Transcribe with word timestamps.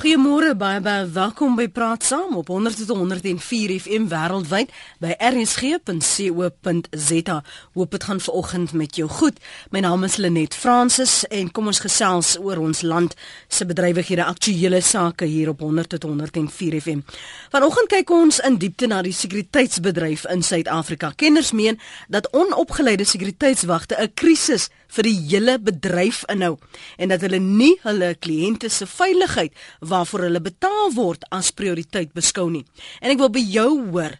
Goeiemôre 0.00 0.54
baie 0.56 0.80
baie 0.80 1.04
welkom 1.12 1.58
by 1.58 1.66
Praat 1.68 2.06
Saam 2.08 2.38
op 2.40 2.48
100.104 2.48 3.74
FM 3.82 4.06
wêreldwyd 4.08 4.70
by 4.96 5.12
rsg.co.za. 5.20 7.36
Hoop 7.76 7.90
dit 7.92 8.06
gaan 8.08 8.22
vanoggend 8.24 8.72
met 8.72 8.96
jou 8.96 9.04
goed. 9.12 9.36
My 9.68 9.84
naam 9.84 10.08
is 10.08 10.16
Lenet 10.16 10.56
Fransis 10.56 11.28
en 11.28 11.52
kom 11.52 11.68
ons 11.68 11.84
gesels 11.84 12.40
oor 12.40 12.64
ons 12.64 12.80
land 12.80 13.12
se 13.52 13.68
bedrywighede, 13.68 14.24
aktuelle 14.24 14.80
sake 14.80 15.28
hier 15.28 15.52
op 15.52 15.60
100.104 15.60 16.80
FM. 16.80 17.04
Vanoggend 17.52 17.92
kyk 17.92 18.08
ons 18.16 18.40
in 18.40 18.56
diepte 18.56 18.88
na 18.88 19.04
die 19.04 19.12
sekuriteitsbedryf 19.12 20.24
in 20.32 20.40
Suid-Afrika. 20.40 21.12
Kenners 21.12 21.52
meen 21.52 21.76
dat 22.08 22.32
onopgeleide 22.32 23.04
sekuriteitswagte 23.04 24.00
'n 24.00 24.14
krisis 24.14 24.70
vir 24.88 25.06
die 25.06 25.18
hele 25.30 25.58
bedryf 25.62 26.24
inhou 26.32 26.56
en 26.98 27.12
dat 27.12 27.20
hulle 27.20 27.38
nie 27.42 27.76
hulle 27.84 28.14
kliënte 28.14 28.70
se 28.72 28.88
veiligheid 28.90 29.52
waarvoor 29.90 30.28
hulle 30.28 30.40
betaal 30.40 30.94
word 30.94 31.26
as 31.30 31.50
prioriteit 31.50 32.14
beskou 32.16 32.48
nie. 32.50 32.64
En 33.02 33.10
ek 33.10 33.18
wil 33.18 33.32
by 33.34 33.42
jou 33.42 33.70
hoor, 33.90 34.16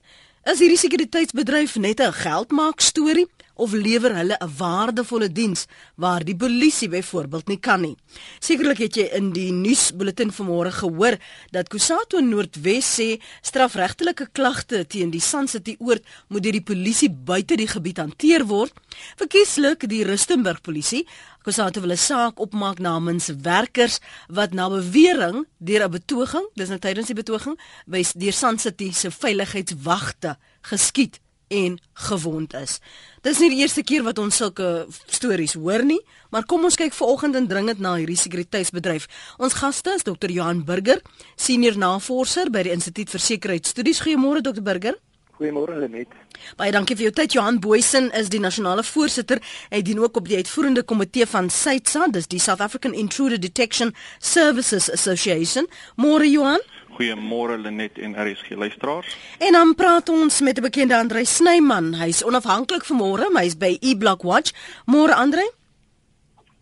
is 0.50 0.62
hierdie 0.62 0.80
sekuriteitsbedryf 0.80 1.76
net 1.76 2.00
'n 2.00 2.12
geldmaak 2.12 2.80
storie 2.80 3.28
of 3.60 3.72
lewer 3.72 4.14
hulle 4.16 4.36
'n 4.40 4.52
waardevolle 4.56 5.28
diens 5.32 5.66
waar 5.94 6.24
die 6.24 6.36
polisie 6.36 6.88
byvoorbeeld 6.88 7.48
nie 7.48 7.60
kan 7.60 7.80
nie. 7.80 7.96
Sekerlik 8.38 8.78
het 8.78 8.96
jy 8.96 9.06
in 9.18 9.32
die 9.32 9.52
nuusbulletin 9.52 10.32
vanmôre 10.32 10.72
gehoor 10.72 11.18
dat 11.50 11.68
Kusato 11.68 12.20
Noordwes 12.20 12.88
sê 12.98 13.20
strafregtelike 13.42 14.28
klagte 14.32 14.86
teen 14.86 15.10
die 15.10 15.20
Sun 15.20 15.48
City 15.48 15.76
oord 15.78 16.02
moet 16.28 16.42
deur 16.42 16.52
die 16.52 16.68
polisie 16.72 17.10
buite 17.10 17.56
die 17.56 17.68
gebied 17.68 17.98
hanteer 17.98 18.46
word. 18.46 18.72
Verkieslik 19.16 19.88
die 19.88 20.04
Rustenburg 20.04 20.62
polisie 20.62 21.06
Kusato 21.42 21.80
wil 21.80 21.92
'n 21.92 21.96
saak 21.96 22.40
opmaak 22.40 22.78
namens 22.78 23.32
werkers 23.42 23.98
wat 24.28 24.52
na 24.52 24.68
bewering 24.68 25.46
deur 25.58 25.84
'n 25.84 25.90
betoging, 25.90 26.46
dis 26.54 26.68
nou 26.68 26.78
tydens 26.78 27.06
die 27.06 27.14
betoging, 27.14 27.58
by 27.86 28.04
deur 28.14 28.32
Sun 28.32 28.58
City 28.58 28.92
se 28.92 29.10
veiligheidswagte 29.10 30.36
geskiet 30.60 31.20
en 31.50 31.78
gewond 31.92 32.54
is. 32.54 32.78
Dis 33.20 33.38
nie 33.38 33.50
die 33.50 33.58
eerste 33.64 33.82
keer 33.82 34.04
wat 34.06 34.18
ons 34.18 34.36
sulke 34.36 34.86
stories 35.06 35.56
hoor 35.58 35.82
nie, 35.84 35.98
maar 36.30 36.46
kom 36.46 36.64
ons 36.64 36.78
kyk 36.78 36.94
vanoggend 36.94 37.34
en 37.34 37.48
dringend 37.50 37.82
na 37.82 37.96
hierdie 37.98 38.16
sekuriteitsbedryf. 38.16 39.08
Ons 39.38 39.58
gaste 39.58 39.90
is 39.96 40.06
Dr. 40.06 40.30
Johan 40.30 40.64
Burger, 40.64 41.02
senior 41.36 41.76
navorser 41.76 42.50
by 42.50 42.62
die 42.62 42.74
Instituut 42.76 43.10
vir 43.10 43.20
Sekuriteitsstudies. 43.20 44.02
Goeiemôre 44.06 44.44
Dr. 44.46 44.62
Burger. 44.62 44.94
Goeiemôre 45.40 45.72
Lenet. 45.80 46.12
Baie 46.60 46.72
dankie 46.74 46.92
vir 46.98 47.06
jou 47.06 47.12
tyd. 47.16 47.32
Johan 47.32 47.56
Boysen 47.64 48.10
is 48.12 48.28
die 48.28 48.42
nasionale 48.44 48.82
voorsitter. 48.84 49.38
Hy 49.72 49.78
dien 49.86 50.02
ook 50.02 50.18
op 50.20 50.26
die 50.28 50.36
uitvoerende 50.36 50.82
komitee 50.84 51.24
van 51.24 51.48
SAITSA, 51.48 52.10
dis 52.12 52.28
die 52.28 52.40
South 52.44 52.60
African 52.60 52.92
Intruder 52.92 53.40
Detection 53.40 53.94
Services 54.18 54.90
Association. 54.92 55.64
Môre 55.96 56.28
Johan. 56.28 56.60
Goeiemôre 56.98 57.56
Lenet 57.56 57.96
en 58.04 58.12
RSG 58.20 58.52
luisteraars. 58.60 59.16
En 59.40 59.56
dan 59.56 59.72
praat 59.74 60.12
ons 60.12 60.40
met 60.40 60.58
'n 60.58 60.62
bekende 60.68 60.96
Andrei 60.96 61.24
Snyman. 61.24 61.94
Hy's 61.94 62.22
onafhanklik 62.22 62.84
vanmôre, 62.84 63.32
hy's 63.40 63.56
by 63.56 63.78
eBlock 63.80 64.22
Watch. 64.22 64.52
Môre 64.84 65.14
Andrei. 65.14 65.48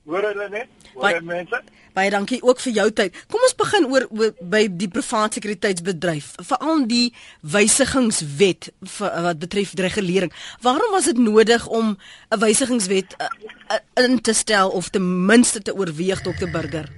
Môre 0.06 0.34
Lenet. 0.36 0.68
Môre 0.94 1.20
mense. 1.22 1.62
Baie 1.94 2.10
dankie 2.10 2.42
ook 2.42 2.60
vir 2.60 2.72
jou 2.72 2.90
tyd. 2.90 3.16
Kom 3.30 3.40
ons 3.42 3.56
begin 3.58 3.86
oor, 3.86 4.06
oor 4.10 4.32
by 4.40 4.66
die 4.68 4.88
privaat 4.88 5.38
sekuriteitsbedryf, 5.38 6.34
veral 6.50 6.84
die 6.90 7.12
wysigingswet 7.42 8.70
vir, 8.96 9.14
wat 9.28 9.38
betref 9.38 9.74
regulering. 9.78 10.32
Waarom 10.62 10.92
was 10.92 11.04
dit 11.10 11.18
nodig 11.18 11.66
om 11.66 11.96
'n 12.30 12.38
wysigingswet 12.38 13.16
uh, 13.20 13.28
uh, 13.70 14.04
in 14.04 14.20
te 14.20 14.32
stel 14.32 14.70
of 14.70 14.88
ten 14.88 15.26
minste 15.26 15.62
te 15.62 15.74
oorweeg 15.74 16.20
tot 16.22 16.42
'n 16.42 16.52
burger? 16.52 16.88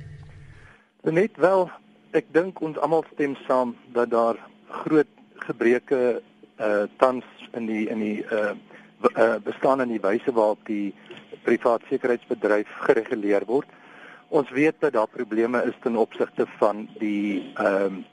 Net 1.03 1.37
wel 1.37 1.71
ek 2.13 2.27
dink 2.33 2.61
ons 2.61 2.79
almal 2.79 3.05
stem 3.13 3.37
saam 3.47 3.77
dat 3.95 4.11
daar 4.11 4.37
groot 4.85 5.09
gebreke 5.47 6.23
uh 6.61 6.85
tans 6.97 7.25
in 7.57 7.67
die 7.67 7.89
in 7.89 7.99
die 7.99 8.25
uh, 8.33 8.53
uh 9.17 9.37
bestaan 9.45 9.81
in 9.81 9.89
die 9.89 10.01
wyse 10.01 10.33
waarop 10.33 10.59
die 10.67 10.95
privaat 11.45 11.83
sekuriteitsbedryf 11.89 12.69
gereguleer 12.87 13.47
word. 13.47 13.69
Ons 14.31 14.51
weet 14.51 14.75
dat 14.79 14.93
daar 14.93 15.09
probleme 15.11 15.63
is 15.67 15.75
ten 15.83 15.97
opsigte 15.97 16.47
van 16.59 16.89
die 16.99 17.53
ehm 17.55 17.95
uh, 17.95 18.07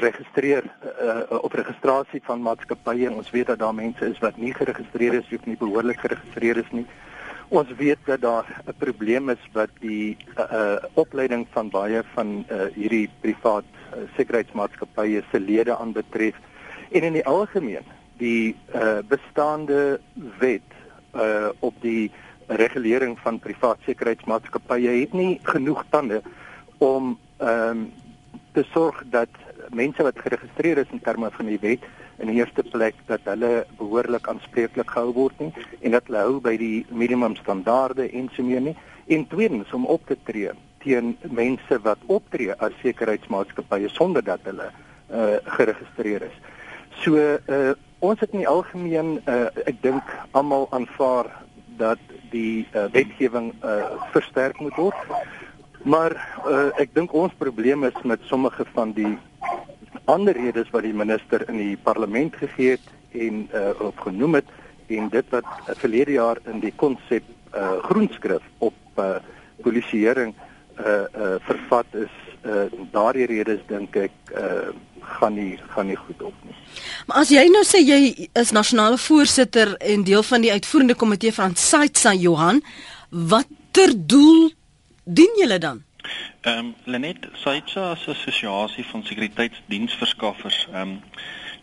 registreer 0.00 0.64
uh, 0.64 1.42
op 1.44 1.52
registrasie 1.52 2.20
van 2.24 2.40
maatskappye. 2.42 3.10
Ons 3.12 3.30
weet 3.30 3.46
dat 3.46 3.58
daar 3.58 3.74
mense 3.74 4.06
is 4.06 4.18
wat 4.18 4.36
nie 4.36 4.54
geregistreer 4.54 5.14
is 5.18 5.32
of 5.34 5.44
nie 5.44 5.56
behoorlik 5.60 6.00
geregistreer 6.00 6.56
is 6.56 6.70
nie. 6.70 6.86
Ons 7.48 7.68
weet 7.76 7.98
dat 8.04 8.20
daar 8.20 8.46
'n 8.66 8.74
probleem 8.78 9.28
is 9.30 9.42
wat 9.52 9.68
die 9.80 10.16
uh, 10.38 10.44
uh 10.52 10.76
opleiding 10.94 11.46
van 11.50 11.68
baie 11.70 12.02
van 12.14 12.46
uh, 12.48 12.70
hierdie 12.74 13.10
privaat 13.20 13.68
uh, 13.74 14.06
sekuriteitsmaatskappye 14.16 15.22
se 15.30 15.40
lede 15.40 15.76
aanbetref 15.76 16.34
en 16.90 17.02
in 17.02 17.12
die 17.12 17.26
algemeen 17.26 17.84
die 18.16 18.56
uh 18.74 18.98
bestaande 19.08 20.00
wet 20.38 20.70
uh 21.14 21.48
op 21.58 21.74
die 21.80 22.10
regulering 22.46 23.18
van 23.22 23.38
privaat 23.38 23.78
sekuriteitsmaatskappye 23.86 25.00
het 25.00 25.12
nie 25.12 25.40
genoeg 25.42 25.84
tande 25.90 26.22
om 26.78 27.18
ehm 27.38 27.70
um, 27.70 27.92
te 28.54 28.62
sorg 28.70 29.00
dat 29.10 29.28
mense 29.74 30.02
wat 30.02 30.18
geregistreer 30.22 30.78
is 30.78 30.90
in 30.94 31.00
terme 31.02 31.30
van 31.34 31.46
die 31.50 31.58
wet 31.58 31.82
in 32.22 32.30
die 32.30 32.36
eerste 32.38 32.62
plek 32.62 32.94
dat 33.06 33.24
hulle 33.26 33.64
behoorlik 33.78 34.28
aanspreeklik 34.30 34.90
gehou 34.90 35.12
word 35.16 35.40
nie 35.42 35.50
en 35.80 35.96
dat 35.96 36.06
hulle 36.06 36.22
hou 36.28 36.36
by 36.44 36.54
die 36.60 36.86
minimum 36.90 37.34
standaarde 37.40 38.06
en 38.12 38.28
so 38.36 38.46
meer 38.46 38.62
nie 38.62 38.76
en 39.06 39.26
tweedens 39.28 39.72
om 39.74 39.86
op 39.90 40.06
te 40.06 40.16
tree 40.28 40.52
teen 40.84 41.16
mense 41.22 41.78
wat 41.82 41.98
optree 42.06 42.54
as 42.62 42.76
sekuriteitsmaatskappye 42.82 43.90
sonder 43.92 44.24
dat 44.24 44.44
hulle 44.44 44.68
uh, 44.68 45.36
geregistreer 45.56 46.28
is. 46.28 46.36
So 47.02 47.16
uh, 47.18 47.72
ons 48.04 48.20
het 48.20 48.34
in 48.36 48.44
die 48.44 48.50
algemeen 48.50 49.16
uh, 49.24 49.48
ek 49.64 49.80
dink 49.82 50.12
almal 50.36 50.68
aanvaar 50.76 51.30
dat 51.76 51.98
die 52.30 52.66
uh, 52.72 52.84
wetgewing 52.92 53.52
uh, 53.64 53.84
versterk 54.12 54.60
moet 54.60 54.76
word. 54.76 55.14
Maar 55.84 56.16
uh, 56.48 56.70
ek 56.80 56.94
dink 56.96 57.12
ons 57.12 57.32
probleem 57.38 57.84
is 57.84 57.96
met 58.02 58.22
sommige 58.30 58.64
van 58.72 58.92
die 58.96 59.18
ander 60.04 60.36
redes 60.36 60.70
wat 60.72 60.84
die 60.84 60.96
minister 60.96 61.44
in 61.48 61.60
die 61.60 61.76
parlement 61.76 62.36
gegee 62.36 62.76
het 62.76 62.88
en 63.12 63.44
uh, 63.52 63.70
opgenoem 63.80 64.40
het 64.40 64.50
en 64.92 65.08
dit 65.12 65.30
wat 65.32 65.46
uh, 65.46 65.76
verlede 65.80 66.16
jaar 66.18 66.40
in 66.50 66.60
die 66.60 66.72
konsep 66.76 67.24
uh, 67.54 67.78
groenskrif 67.88 68.44
op 68.58 69.00
uh, 69.00 69.16
polisieering 69.62 70.34
uh, 70.34 71.04
uh, 71.14 71.34
vervat 71.46 72.00
is 72.04 72.23
uh, 72.44 72.66
daardie 72.92 73.26
redes 73.26 73.60
dink 73.68 73.96
ek 73.96 74.12
uh, 74.36 74.72
gaan 75.18 75.34
nie 75.34 75.58
gaan 75.74 75.86
nie 75.86 75.96
goed 75.96 76.22
op 76.22 76.34
nie. 76.42 76.56
Maar 77.06 77.22
as 77.24 77.30
jy 77.34 77.44
nou 77.52 77.64
sê 77.66 77.80
jy 77.84 78.28
is 78.32 78.52
nasionale 78.56 78.98
voorsitter 78.98 79.76
en 79.80 80.04
deel 80.04 80.22
van 80.22 80.44
die 80.44 80.52
uitvoerende 80.52 80.94
komitee 80.94 81.32
van 81.32 81.56
SAITSA 81.56 82.14
Johan, 82.14 82.62
watter 83.10 83.94
doel 83.96 84.52
dien 85.04 85.40
julle 85.40 85.58
dan? 85.58 85.82
Ehm 86.44 86.58
um, 86.58 86.74
Lenet 86.84 87.28
SAITSA 87.32 87.92
is 87.92 88.06
'n 88.06 88.10
assosiasie 88.10 88.84
van 88.84 89.04
sekuriteitsdiensverskaffers. 89.04 90.68
Ehm 90.72 90.80
um, 90.80 91.00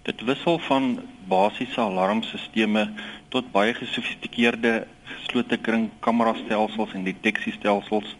dit 0.03 0.22
wissel 0.25 0.59
van 0.59 1.00
basiese 1.28 1.80
alarmstelsels 1.80 2.90
tot 3.30 3.52
baie 3.52 3.74
gesofistikeerde 3.74 4.88
geslote 5.03 5.58
kring 5.58 5.90
kamerastelsels 6.00 6.94
en 6.94 7.03
deteksiestelsels. 7.03 8.16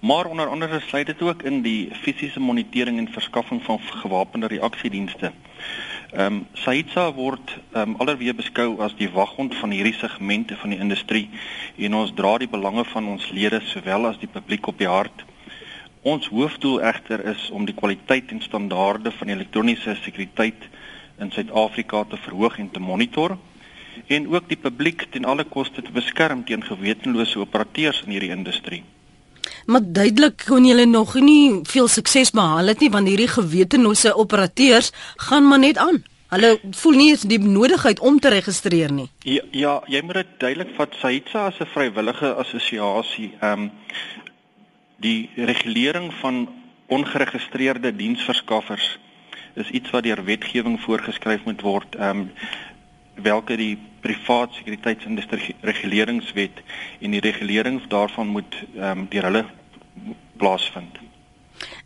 Maar 0.00 0.26
onder 0.26 0.46
andere 0.48 0.80
sluit 0.80 1.06
dit 1.06 1.22
ook 1.22 1.42
in 1.42 1.62
die 1.62 1.88
fisiese 1.92 2.40
monitering 2.40 2.98
en 2.98 3.12
verskaffing 3.12 3.62
van 3.62 3.80
gewapende 3.80 4.46
reaksiedienste. 4.46 5.32
Ehm 6.12 6.34
um, 6.34 6.46
SAITSA 6.52 7.12
word 7.12 7.58
ehm 7.72 7.88
um, 7.88 7.94
alreeds 7.96 8.34
beskou 8.34 8.80
as 8.80 8.94
die 8.96 9.10
waghond 9.10 9.54
van 9.54 9.70
hierdie 9.70 9.92
segmente 9.92 10.56
van 10.56 10.70
die 10.70 10.78
industrie 10.78 11.28
en 11.76 11.94
ons 11.94 12.12
dra 12.14 12.38
die 12.38 12.48
belange 12.48 12.84
van 12.84 13.08
ons 13.12 13.30
lede 13.30 13.60
sowel 13.60 14.06
as 14.06 14.18
die 14.18 14.30
publiek 14.32 14.66
op 14.66 14.78
die 14.78 14.88
hart. 14.88 15.24
Ons 16.02 16.28
hoofdoel 16.32 16.80
egter 16.80 17.24
is 17.34 17.50
om 17.50 17.64
die 17.64 17.74
kwaliteit 17.74 18.30
en 18.30 18.40
standaarde 18.40 19.12
van 19.12 19.28
elektroniese 19.28 19.96
sekuriteit 20.02 20.68
in 21.18 21.30
Suid-Afrika 21.30 22.04
te 22.04 22.16
verhoog 22.16 22.58
en 22.58 22.70
te 22.70 22.80
monitor 22.80 23.36
en 24.06 24.28
ook 24.34 24.48
die 24.48 24.62
publiek 24.62 25.08
ten 25.10 25.24
alle 25.24 25.44
koste 25.44 25.82
te 25.82 25.92
beskerm 25.92 26.44
teen 26.44 26.64
gewetenlose 26.64 27.38
operateurs 27.38 28.02
in 28.06 28.14
hierdie 28.16 28.36
industrie. 28.36 28.84
Maar 29.68 29.84
duidelik 29.84 30.44
kon 30.48 30.64
julle 30.64 30.86
nog 30.88 31.14
nie 31.20 31.60
veel 31.68 31.88
sukses 31.92 32.32
behaal 32.32 32.72
het 32.72 32.80
nie 32.80 32.90
want 32.90 33.08
hierdie 33.08 33.28
gewetenlose 33.28 34.14
operateurs 34.16 34.92
gaan 35.28 35.48
maar 35.48 35.60
net 35.60 35.76
aan. 35.76 36.02
Hulle 36.28 36.58
voel 36.76 36.96
nie 36.96 37.10
eens 37.10 37.24
die 37.28 37.40
nodigheid 37.40 38.00
om 38.00 38.18
te 38.20 38.28
registreer 38.32 38.92
nie. 38.92 39.10
Ja, 39.24 39.42
ja 39.50 39.74
jy 39.88 40.00
moet 40.04 40.20
dit 40.22 40.32
duidelik 40.38 40.72
vat. 40.76 40.96
Saitsa 41.00 41.46
as 41.52 41.60
'n 41.60 41.72
vrywillige 41.74 42.34
assosiasie. 42.34 43.32
Ehm 43.40 43.68
um, 43.68 43.70
Die 44.98 45.30
regulering 45.36 46.14
van 46.14 46.48
ongeregistreerde 46.86 47.96
diensverskaffers 47.96 48.98
is 49.54 49.70
iets 49.70 49.90
wat 49.90 50.02
deur 50.02 50.24
wetgewing 50.24 50.80
voorgeskryf 50.80 51.44
moet 51.44 51.60
word, 51.60 51.94
ehm 51.94 52.18
um, 52.18 52.30
welke 53.22 53.56
die 53.56 53.78
privaat 54.00 54.54
sekuriteitsindustrie 54.54 55.54
reguleringswet 55.60 56.60
en 57.00 57.10
die 57.10 57.20
regulering 57.20 57.80
daarvan 57.88 58.26
moet 58.26 58.58
ehm 58.74 58.98
um, 58.98 59.06
deur 59.10 59.30
hulle 59.30 59.44
plaasvind. 60.36 60.98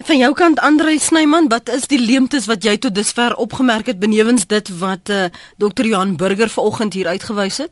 Van 0.05 0.19
jou 0.19 0.32
kant 0.35 0.61
Andre 0.61 0.99
Snyman, 0.99 1.49
wat 1.49 1.69
is 1.73 1.87
die 1.88 2.00
leemtes 2.00 2.47
wat 2.50 2.64
jy 2.64 2.76
tot 2.76 2.94
dusver 2.94 3.35
opgemerk 3.41 3.87
het 3.87 3.99
benewens 4.03 4.47
dit 4.47 4.69
wat 4.79 5.09
uh, 5.09 5.25
eh, 5.25 5.31
Dr. 5.56 5.87
Johan 5.87 6.17
Burger 6.17 6.49
vanoggend 6.49 6.93
hier 6.93 7.06
uitgewys 7.06 7.59
het? 7.59 7.70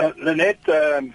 Uh, 0.00 0.10
Lenet, 0.16 0.58
um, 0.68 1.12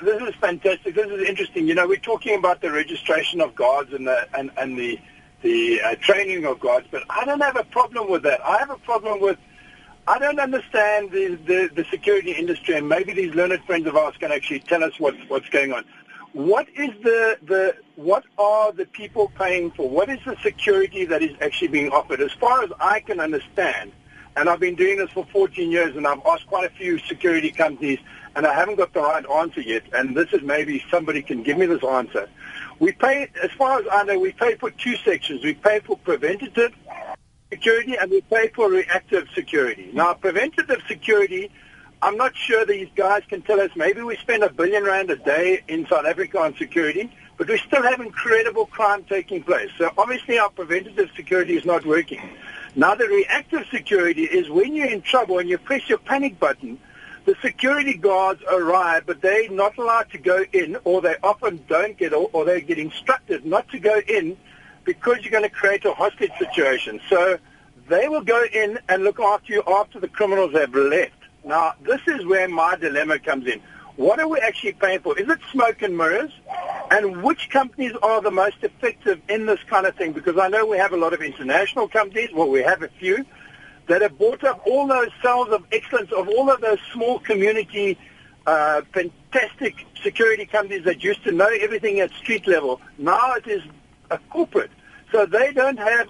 this 0.00 0.28
is 0.28 0.34
fantastic. 0.40 0.94
This 0.94 1.10
is 1.10 1.28
interesting. 1.28 1.66
You 1.66 1.74
know, 1.74 1.86
we're 1.86 2.00
talking 2.00 2.38
about 2.38 2.60
the 2.60 2.70
registration 2.70 3.40
of 3.40 3.54
guards 3.54 3.92
and 3.92 4.06
the 4.06 4.26
and, 4.32 4.50
and 4.56 4.78
the 4.78 4.98
the 5.42 5.80
uh, 5.82 5.94
training 6.00 6.46
of 6.46 6.58
guards, 6.60 6.86
but 6.90 7.02
I 7.10 7.24
don't 7.24 7.42
have 7.42 7.56
a 7.56 7.64
problem 7.64 8.10
with 8.10 8.22
that. 8.22 8.40
I 8.44 8.58
have 8.58 8.70
a 8.70 8.78
problem 8.78 9.20
with 9.20 9.36
I 10.08 10.18
don't 10.18 10.38
understand 10.38 11.10
the, 11.10 11.36
the, 11.46 11.68
the 11.74 11.84
security 11.90 12.32
industry, 12.32 12.76
and 12.76 12.88
maybe 12.88 13.12
these 13.12 13.34
learned 13.34 13.60
friends 13.64 13.86
of 13.88 13.96
ours 13.96 14.14
can 14.18 14.30
actually 14.30 14.60
tell 14.60 14.84
us 14.84 14.92
what's 14.98 15.18
what's 15.28 15.48
going 15.48 15.72
on. 15.72 15.84
What 16.36 16.68
is 16.68 16.90
the 17.02 17.38
the 17.46 17.76
what 17.94 18.24
are 18.36 18.70
the 18.70 18.84
people 18.84 19.32
paying 19.38 19.70
for? 19.70 19.88
What 19.88 20.10
is 20.10 20.18
the 20.26 20.36
security 20.42 21.06
that 21.06 21.22
is 21.22 21.34
actually 21.40 21.68
being 21.68 21.90
offered? 21.90 22.20
As 22.20 22.30
far 22.32 22.62
as 22.62 22.70
I 22.78 23.00
can 23.00 23.20
understand, 23.20 23.92
and 24.36 24.46
I've 24.50 24.60
been 24.60 24.74
doing 24.74 24.98
this 24.98 25.08
for 25.12 25.24
14 25.32 25.70
years, 25.70 25.96
and 25.96 26.06
I've 26.06 26.20
asked 26.26 26.46
quite 26.46 26.70
a 26.70 26.74
few 26.74 26.98
security 26.98 27.50
companies, 27.50 28.00
and 28.34 28.46
I 28.46 28.52
haven't 28.52 28.76
got 28.76 28.92
the 28.92 29.00
right 29.00 29.24
answer 29.30 29.62
yet. 29.62 29.84
And 29.94 30.14
this 30.14 30.30
is 30.34 30.42
maybe 30.42 30.84
somebody 30.90 31.22
can 31.22 31.42
give 31.42 31.56
me 31.56 31.64
this 31.64 31.82
answer. 31.82 32.28
We 32.80 32.92
pay, 32.92 33.30
as 33.42 33.50
far 33.52 33.78
as 33.80 33.86
I 33.90 34.02
know, 34.02 34.18
we 34.18 34.32
pay 34.32 34.56
for 34.56 34.70
two 34.70 34.96
sections. 34.96 35.42
We 35.42 35.54
pay 35.54 35.80
for 35.80 35.96
preventative 35.96 36.74
security 37.50 37.96
and 37.96 38.10
we 38.10 38.20
pay 38.20 38.48
for 38.48 38.68
reactive 38.68 39.26
security. 39.34 39.88
Now, 39.94 40.12
preventative 40.12 40.82
security, 40.86 41.50
I'm 42.02 42.16
not 42.16 42.36
sure 42.36 42.66
these 42.66 42.88
guys 42.94 43.22
can 43.28 43.42
tell 43.42 43.60
us. 43.60 43.70
Maybe 43.74 44.02
we 44.02 44.16
spend 44.16 44.42
a 44.42 44.50
billion 44.50 44.84
rand 44.84 45.10
a 45.10 45.16
day 45.16 45.62
in 45.66 45.86
South 45.86 46.04
Africa 46.04 46.38
on 46.40 46.54
security, 46.56 47.10
but 47.38 47.48
we 47.48 47.58
still 47.58 47.82
have 47.82 48.00
incredible 48.00 48.66
crime 48.66 49.04
taking 49.04 49.42
place. 49.42 49.70
So 49.78 49.90
obviously 49.96 50.38
our 50.38 50.50
preventative 50.50 51.10
security 51.16 51.56
is 51.56 51.64
not 51.64 51.86
working. 51.86 52.20
Now 52.74 52.94
the 52.94 53.06
reactive 53.06 53.66
security 53.70 54.24
is 54.24 54.50
when 54.50 54.74
you're 54.74 54.90
in 54.90 55.00
trouble 55.00 55.38
and 55.38 55.48
you 55.48 55.56
press 55.56 55.88
your 55.88 55.98
panic 55.98 56.38
button, 56.38 56.78
the 57.24 57.34
security 57.40 57.94
guards 57.94 58.42
arrive, 58.42 59.04
but 59.06 59.22
they're 59.22 59.50
not 59.50 59.78
allowed 59.78 60.10
to 60.10 60.18
go 60.18 60.44
in, 60.52 60.76
or 60.84 61.00
they 61.00 61.16
often 61.22 61.64
don't 61.66 61.96
get, 61.96 62.12
or 62.12 62.44
they 62.44 62.60
get 62.60 62.78
instructed 62.78 63.44
not 63.44 63.68
to 63.70 63.78
go 63.78 64.00
in 64.06 64.36
because 64.84 65.22
you're 65.22 65.32
going 65.32 65.42
to 65.42 65.50
create 65.50 65.84
a 65.86 65.92
hostage 65.92 66.30
situation. 66.38 67.00
So 67.08 67.38
they 67.88 68.06
will 68.08 68.20
go 68.20 68.44
in 68.52 68.78
and 68.88 69.02
look 69.02 69.18
after 69.18 69.54
you 69.54 69.62
after 69.66 69.98
the 69.98 70.08
criminals 70.08 70.52
have 70.52 70.74
left. 70.74 71.14
Now, 71.46 71.74
this 71.82 72.00
is 72.08 72.26
where 72.26 72.48
my 72.48 72.74
dilemma 72.74 73.20
comes 73.20 73.46
in. 73.46 73.62
What 73.94 74.18
are 74.18 74.26
we 74.28 74.40
actually 74.40 74.72
paying 74.72 74.98
for? 74.98 75.16
Is 75.16 75.28
it 75.28 75.38
smoke 75.52 75.80
and 75.80 75.96
mirrors? 75.96 76.32
And 76.90 77.22
which 77.22 77.50
companies 77.50 77.92
are 78.02 78.20
the 78.20 78.32
most 78.32 78.56
effective 78.62 79.20
in 79.28 79.46
this 79.46 79.60
kind 79.68 79.86
of 79.86 79.94
thing? 79.94 80.12
Because 80.12 80.36
I 80.36 80.48
know 80.48 80.66
we 80.66 80.76
have 80.76 80.92
a 80.92 80.96
lot 80.96 81.14
of 81.14 81.22
international 81.22 81.88
companies, 81.88 82.30
well, 82.34 82.50
we 82.50 82.62
have 82.62 82.82
a 82.82 82.88
few, 82.88 83.24
that 83.86 84.02
have 84.02 84.18
bought 84.18 84.42
up 84.42 84.60
all 84.66 84.88
those 84.88 85.10
cells 85.22 85.48
of 85.50 85.64
excellence 85.70 86.10
of 86.10 86.28
all 86.28 86.50
of 86.50 86.60
those 86.60 86.80
small 86.92 87.20
community, 87.20 87.96
uh, 88.46 88.82
fantastic 88.92 89.86
security 90.02 90.46
companies 90.46 90.84
that 90.84 91.04
used 91.04 91.22
to 91.22 91.30
know 91.30 91.48
everything 91.60 92.00
at 92.00 92.10
street 92.10 92.48
level. 92.48 92.80
Now 92.98 93.34
it 93.34 93.46
is 93.46 93.62
a 94.10 94.18
corporate. 94.30 94.72
So 95.12 95.26
they 95.26 95.52
don't 95.52 95.78
have 95.78 96.08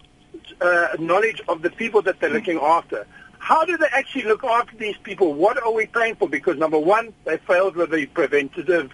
uh, 0.63 0.89
knowledge 0.99 1.43
of 1.47 1.61
the 1.61 1.71
people 1.71 2.01
that 2.03 2.21
they're 2.21 2.31
looking 2.31 2.59
after. 2.59 3.07
How 3.47 3.65
do 3.65 3.77
they 3.77 3.87
actually 3.93 4.25
look 4.25 4.43
after 4.43 4.77
these 4.77 4.97
people? 5.05 5.33
What 5.33 5.63
are 5.63 5.71
we 5.73 5.87
paying 5.87 6.17
for? 6.17 6.29
Because 6.29 6.57
number 6.57 6.81
one, 6.81 7.13
they 7.25 7.37
failed 7.37 7.77
with 7.77 7.93
the 7.93 8.07
preventative 8.07 8.91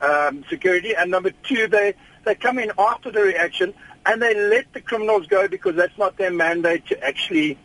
um, 0.00 0.44
security, 0.48 0.94
and 0.94 1.10
number 1.10 1.32
two, 1.42 1.66
they 1.66 1.94
they 2.24 2.36
come 2.36 2.60
in 2.60 2.70
after 2.78 3.10
the 3.10 3.22
reaction 3.22 3.74
and 4.04 4.22
they 4.22 4.32
let 4.32 4.72
the 4.74 4.80
criminals 4.80 5.26
go 5.26 5.48
because 5.48 5.74
that's 5.74 5.98
not 5.98 6.16
their 6.18 6.30
mandate 6.30 6.86
to 6.86 7.04
actually 7.04 7.58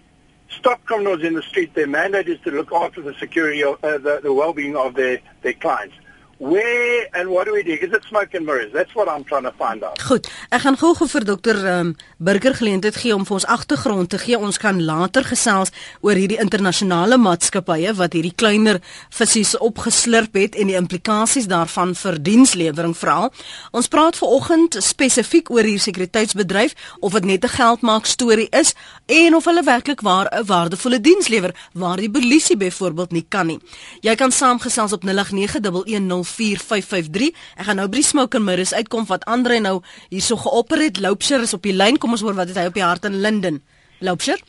stop 0.49 0.83
criminals 0.85 1.21
in 1.21 1.35
the 1.35 1.43
street. 1.43 1.75
Their 1.75 1.85
mandate 1.85 2.27
is 2.27 2.39
to 2.41 2.49
look 2.49 2.71
after 2.71 3.03
the 3.03 3.13
security, 3.19 3.63
of, 3.63 3.75
uh, 3.83 3.99
the, 3.99 4.21
the 4.23 4.33
well-being 4.33 4.75
of 4.75 4.95
their, 4.95 5.19
their 5.43 5.53
clients. 5.53 5.93
Where 6.41 7.07
and 7.13 7.29
what 7.29 7.45
do 7.45 7.53
we 7.53 7.61
do? 7.61 7.73
Is 7.73 7.93
it 7.93 8.03
smoke 8.09 8.33
and 8.33 8.47
mirrors? 8.47 8.71
That's 8.73 8.95
what 8.95 9.07
I'm 9.07 9.23
trying 9.23 9.43
to 9.43 9.51
find 9.51 9.83
out. 9.83 10.01
Goed. 10.01 10.25
Ek 10.49 10.63
gaan 10.63 10.73
gou-gou 10.73 11.05
vir 11.05 11.25
dokter 11.27 11.57
um, 11.69 11.91
Burger 12.17 12.55
geleentheid 12.57 12.95
gee 12.97 13.13
om 13.13 13.27
vir 13.29 13.35
ons 13.37 13.45
agtergrond 13.45 14.09
te 14.09 14.17
gee. 14.17 14.39
Ons 14.41 14.57
kan 14.57 14.79
later 14.81 15.21
gesels 15.21 15.69
oor 16.01 16.17
hierdie 16.17 16.39
internasionale 16.41 17.19
maatskappye 17.21 17.93
wat 17.99 18.17
hierdie 18.17 18.33
kleiner 18.33 18.79
visse 19.13 19.59
opgeslurp 19.61 20.33
het 20.41 20.57
en 20.57 20.71
die 20.71 20.79
implikasies 20.79 21.45
daarvan 21.51 21.93
vir 21.99 22.17
dienslewering 22.17 22.97
veral. 22.97 23.29
Ons 23.69 23.91
praat 23.93 24.17
ver 24.17 24.33
oggend 24.33 24.79
spesifiek 24.81 25.53
oor 25.53 25.61
hierdie 25.61 25.85
sekuriteitsbedryf 25.85 26.73
of 27.05 27.13
dit 27.19 27.29
net 27.35 27.45
'n 27.45 27.53
geldmaak 27.53 28.09
storie 28.09 28.49
is 28.49 28.73
en 29.05 29.37
of 29.37 29.45
hulle 29.45 29.61
werklik 29.61 30.01
waar 30.01 30.25
'n 30.33 30.45
waardevolle 30.49 31.01
diens 31.01 31.29
lewer 31.29 31.53
waar 31.73 32.01
die 32.01 32.09
polisie 32.09 32.57
byvoorbeeld 32.57 33.11
nie 33.11 33.25
kan 33.29 33.45
nie. 33.45 33.59
Jy 34.01 34.15
kan 34.15 34.31
saamgesels 34.31 34.93
op 34.93 35.03
089110 35.03 36.30
4553. 36.31 37.33
Ek 37.57 37.67
gaan 37.67 37.79
nou 37.81 37.87
by 37.91 37.99
die 38.01 38.07
smoke 38.07 38.37
and 38.37 38.45
mirrors 38.45 38.73
uitkom 38.73 39.05
wat 39.09 39.25
Andre 39.25 39.59
nou 39.59 39.81
hierso 40.09 40.35
geopper 40.35 40.81
het. 40.81 40.99
Loupsher 40.99 41.41
is 41.41 41.53
op 41.53 41.63
die 41.63 41.75
lyn. 41.75 41.97
Kom 41.97 42.11
ons 42.15 42.23
hoor 42.25 42.37
wat 42.37 42.51
het 42.51 42.57
hy 42.57 42.65
op 42.71 42.77
die 42.77 42.85
hart 42.85 43.05
in 43.05 43.19
Linden. 43.21 43.61
Loupsher? 43.99 44.41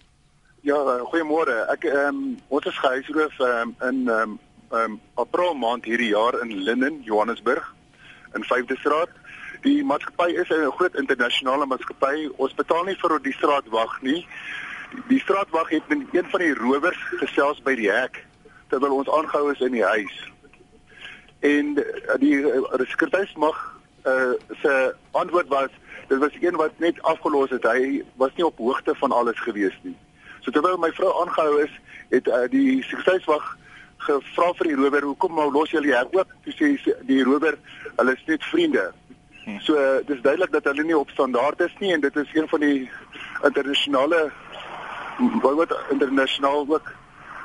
Ja, 0.63 0.79
goeiemôre. 1.11 1.65
Ek 1.75 1.85
ehm 1.91 2.09
um, 2.09 2.39
ons 2.49 2.67
is 2.71 2.79
gehuisroof 2.79 3.39
um, 3.41 3.75
in 3.83 4.09
ehm 4.09 4.35
um, 4.35 4.39
um, 4.79 5.01
April 5.15 5.55
maand 5.55 5.85
hierdie 5.85 6.13
jaar 6.13 6.39
in 6.41 6.55
Linden, 6.63 7.03
Johannesburg 7.03 7.75
in 8.35 8.45
5de 8.45 8.79
Straat. 8.79 9.11
Die 9.63 9.85
maatskappy 9.85 10.31
is 10.39 10.49
'n 10.51 10.71
groot 10.79 10.95
internasionale 10.97 11.67
maatskappy. 11.67 12.31
Ons 12.37 12.55
betaal 12.55 12.85
nie 12.85 12.97
vir 12.97 13.19
die 13.23 13.33
straatwag 13.33 14.03
nie. 14.03 14.27
Die 15.09 15.21
straatwag 15.21 15.69
het 15.69 15.89
met 15.89 15.99
een 16.13 16.31
van 16.31 16.41
die 16.41 16.55
rowers 16.55 17.01
gesels 17.21 17.63
by 17.63 17.75
die 17.75 17.91
hek 17.91 18.27
terwyl 18.69 18.97
ons 18.97 19.11
aangehou 19.11 19.53
is 19.53 19.61
in 19.61 19.73
die 19.73 19.85
huis 19.85 20.32
en 21.43 21.77
eh, 21.77 22.19
die, 22.19 22.37
die 22.41 22.69
eh, 22.69 22.87
sekuriteitsmag 22.87 23.81
uh, 24.07 24.35
se 24.63 24.95
antwoord 25.11 25.49
was 25.49 25.71
dit 26.09 26.19
was 26.19 26.37
een 26.41 26.57
wat 26.57 26.71
net 26.77 27.03
afgelos 27.03 27.51
het. 27.51 27.63
Hy 27.63 28.03
was 28.17 28.31
nie 28.35 28.47
op 28.47 28.59
hoogte 28.59 28.95
van 28.95 29.13
alles 29.13 29.41
gewees 29.41 29.79
nie. 29.83 29.97
So 30.41 30.51
terwyl 30.51 30.79
my 30.79 30.91
vrou 30.93 31.13
aangehou 31.23 31.63
is 31.63 31.75
het 32.11 32.27
uh, 32.27 32.45
die 32.51 32.83
sekuriteitsmag 32.83 33.47
gevra 34.07 34.49
vir 34.59 34.73
die 34.73 34.79
rower 34.79 35.07
hoekom 35.07 35.39
nou 35.39 35.49
los 35.55 35.71
jy 35.71 35.83
die 35.87 35.95
hek 35.95 36.15
oop? 36.19 36.31
Toe 36.47 36.55
sê 36.57 36.97
die 37.07 37.23
rower 37.27 37.59
hulle 37.97 38.17
is 38.19 38.27
net 38.27 38.51
vriende. 38.51 38.91
Hm. 39.43 39.59
so 39.59 39.75
uh, 39.75 39.99
dis 40.07 40.21
duidelik 40.23 40.53
dat 40.55 40.69
hulle 40.71 40.85
nie 40.87 40.99
op 40.99 41.11
standaard 41.11 41.61
is 41.67 41.73
nie 41.83 41.91
en 41.93 42.01
dit 42.01 42.17
is 42.17 42.35
een 42.35 42.47
van 42.49 42.61
die 42.63 42.91
internasionale 43.43 44.29
wat 45.43 45.75
internasionaal 45.91 46.67
ook 46.69 46.93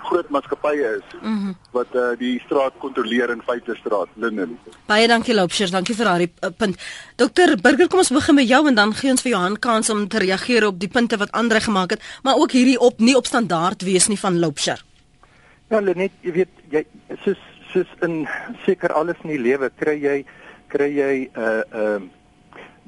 groot 0.08 0.30
maatskappye 0.34 0.90
is 1.00 1.08
mm 1.22 1.38
-hmm. 1.38 1.56
wat 1.72 1.96
uh, 1.96 2.14
die 2.20 2.40
straat 2.46 2.74
kontroleer 2.84 3.30
in 3.30 3.42
Vyfde 3.46 3.76
Straat, 3.76 4.08
Linden. 4.16 4.58
Baie 4.86 5.08
dankie 5.08 5.34
Loupshers, 5.34 5.72
dankie 5.72 5.96
vir 5.96 6.06
daardie 6.06 6.32
uh, 6.44 6.50
punt. 6.58 6.80
Dokter 7.16 7.56
Burger, 7.62 7.88
kom 7.88 8.00
ons 8.00 8.12
begin 8.12 8.36
met 8.36 8.48
jou 8.48 8.68
en 8.68 8.76
dan 8.76 8.94
gee 8.94 9.12
ons 9.12 9.22
vir 9.22 9.32
Johan 9.32 9.60
kans 9.60 9.90
om 9.90 10.08
te 10.08 10.20
reageer 10.20 10.68
op 10.68 10.80
die 10.80 10.90
punte 10.90 11.18
wat 11.18 11.32
Andre 11.32 11.62
gemaak 11.62 11.90
het, 11.90 12.02
maar 12.24 12.36
ook 12.36 12.52
hierdie 12.52 12.80
op 12.80 13.00
nie 13.00 13.16
op 13.16 13.26
standaard 13.26 13.84
wees 13.84 14.08
nie 14.08 14.20
van 14.20 14.40
Loupsher. 14.40 14.84
Ja, 15.70 15.80
Lenet, 15.82 16.12
jy 16.22 16.32
weet 16.32 16.54
jy 16.70 16.86
soos 17.24 17.40
soos 17.74 17.90
in 18.02 18.28
seker 18.66 18.94
alles 18.94 19.20
in 19.24 19.30
die 19.30 19.42
lewe 19.42 19.70
kry 19.76 19.98
jy 20.00 20.26
kry 20.72 20.88
jy 20.92 21.30
'n 21.36 21.40
uh, 21.40 21.64
'n 21.72 22.04
uh, 22.04 22.17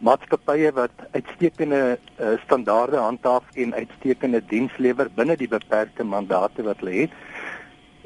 maatskappye 0.06 0.72
wat 0.78 0.92
uitstekende 1.12 1.82
uh, 1.98 2.36
standaarde 2.46 2.98
handhaaf 2.98 3.44
en 3.56 3.74
uitstekende 3.74 4.42
diens 4.48 4.78
lewer 4.78 5.10
binne 5.16 5.36
die 5.40 5.50
beperkte 5.52 6.04
mandate 6.04 6.64
wat 6.64 6.80
hulle 6.84 7.04
het. 7.04 7.18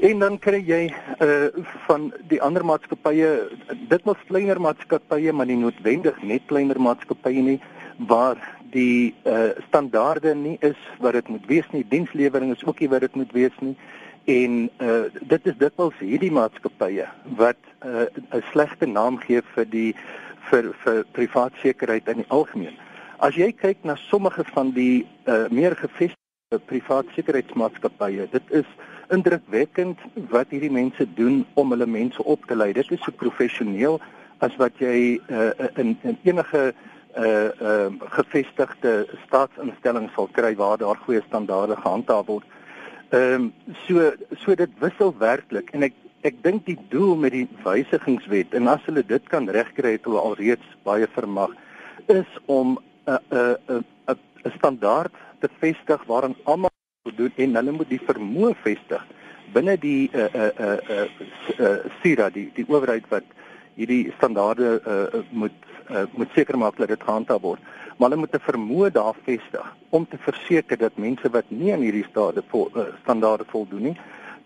En 0.03 0.19
dan 0.19 0.39
kry 0.41 0.59
jy 0.65 0.81
uh 1.21 1.47
van 1.85 2.09
die 2.27 2.41
ander 2.41 2.65
maatskappye 2.65 3.29
dit 3.89 4.05
moet 4.05 4.25
kleiner 4.27 4.59
maatskappye 4.61 5.33
maar 5.33 5.45
nie 5.45 5.59
noodwendig 5.61 6.17
net 6.23 6.47
kleiner 6.49 6.79
maatskappye 6.81 7.43
nie 7.45 7.59
waar 8.09 8.41
die 8.73 9.13
uh 9.29 9.51
standaarde 9.67 10.33
nie 10.35 10.57
is 10.61 10.79
wat 10.99 11.13
dit 11.19 11.27
moet 11.27 11.45
wees 11.47 11.69
nie 11.71 11.85
dienslewering 11.89 12.55
is 12.55 12.65
ook 12.65 12.79
nie 12.79 12.89
wat 12.89 13.05
dit 13.05 13.15
moet 13.15 13.31
wees 13.37 13.59
nie 13.61 13.75
en 14.25 14.69
uh 14.79 15.03
dit 15.21 15.47
is 15.51 15.57
dikwels 15.61 15.99
hierdie 15.99 16.31
maatskappye 16.31 17.07
wat 17.37 17.59
uh 17.85 18.07
'n 18.33 18.43
slegte 18.51 18.87
naam 18.87 19.17
gee 19.17 19.41
vir 19.55 19.65
die 19.69 19.95
vir 20.49 20.71
vir 20.83 21.03
privaat 21.17 21.53
sekerheid 21.61 22.07
in 22.07 22.23
die 22.23 22.29
algemeen. 22.29 22.77
As 23.23 23.37
jy 23.39 23.51
kyk 23.55 23.83
na 23.87 23.95
sommige 24.09 24.43
van 24.51 24.73
die 24.75 25.05
uh, 25.25 25.45
meer 25.49 25.75
gevestigde 25.79 26.59
privaat 26.67 27.07
sekuriteitsmaatskappye, 27.15 28.27
dit 28.31 28.57
is 28.61 28.67
indrukwekkend 29.13 29.99
wat 30.31 30.51
hierdie 30.51 30.71
mense 30.71 31.05
doen 31.17 31.43
om 31.59 31.71
hulle 31.75 31.87
mense 31.87 32.23
op 32.23 32.45
te 32.47 32.55
lei. 32.55 32.73
Dit 32.73 32.91
is 32.91 33.03
so 33.03 33.15
professioneel 33.15 33.99
as 34.43 34.55
wat 34.59 34.79
jy 34.81 35.19
uh, 35.29 35.51
in, 35.79 35.95
in 36.03 36.19
enige 36.23 36.73
uh 37.13 37.49
uh 37.61 37.91
gevestigde 38.09 39.05
staatsinstelling 39.27 40.07
sal 40.15 40.27
kry 40.33 40.55
waar 40.57 40.79
daar 40.81 40.97
goeie 41.05 41.21
standaarde 41.27 41.75
gehandhaaf 41.77 42.25
word. 42.25 42.45
Ehm 43.13 43.33
um, 43.33 43.53
so 43.85 44.11
so 44.41 44.55
dit 44.55 44.79
wissel 44.81 45.13
werklik 45.19 45.69
en 45.77 45.85
ek 45.85 45.93
ek 46.23 46.39
dink 46.43 46.65
die 46.65 46.77
doel 46.89 47.15
met 47.19 47.35
die 47.35 47.47
wysigingswet 47.63 48.53
en 48.57 48.67
as 48.71 48.83
hulle 48.87 49.03
dit 49.03 49.25
kan 49.29 49.49
regkry 49.49 49.97
het 49.97 50.05
hulle 50.07 50.21
alreeds 50.21 50.75
baie 50.87 51.07
vermag 51.15 51.51
is 52.07 52.29
om 52.45 52.77
'n 53.07 53.19
'n 53.31 53.57
'n 53.69 53.83
'n 54.45 54.53
standaard 54.57 55.11
te 55.39 55.49
vestig 55.59 56.03
waarin 56.07 56.35
almal 56.43 56.71
doen 57.17 57.31
en 57.35 57.55
hulle 57.55 57.71
moet 57.71 57.89
die 57.89 58.05
vermoë 58.09 58.55
vestig 58.63 59.03
binne 59.53 59.77
die 59.77 60.09
uh 60.13 60.29
uh 60.33 60.51
uh 60.65 60.77
uh, 60.95 61.07
uh 61.59 61.77
SIRA 62.01 62.29
die 62.29 62.49
die 62.55 62.65
owerheid 62.67 63.05
wat 63.09 63.23
hierdie 63.75 64.11
standaarde 64.17 64.81
uh, 64.85 65.21
moet 65.31 65.59
uh, 65.89 66.05
moet 66.17 66.31
seker 66.35 66.57
maak 66.57 66.77
dat 66.77 66.87
dit 66.93 67.03
gehandhaaf 67.03 67.41
word. 67.41 67.61
Maar 67.97 68.09
hulle 68.09 68.23
moet 68.23 68.35
'n 68.35 68.47
vermoë 68.49 68.91
daar 68.91 69.15
vestig 69.25 69.67
om 69.89 70.07
te 70.07 70.17
verseker 70.17 70.77
dat 70.77 70.97
mense 70.97 71.29
wat 71.29 71.45
nie 71.47 71.73
aan 71.73 71.85
hierdie 71.85 72.07
stade 72.09 72.43
vol, 72.47 72.69
uh, 72.75 72.87
standaarde 73.01 73.45
voldoen 73.47 73.81
nie 73.81 73.97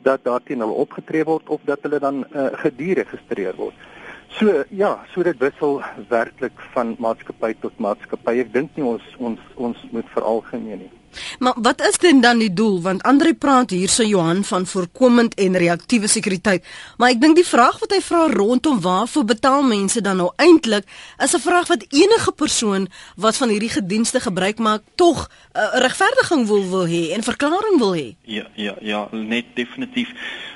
dat 0.07 0.23
daarteen 0.23 0.63
hulle 0.63 0.81
opgetree 0.85 1.23
word 1.27 1.49
of 1.53 1.63
dat 1.67 1.83
hulle 1.85 1.99
dan 2.03 2.23
uh, 2.23 2.49
gediregistreer 2.63 3.55
word. 3.59 3.85
So 4.37 4.63
ja, 4.69 4.91
so 5.13 5.23
dit 5.23 5.39
wissel 5.41 5.81
werklik 6.11 6.59
van 6.73 6.95
maatskappy 6.99 7.53
tot 7.61 7.79
maatskappy. 7.81 8.37
Ek 8.43 8.51
dink 8.53 8.75
nie 8.75 8.85
ons 8.85 9.03
ons 9.17 9.41
ons 9.55 9.83
moet 9.95 10.15
veralgemeen 10.15 10.85
nie. 10.85 10.91
Maar 11.39 11.53
wat 11.55 11.81
is 11.81 11.97
denn 11.97 12.21
dan 12.21 12.37
die 12.37 12.53
doel? 12.53 12.81
Want 12.81 13.03
Andre 13.03 13.33
praat 13.33 13.69
hier 13.69 13.89
so 13.89 14.03
Johan 14.03 14.43
van 14.43 14.65
voorkomend 14.65 15.33
en 15.33 15.57
reaktiewe 15.57 16.07
sekuriteit. 16.07 16.65
Maar 16.97 17.09
ek 17.09 17.21
dink 17.21 17.35
die 17.35 17.45
vraag 17.47 17.79
wat 17.79 17.91
hy 17.91 18.01
vra 18.01 18.27
rondom 18.31 18.81
waarvoor 18.81 19.25
betaal 19.25 19.63
mense 19.63 20.01
dan 20.01 20.17
nou 20.17 20.31
eintlik 20.35 20.85
is 21.23 21.35
'n 21.35 21.39
vraag 21.39 21.67
wat 21.67 21.85
enige 21.89 22.31
persoon 22.31 22.87
wat 23.15 23.37
van 23.37 23.49
hierdie 23.49 23.69
gedienste 23.69 24.19
gebruik 24.19 24.57
maak 24.57 24.81
tog 24.95 25.27
'n 25.27 25.59
uh, 25.59 25.79
regverdiging 25.81 26.47
wil 26.47 26.69
wil 26.69 26.87
hê 26.87 27.13
en 27.13 27.23
verklaring 27.23 27.77
wil 27.79 27.95
hê. 27.95 28.15
Ja, 28.21 28.47
ja, 28.55 28.75
ja, 28.81 29.07
net 29.11 29.45
definitief. 29.53 30.09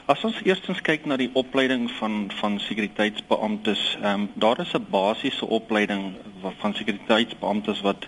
As 0.05 0.23
ons 0.23 0.35
eerstens 0.43 0.81
kyk 0.81 1.05
na 1.05 1.17
die 1.17 1.29
opleiding 1.33 1.91
van 1.99 2.31
van 2.39 2.59
sekuriteitsbeamptes, 2.59 3.97
ehm 4.01 4.21
um, 4.21 4.29
daar 4.35 4.59
is 4.59 4.73
'n 4.73 4.85
basiese 4.89 5.45
opleiding 5.45 6.15
van 6.59 6.73
sekuriteitsbeamptes 6.73 7.81
wat 7.81 8.07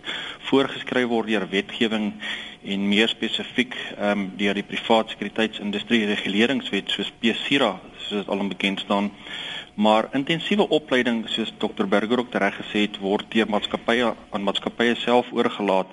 voorgeskryf 0.49 1.07
word 1.07 1.27
deur 1.27 1.47
wetgewing 1.49 2.13
en 2.63 2.87
meer 2.87 3.07
spesifiek 3.07 3.75
ehm 3.97 4.11
um, 4.11 4.31
deur 4.37 4.53
die 4.53 4.63
privaat 4.63 5.09
sekuriteitsindustrie 5.09 6.05
reguleringswet 6.05 6.89
soos 6.89 7.11
PSIRA 7.19 7.79
soos 7.97 8.23
dit 8.23 8.29
al 8.29 8.47
bekend 8.47 8.79
staan. 8.79 9.11
Maar 9.73 10.07
intensiewe 10.13 10.67
opleiding 10.69 11.23
soos 11.29 11.53
Dr 11.57 11.87
Burger 11.87 12.19
ook 12.19 12.33
reg 12.33 12.55
gesê 12.55 12.85
het 12.85 12.99
word 13.01 13.31
deur 13.33 13.49
maatskappye 13.49 14.13
aan 14.29 14.43
maatskappye 14.43 14.95
self 14.95 15.31
oorgelaat. 15.31 15.89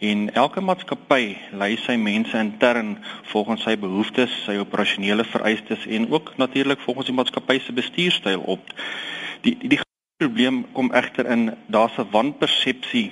En 0.00 0.30
elke 0.32 0.60
maatskappy 0.60 1.36
lei 1.52 1.74
sy 1.76 1.96
mense 2.00 2.38
intern 2.38 2.94
volgens 3.32 3.66
sy 3.66 3.74
behoeftes, 3.76 4.32
sy 4.46 4.56
operasionele 4.62 5.24
vereistes 5.24 5.86
en 5.86 6.08
ook 6.10 6.36
natuurlik 6.36 6.80
volgens 6.80 7.10
die 7.10 7.16
maatskappy 7.16 7.58
se 7.60 7.72
bestuurstyl 7.72 8.40
op. 8.40 8.72
Die 9.42 9.56
die, 9.58 9.68
die 9.68 9.80
probleem 10.20 10.64
kom 10.72 10.92
egter 10.92 11.26
in 11.26 11.50
daar's 11.66 11.98
'n 11.98 12.08
wanpersepsie 12.10 13.10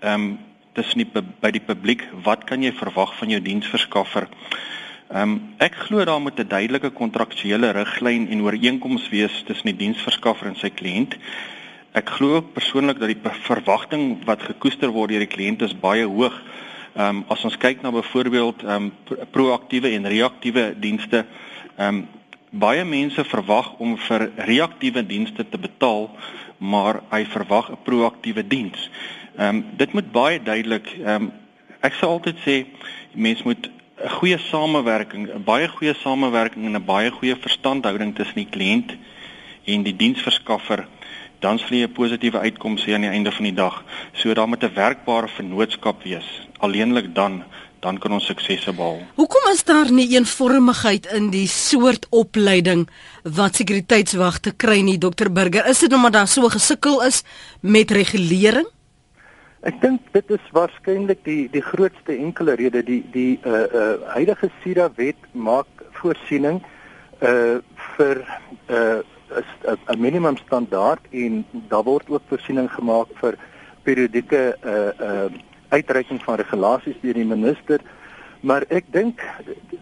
ehm 0.00 0.20
um, 0.20 0.47
tussen 0.72 0.98
die 0.98 1.22
by 1.40 1.50
die 1.50 1.64
publiek 1.64 2.02
wat 2.24 2.44
kan 2.44 2.62
jy 2.62 2.72
verwag 2.72 3.14
van 3.18 3.30
jou 3.30 3.40
diensverskaffer? 3.40 4.28
Ehm 5.08 5.22
um, 5.22 5.36
ek 5.58 5.74
glo 5.86 6.04
daar 6.04 6.20
moet 6.20 6.40
'n 6.40 6.48
duidelike 6.48 6.90
kontraktuele 6.90 7.70
riglyn 7.72 8.28
en 8.28 8.42
ooreenkoms 8.42 9.08
wees 9.08 9.42
tussen 9.46 9.70
die 9.72 9.76
diensverskaffer 9.84 10.46
en 10.46 10.56
sy 10.56 10.70
kliënt. 10.70 11.16
Ek 11.92 12.10
glo 12.10 12.40
persoonlik 12.42 12.98
dat 12.98 13.08
die 13.08 13.32
verwagting 13.42 14.24
wat 14.24 14.42
gekoester 14.42 14.90
word 14.92 15.10
deur 15.10 15.24
die 15.24 15.34
kliënt 15.36 15.62
is 15.62 15.80
baie 15.80 16.04
hoog. 16.04 16.36
Ehm 16.94 17.16
um, 17.16 17.24
as 17.28 17.44
ons 17.44 17.56
kyk 17.56 17.82
na 17.82 17.90
byvoorbeeld 17.90 18.62
ehm 18.62 18.90
um, 18.90 18.92
proaktiewe 19.30 19.88
en 19.96 20.06
reaktiewe 20.06 20.74
dienste, 20.78 21.24
ehm 21.76 21.88
um, 21.88 22.08
baie 22.50 22.84
mense 22.84 23.24
verwag 23.24 23.74
om 23.78 23.96
vir 23.96 24.30
reaktiewe 24.36 25.06
dienste 25.06 25.48
te 25.48 25.58
betaal, 25.58 26.10
maar 26.58 27.02
hy 27.10 27.24
verwag 27.24 27.70
'n 27.70 27.82
proaktiewe 27.84 28.46
diens. 28.46 28.90
Ehm 29.38 29.56
um, 29.56 29.64
dit 29.76 29.92
moet 29.92 30.12
baie 30.12 30.42
duidelik 30.42 30.86
ehm 30.98 31.22
um, 31.22 31.32
ek 31.80 31.94
sal 31.94 32.16
altyd 32.16 32.38
sê 32.42 32.54
mense 33.14 33.44
moet 33.46 33.68
'n 33.68 34.08
goeie 34.18 34.38
samewerking, 34.38 35.28
'n 35.30 35.44
baie 35.44 35.68
goeie 35.68 35.94
samewerking 35.94 36.64
en 36.64 36.74
'n 36.76 36.84
baie 36.84 37.10
goeie 37.10 37.36
verstandhouding 37.36 38.14
tussen 38.14 38.34
die 38.34 38.50
kliënt 38.50 38.96
en 39.64 39.82
die 39.82 39.96
diensverskaffer 39.96 40.86
dan 41.38 41.58
sal 41.58 41.76
jy 41.76 41.86
'n 41.86 41.92
positiewe 41.92 42.38
uitkoms 42.38 42.84
hê 42.84 42.94
aan 42.94 43.06
die 43.06 43.14
einde 43.14 43.32
van 43.32 43.44
die 43.44 43.54
dag. 43.54 43.84
So 44.12 44.34
daar 44.34 44.48
moet 44.48 44.64
'n 44.64 44.74
werkbare 44.74 45.28
vennootskap 45.28 46.02
wees. 46.02 46.48
Alleenlik 46.58 47.14
dan 47.14 47.44
dan 47.80 47.98
kan 47.98 48.12
ons 48.12 48.26
suksese 48.26 48.72
behaal. 48.72 49.06
Hoekom 49.14 49.52
is 49.52 49.64
daar 49.64 49.92
nie 49.92 50.10
eenvormigheid 50.14 51.06
in 51.06 51.30
die 51.30 51.46
soort 51.46 52.06
opleiding 52.10 52.88
wat 53.22 53.54
sekuriteitswagte 53.54 54.52
kry 54.56 54.80
nie, 54.80 54.98
Dr 54.98 55.30
Burger? 55.32 55.66
Is 55.66 55.78
dit 55.78 55.92
omdat 55.92 56.12
daar 56.12 56.28
so 56.28 56.48
gesukkel 56.48 57.04
is 57.04 57.22
met 57.60 57.90
regulering? 57.90 58.66
Ek 59.66 59.80
dink 59.82 60.04
dit 60.14 60.28
is 60.30 60.50
waarskynlik 60.54 61.24
die 61.26 61.48
die 61.50 61.62
grootste 61.62 62.14
enkele 62.14 62.54
rede 62.60 62.82
die 62.86 63.02
die 63.10 63.40
uh 63.42 63.64
uh 63.66 63.94
huidige 64.14 64.50
SIRA 64.62 64.86
wet 64.94 65.18
maak 65.32 65.82
voorsiening 65.98 66.60
uh 67.22 67.58
vir 67.96 68.22
uh 68.70 69.00
'n 69.90 70.00
minimum 70.00 70.36
standaard 70.36 71.02
en 71.10 71.44
daar 71.68 71.82
word 71.82 72.08
ook 72.08 72.22
voorsiening 72.28 72.70
gemaak 72.70 73.10
vir 73.20 73.34
periodieke 73.82 74.56
uh 74.62 74.92
uh 75.08 75.28
uitreiking 75.68 76.22
van 76.22 76.38
regulasies 76.38 77.00
deur 77.02 77.14
die 77.14 77.26
minister. 77.26 77.80
Maar 78.40 78.64
ek 78.70 78.84
dink 78.92 79.20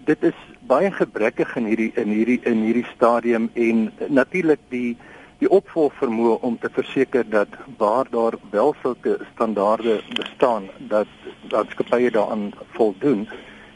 dit 0.05 0.23
is 0.25 0.39
baie 0.67 0.91
gebrekkig 0.91 1.57
in 1.57 1.65
hierdie 1.65 1.93
in 1.95 2.09
hierdie 2.09 2.41
in 2.45 2.65
hierdie 2.65 2.89
stadium 2.95 3.51
en 3.55 3.93
natuurlik 4.09 4.61
die 4.69 4.97
die 5.39 5.51
opvolgvermoë 5.53 6.39
om 6.47 6.57
te 6.59 6.71
verseker 6.73 7.27
dat 7.29 7.53
waar 7.77 8.09
daar 8.11 8.39
wel 8.51 8.75
sulke 8.83 9.19
standaarde 9.35 10.01
bestaan 10.15 10.71
dat 10.79 11.07
dat 11.49 11.67
skappye 11.71 12.11
daaraan 12.11 12.51
voldoen. 12.77 13.29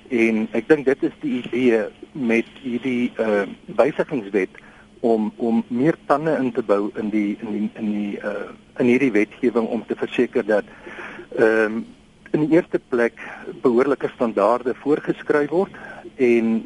En 0.09 0.49
ek 0.57 0.69
dink 0.69 0.88
dit 0.88 1.02
is 1.02 1.17
die 1.21 1.43
idee 1.43 1.85
met 2.12 2.49
hierdie 2.62 3.12
uh 3.21 3.45
wysigingswet 3.76 4.57
om 5.00 5.33
om 5.37 5.62
meer 5.69 5.97
tande 6.07 6.35
in 6.40 6.52
te 6.52 6.62
bou 6.62 6.90
in 6.97 7.12
die 7.12 7.37
in 7.40 7.52
die 7.52 7.71
in 7.75 7.93
die 7.93 8.17
uh 8.19 8.50
in 8.79 8.87
hierdie 8.87 9.12
wetgewing 9.12 9.69
om 9.69 9.87
te 9.87 9.97
verseker 9.97 10.47
dat 10.47 10.64
ehm 11.37 11.81
um, 11.81 11.87
in 12.31 12.45
die 12.47 12.55
eerste 12.55 12.79
plek 12.88 13.19
behoorlike 13.62 14.09
standaarde 14.14 14.75
voorgeskryf 14.75 15.50
word. 15.50 15.73
En 16.17 16.62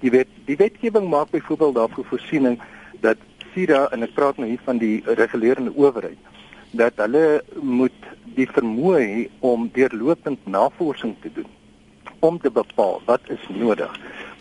jy 0.00 0.10
weet 0.12 0.32
die 0.44 0.56
wetgewing 0.60 1.08
maak 1.08 1.30
byvoorbeeld 1.30 1.74
daarvoor 1.74 2.04
voorsiening 2.04 2.60
dat 3.00 3.16
SIRA 3.56 3.86
en 3.96 4.04
ek 4.04 4.12
praat 4.12 4.36
nou 4.36 4.48
hier 4.50 4.60
van 4.68 4.76
die 4.78 5.00
regulerende 5.16 5.72
owerheid 5.72 6.20
dat 6.76 6.98
hulle 7.00 7.40
moet 7.64 8.08
die 8.36 8.44
vermoë 8.52 8.98
hê 9.00 9.22
om 9.40 9.70
deurlopend 9.72 10.44
navorsing 10.44 11.14
te 11.22 11.32
doen 11.32 11.48
om 12.20 12.36
te 12.42 12.52
bepaal 12.52 13.00
wat 13.08 13.24
is 13.32 13.42
nodig 13.48 13.92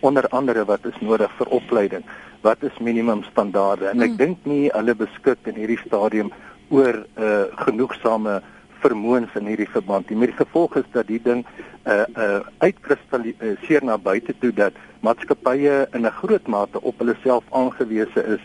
onder 0.04 0.28
andere 0.36 0.66
wat 0.68 0.84
is 0.92 0.98
nodig 1.00 1.32
vir 1.40 1.54
opleiding 1.60 2.04
wat 2.44 2.64
is 2.68 2.84
minimum 2.84 3.24
standaarde 3.32 3.88
en 3.94 4.04
ek 4.04 4.18
mm. 4.18 4.20
dink 4.20 4.50
nie 4.52 4.66
hulle 4.74 4.98
beskik 5.00 5.48
in 5.48 5.62
hierdie 5.64 5.80
stadium 5.86 6.34
oor 6.74 7.00
uh, 7.00 7.46
genoegsame 7.64 8.42
vermoëns 8.86 9.34
in 9.40 9.48
hierdie 9.50 9.70
verband. 9.70 10.10
Die 10.10 10.32
gevolg 10.38 10.76
is 10.82 10.90
dat 10.94 11.08
die 11.10 11.22
ding 11.22 11.46
uh 11.86 12.04
uh 12.18 12.42
uitkristalliseer 12.66 13.86
na 13.86 13.98
buite 13.98 14.34
toe 14.42 14.52
dat 14.52 14.74
maatskappye 15.06 15.86
in 15.94 16.06
'n 16.06 16.18
groot 16.20 16.48
mate 16.48 16.82
op 16.82 17.00
hulle 17.00 17.16
self 17.24 17.44
aangewese 17.52 18.22
is 18.36 18.44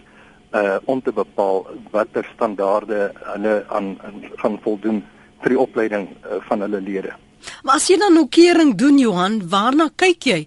uh 0.52 0.78
om 0.84 1.02
te 1.02 1.12
bepaal 1.12 1.66
watter 1.90 2.26
standaarde 2.34 3.12
hulle 3.14 3.64
aan 3.68 3.96
gaan 4.42 4.58
voldoen 4.62 5.02
vir 5.42 5.54
die 5.54 5.60
opleiding 5.60 6.08
uh, 6.10 6.40
van 6.48 6.60
hulle 6.60 6.80
lede. 6.80 7.14
Maar 7.62 7.78
as 7.80 7.86
jy 7.88 7.96
dan 8.00 8.14
nou 8.18 8.26
kering 8.28 8.74
doen 8.76 8.98
Johan, 8.98 9.40
waarna 9.48 9.90
kyk 9.96 10.26
jy? 10.26 10.40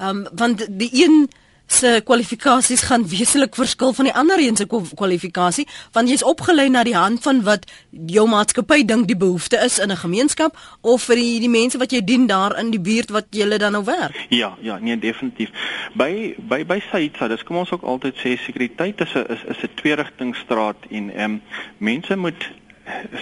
Um 0.00 0.24
want 0.32 0.64
die 0.80 0.90
een 1.02 1.28
se 1.72 2.00
kwalifikasies 2.04 2.82
gaan 2.82 3.06
wesentlik 3.08 3.54
verskil 3.54 3.92
van 3.92 4.08
die 4.08 4.14
ander 4.14 4.38
een 4.42 4.56
se 4.56 4.66
kwalifikasie 4.66 5.66
want 5.92 6.10
jy's 6.10 6.24
opgelei 6.26 6.68
na 6.68 6.82
die 6.84 6.96
hand 6.96 7.22
van 7.22 7.42
wat 7.46 7.66
jou 8.06 8.26
maatskappy 8.28 8.82
dink 8.84 9.06
die 9.08 9.16
behoefte 9.16 9.60
is 9.64 9.78
in 9.78 9.90
'n 9.90 10.02
gemeenskap 10.02 10.56
of 10.80 11.02
vir 11.02 11.16
die, 11.16 11.40
die 11.40 11.48
mense 11.48 11.78
wat 11.78 11.92
jy 11.92 12.04
dien 12.04 12.26
daar 12.26 12.58
in 12.58 12.70
die 12.70 12.80
buurt 12.80 13.10
wat 13.10 13.26
jy 13.30 13.58
dan 13.58 13.72
nou 13.72 13.84
werk. 13.84 14.26
Ja, 14.28 14.56
ja, 14.60 14.78
nee 14.78 14.98
definitief. 14.98 15.50
By 15.94 16.34
by 16.38 16.64
by 16.66 16.80
Saitsa, 16.90 17.28
dis 17.28 17.42
kom 17.42 17.56
ons 17.56 17.70
ook 17.70 17.82
altyd 17.82 18.14
sê 18.16 18.36
sekuriteit 18.36 19.00
is 19.00 19.14
'n 19.14 19.24
is, 19.28 19.42
is 19.48 19.62
'n 19.62 19.74
tweerigtingstraat 19.74 20.76
en 20.90 21.10
ehm 21.14 21.24
um, 21.24 21.42
mense 21.78 22.16
moet 22.16 22.50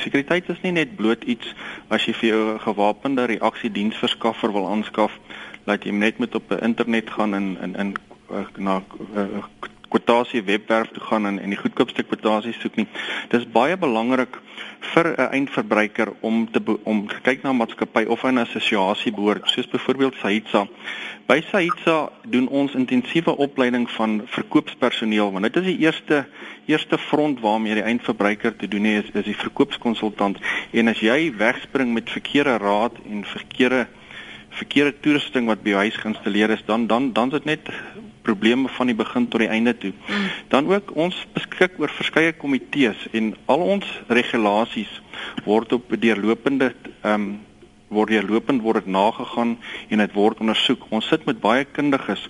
sekuriteit 0.03 0.49
is 0.49 0.61
nie 0.63 0.73
net 0.73 0.97
bloot 0.97 1.25
iets 1.25 1.55
as 1.89 2.05
jy 2.07 2.13
vir 2.13 2.29
jou 2.29 2.59
gewapende 2.59 3.25
reaksiediensverskaffer 3.25 4.53
wil 4.53 4.69
aanskaf 4.69 5.13
dat 5.65 5.85
jy 5.85 5.93
net 5.93 6.19
moet 6.19 6.35
op 6.35 6.51
'n 6.51 6.65
internet 6.65 7.11
gaan 7.11 7.35
en 7.35 7.57
in 7.63 7.75
in 7.77 7.97
na 8.57 8.83
uh, 9.15 9.45
kwotasie 9.89 10.43
webwerf 10.45 10.91
toe 10.93 11.03
gaan 11.03 11.27
en 11.27 11.39
en 11.39 11.53
die 11.53 11.59
goedkoopste 11.59 12.03
kwotasie 12.03 12.53
soek 12.53 12.77
nie. 12.77 12.87
Dis 13.33 13.47
baie 13.53 13.77
belangrik 13.77 14.37
vir 14.93 15.07
'n 15.17 15.31
eindverbruiker 15.39 16.13
om 16.21 16.51
te 16.51 16.61
om 16.83 17.07
te 17.09 17.21
kyk 17.23 17.43
na 17.43 17.51
'n 17.51 17.57
maatskappy 17.57 18.05
of 18.05 18.25
'n 18.25 18.39
assosiasie 18.39 19.13
behoort, 19.13 19.49
soos 19.49 19.69
byvoorbeeld 19.69 20.15
Sahitsa. 20.15 20.67
By 21.27 21.41
Sahitsa 21.41 22.11
doen 22.23 22.49
ons 22.49 22.75
intensiewe 22.75 23.37
opleiding 23.37 23.91
van 23.91 24.23
verkoopspersoneel 24.27 25.33
want 25.33 25.45
dit 25.45 25.57
is 25.57 25.65
die 25.65 25.79
eerste 25.79 26.27
eerste 26.67 26.99
front 26.99 27.41
waarmee 27.41 27.75
die 27.75 27.83
eindverbruiker 27.83 28.57
te 28.57 28.69
doen 28.69 28.85
is, 28.85 29.05
is 29.13 29.25
die 29.25 29.37
verkoopskonsultant 29.37 30.39
en 30.71 30.89
as 30.89 31.01
jy 31.01 31.33
wegspring 31.37 31.93
met 31.93 32.11
verkeerde 32.11 32.57
raad 32.57 32.93
en 33.11 33.25
verkeerde 33.25 33.87
verkeerde 34.59 34.95
toerusting 35.01 35.49
wat 35.51 35.63
by 35.63 35.75
jou 35.75 35.81
huis 35.87 35.97
geïnstalleer 36.03 36.55
is 36.57 36.65
dan 36.67 36.87
dan 36.91 37.13
dan 37.13 37.33
is 37.33 37.39
dit 37.39 37.51
net 37.55 37.73
probleme 38.29 38.69
van 38.77 38.91
die 38.91 38.97
begin 38.97 39.29
tot 39.33 39.41
die 39.41 39.49
einde 39.49 39.73
toe. 39.79 39.93
Mm. 39.93 40.31
Dan 40.53 40.69
ook 40.69 40.95
ons 40.97 41.17
beskik 41.33 41.79
oor 41.81 41.93
verskeie 41.97 42.35
komitees 42.37 43.07
en 43.17 43.35
al 43.47 43.65
ons 43.77 43.87
regulasies 44.09 44.91
word 45.49 45.73
op 45.79 45.95
deurlopende 45.97 46.75
ehm 47.03 47.15
um, 47.15 47.29
word 47.89 48.13
deurlopend 48.13 48.61
word 48.61 48.85
dit 48.85 48.93
nagegaan 48.93 49.55
en 49.89 50.03
dit 50.03 50.13
word 50.13 50.43
ondersoek. 50.45 50.83
Ons 50.93 51.07
sit 51.09 51.25
met 51.25 51.41
baie 51.41 51.65
kundiges. 51.65 52.27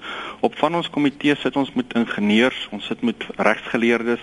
Op 0.46 0.54
van 0.60 0.78
ons 0.78 0.90
komitees 0.94 1.40
sit 1.42 1.56
ons 1.58 1.72
met 1.74 1.96
ingenieurs, 1.98 2.60
ons 2.70 2.86
sit 2.86 3.02
met 3.02 3.26
regsgeleerdes 3.36 4.22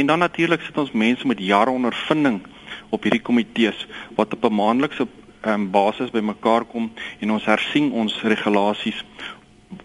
en 0.00 0.08
dan 0.08 0.24
natuurlik 0.24 0.64
sit 0.64 0.78
ons 0.80 0.94
mense 0.96 1.28
met 1.28 1.44
jare 1.44 1.70
ondervinding 1.76 2.40
op 2.88 3.04
hierdie 3.04 3.24
komitees 3.24 3.86
wat 4.16 4.32
op 4.32 4.48
'n 4.48 4.54
maandelikse 4.54 5.06
um, 5.46 5.70
basis 5.70 6.10
bymekaar 6.10 6.64
kom 6.64 6.90
en 7.20 7.30
ons 7.30 7.44
hersien 7.44 7.92
ons 7.92 8.22
regulasies 8.22 9.04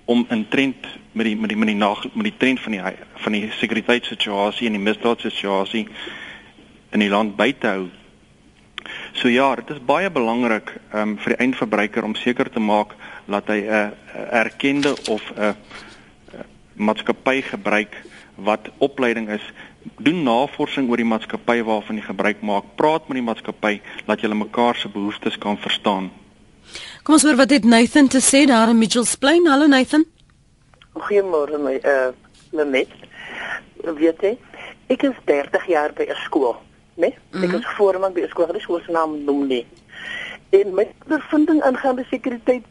om 0.05 0.25
in 0.29 0.47
trend 0.47 0.87
met 1.11 1.25
die 1.25 1.35
met 1.35 1.49
die 1.49 1.57
met 1.57 1.67
die 1.67 1.75
nag 1.75 2.03
met 2.13 2.29
die 2.29 2.37
trend 2.37 2.59
van 2.59 2.71
die 2.71 2.81
van 3.23 3.37
die 3.37 3.51
sekuriteitssituasie 3.59 4.67
en 4.67 4.77
die 4.77 4.83
misdaadsituasie 4.83 5.87
in 6.91 7.03
die 7.03 7.09
land 7.09 7.35
by 7.37 7.51
te 7.53 7.67
hou. 7.67 7.87
So 9.19 9.27
ja, 9.27 9.49
dit 9.59 9.69
is 9.75 9.83
baie 9.83 10.09
belangrik 10.13 10.71
um, 10.95 11.17
vir 11.17 11.35
die 11.35 11.41
eindverbruiker 11.45 12.05
om 12.07 12.15
seker 12.15 12.49
te 12.49 12.63
maak 12.63 12.95
dat 13.25 13.49
hy 13.51 13.59
'n 13.61 13.67
uh, 13.67 13.89
erkende 14.43 14.95
of 15.09 15.23
'n 15.35 15.41
uh, 15.41 15.53
maatskappy 16.77 17.41
gebruik 17.41 17.95
wat 18.35 18.69
opleiding 18.77 19.29
is 19.29 19.43
doen 19.97 20.23
navorsing 20.23 20.89
oor 20.89 20.97
die 20.97 21.05
maatskappy 21.05 21.63
waarvan 21.63 21.95
jy 21.95 22.05
gebruik 22.07 22.41
maak 22.41 22.75
praat 22.75 23.07
met 23.07 23.15
die 23.15 23.27
maatskappy 23.29 23.81
laat 24.07 24.21
julle 24.21 24.35
mekaar 24.35 24.75
se 24.75 24.89
behoeftes 24.89 25.37
kan 25.37 25.57
verstaan 25.57 26.11
Kom 27.03 27.15
ons 27.15 27.23
hoor 27.23 27.37
wat 27.39 27.53
het 27.55 27.63
Nathan 27.63 28.09
te 28.11 28.19
sê 28.23 28.43
daar 28.47 28.69
in 28.73 28.77
Mitchells 28.77 29.15
Plain. 29.15 29.47
Hallo 29.47 29.67
Nathan. 29.71 30.05
Goeiemôre 30.93 31.59
my 31.63 31.77
uh 31.83 32.11
Lenet. 32.51 32.91
Weet 33.83 34.23
jy, 34.23 34.33
ek 34.91 35.03
is 35.07 35.17
30 35.29 35.67
jaar 35.71 35.93
by 35.95 36.07
'n 36.07 36.19
skool, 36.25 36.55
né? 36.95 37.07
Nee? 37.07 37.13
Mm 37.31 37.41
-hmm. 37.41 37.43
Ek 37.43 37.59
is 37.59 37.75
voorman 37.77 38.13
by 38.13 38.21
'n 38.21 38.29
skool, 38.29 38.51
die 38.51 38.61
skool 38.61 38.81
se 38.85 38.91
naam 38.91 39.23
noem 39.23 39.47
nie. 39.47 39.65
En 40.49 40.73
my 40.73 40.87
bevinding 41.07 41.61
aangaande 41.61 42.05
sekuriteit, 42.09 42.63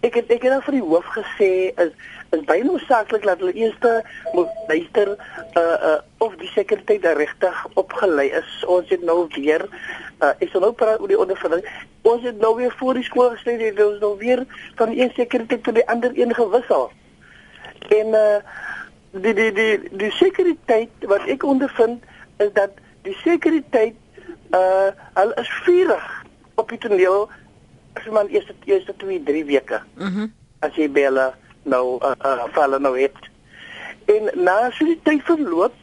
ek 0.00 0.14
het 0.14 0.30
ek 0.30 0.42
het 0.42 0.52
nou 0.52 0.62
vir 0.66 0.76
die 0.78 0.84
hoof 0.84 1.08
gesê 1.14 1.50
is 1.84 1.92
is 2.34 2.42
baie 2.48 2.64
noodsaaklik 2.64 3.22
dat 3.22 3.38
hulle 3.38 3.54
eers 3.54 3.76
moet 4.32 4.48
luister 4.68 5.12
uh 5.56 5.62
uh 5.62 5.98
of 6.18 6.34
die 6.36 6.50
sekuriteit 6.52 7.04
regtig 7.04 7.66
opgelei 7.74 8.30
is. 8.30 8.64
Ons 8.66 8.88
het 8.88 9.02
nou 9.02 9.26
weer 9.34 9.64
uh 10.20 10.32
ek 10.40 10.50
sal 10.50 10.60
nou 10.60 10.72
praat 10.72 11.00
oor 11.00 11.08
die 11.12 11.18
ondervinding. 11.18 11.64
Ons 12.02 12.22
het 12.22 12.38
nou 12.40 12.54
weer 12.56 12.74
voor 12.78 12.94
die 12.94 13.06
skool 13.06 13.30
gesê 13.36 13.56
dit 13.58 13.78
is 13.78 14.00
nou 14.00 14.16
weer 14.18 14.44
van 14.76 14.92
een 14.92 15.12
sekuriteit 15.14 15.62
tot 15.62 15.74
die 15.74 15.88
ander 15.88 16.12
een 16.14 16.34
gewissel. 16.34 16.90
En 17.88 18.06
uh 18.06 18.38
die 19.16 19.34
die 19.34 19.52
die 19.52 19.78
die 19.96 20.12
sekuriteit 20.12 21.08
wat 21.08 21.24
ek 21.30 21.44
ondervind 21.44 22.02
is 22.42 22.52
dat 22.52 22.74
die 23.02 23.16
sekuriteit 23.22 23.96
uh 24.52 24.90
hulle 25.14 25.34
is 25.40 25.50
vurig 25.64 26.06
op 26.54 26.68
die 26.68 26.78
toneel 26.78 27.28
as 27.96 28.12
man 28.12 28.28
eerste 28.28 28.54
eerste 28.64 28.94
2 28.96 29.22
3 29.22 29.44
weke. 29.44 29.80
Mhm. 29.94 30.18
Mm 30.18 30.32
as 30.64 30.72
jy 30.74 30.86
belle 30.88 31.34
nou 31.68 31.98
uh, 32.00 32.14
uh 32.24 32.46
val 32.56 32.78
nou 32.80 32.94
het. 32.96 33.16
En 34.08 34.30
na 34.44 34.70
so 34.72 34.86
die 34.88 35.00
tyd 35.04 35.22
verloop 35.28 35.74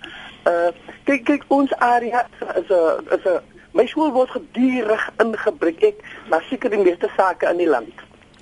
uh 0.50 0.72
kyk 1.06 1.26
kyk 1.28 1.44
ons 1.48 1.74
area 1.78 2.26
is 2.58 2.70
'n 2.70 3.14
is 3.18 3.26
'n 3.26 3.42
My 3.74 3.88
skool 3.90 4.12
word 4.14 4.30
gedurig 4.30 5.04
ingebreek 5.18 5.82
ek 5.82 6.02
maar 6.30 6.44
seker 6.50 6.70
die 6.70 6.82
meeste 6.82 7.10
sake 7.18 7.50
in 7.50 7.58
die 7.58 7.70
land. 7.70 7.94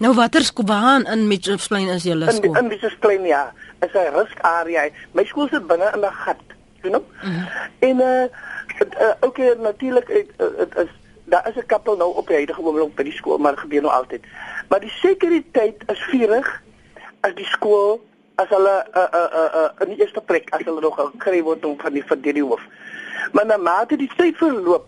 Nou 0.04 0.12
watter 0.18 0.44
skool 0.44 0.68
waar 0.68 1.06
in 1.14 1.28
Mitchellsplein 1.30 1.88
is 1.94 2.04
julle 2.04 2.32
skool? 2.32 2.56
In, 2.56 2.64
in 2.64 2.72
Mitchellsplein 2.74 3.28
ja, 3.30 3.54
is 3.80 3.94
'n 3.94 4.12
riskarea. 4.18 4.90
My 5.16 5.24
skool 5.24 5.48
sit 5.48 5.68
binne 5.68 5.88
in 5.96 6.04
'n 6.04 6.18
gat, 6.24 6.44
you 6.84 6.92
know. 6.92 7.04
Mm 7.24 7.32
-hmm. 7.32 7.48
En 7.80 7.98
uh, 8.00 8.26
uh 9.06 9.14
okay 9.20 9.56
natuurlik 9.60 10.08
dit 10.08 10.28
uh, 10.38 10.84
is 10.84 10.92
daar 11.32 11.48
is 11.48 11.56
'n 11.56 11.66
kappel 11.66 11.96
nou 11.98 12.16
op 12.16 12.28
die 12.28 12.36
huidige 12.36 12.62
oomblik 12.62 12.96
by 12.96 13.04
die 13.04 13.20
skool, 13.20 13.38
maar 13.38 13.58
gebeur 13.58 13.82
nou 13.82 13.94
altyd. 13.94 14.24
Maar 14.70 14.80
die 14.80 14.90
sekuriteit 14.90 15.84
is 15.86 16.04
vurig 16.12 16.62
as 17.20 17.34
die 17.36 17.46
skool 17.46 18.02
as 18.36 18.50
hulle 18.50 18.86
uh 18.94 19.08
uh 19.20 19.30
uh, 19.42 19.50
uh 19.60 19.70
in 19.80 19.94
die 19.94 20.00
eerste 20.02 20.22
plek 20.22 20.50
as 20.50 20.64
hulle 20.64 20.82
nog 20.82 20.96
gekry 21.00 21.42
word 21.44 21.66
om 21.66 21.80
van 21.80 21.94
die 21.94 22.06
verdediging 22.06 22.50
hoof. 22.50 22.64
Maar 23.32 23.46
na 23.46 23.58
mate 23.58 23.98
die 23.98 24.12
tyd 24.18 24.38
verloop 24.38 24.88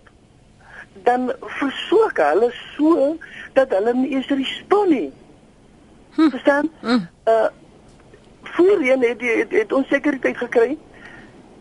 dan 1.03 1.31
versoek 1.41 2.17
hulle 2.17 2.51
so 2.75 3.17
dat 3.53 3.69
hulle 3.69 3.93
nie 3.93 4.15
eens 4.15 4.27
respond 4.27 4.89
nie. 4.89 5.11
Hm. 6.15 6.29
Verstaan? 6.29 6.71
Hm. 6.79 6.99
Uh 7.25 7.47
voorheen 8.53 9.01
het 9.01 9.19
die 9.19 9.29
het, 9.29 9.51
het 9.51 9.73
ons 9.73 9.87
sekuriteit 9.87 10.37
gekry. 10.37 10.77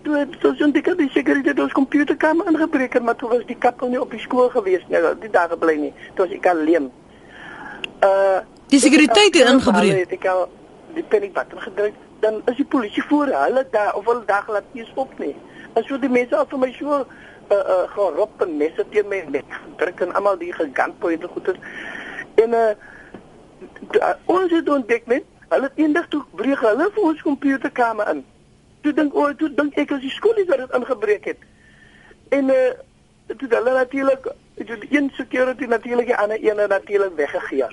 Toe 0.02 0.16
het 0.18 0.44
ons 0.44 0.58
so 0.58 0.64
'n 0.66 0.72
dikke 0.72 0.94
die 0.96 1.10
sekuriteit 1.10 1.60
ons 1.60 1.72
komputerkamer 1.72 2.46
ingebreek 2.46 2.92
het, 2.92 3.02
maar 3.02 3.16
toe 3.16 3.28
was 3.28 3.46
die 3.46 3.58
kappel 3.58 3.88
nie 3.88 4.00
op 4.00 4.10
die 4.10 4.20
skool 4.20 4.48
gewees 4.48 4.82
nie. 4.88 4.98
Die 5.20 5.30
daar 5.30 5.48
gebly 5.48 5.76
nie. 5.76 5.92
Toe 6.14 6.26
was 6.26 6.34
ek 6.34 6.46
alleen. 6.46 6.90
Uh 8.04 8.40
die 8.66 8.80
sekuriteit 8.80 9.34
het 9.34 9.48
ingebreek. 9.48 10.10
Ek 10.10 10.22
het 10.22 10.48
die 10.94 11.04
panic 11.04 11.32
button 11.32 11.60
gedruk. 11.60 11.94
Dan 12.20 12.42
is 12.44 12.56
die 12.56 12.64
polisie 12.64 13.02
voor 13.02 13.26
hulle 13.26 13.66
daar 13.70 13.94
of 13.94 14.04
hulle 14.04 14.24
daar 14.26 14.44
laat 14.46 14.64
nie 14.72 14.84
stop 14.84 15.18
nie. 15.18 15.36
En 15.72 15.84
so 15.84 15.98
die 15.98 16.08
mense 16.08 16.36
af 16.36 16.48
vir 16.48 16.58
my 16.58 16.72
so 16.72 17.06
uh, 17.52 17.56
uh, 17.56 17.90
gewoon 17.90 18.14
rop 18.14 18.42
en 18.42 18.56
messe 18.56 18.84
teen 18.88 19.08
my 19.08 19.24
nek 19.28 19.60
druk 19.76 20.00
en 20.00 20.14
almal 20.14 20.38
die 20.38 20.52
geganpointe 20.52 21.28
goeie 21.28 21.54
en 22.34 22.50
uh, 22.50 22.70
uh, 24.00 24.14
ons 24.24 24.50
het 24.50 24.68
ontdek 24.68 25.06
net 25.06 25.24
hulle 25.52 25.70
eendag 25.74 26.08
toe 26.08 26.22
breek 26.38 26.62
hulle 26.64 26.88
vir 26.94 27.08
ons 27.10 27.24
komputerkamer 27.26 28.12
in 28.14 28.22
toe 28.82 28.92
dink 28.92 29.14
o 29.14 29.28
toe 29.34 29.50
dink 29.54 29.76
ek 29.78 29.92
as 29.96 30.00
die 30.04 30.10
skool 30.10 30.38
is 30.42 30.50
wat 30.50 30.64
dit 30.64 30.76
ingebreek 30.78 31.24
het. 31.32 31.46
En 32.28 32.50
uh, 32.50 32.72
toe 33.36 33.48
hulle 33.48 33.72
natuurlik 33.78 34.28
die 34.54 34.86
een 34.90 35.10
security 35.14 35.64
natuurlik 35.64 36.06
die 36.06 36.16
ander 36.16 36.38
een 36.42 36.68
natuurlik 36.68 37.16
weggegee 37.16 37.70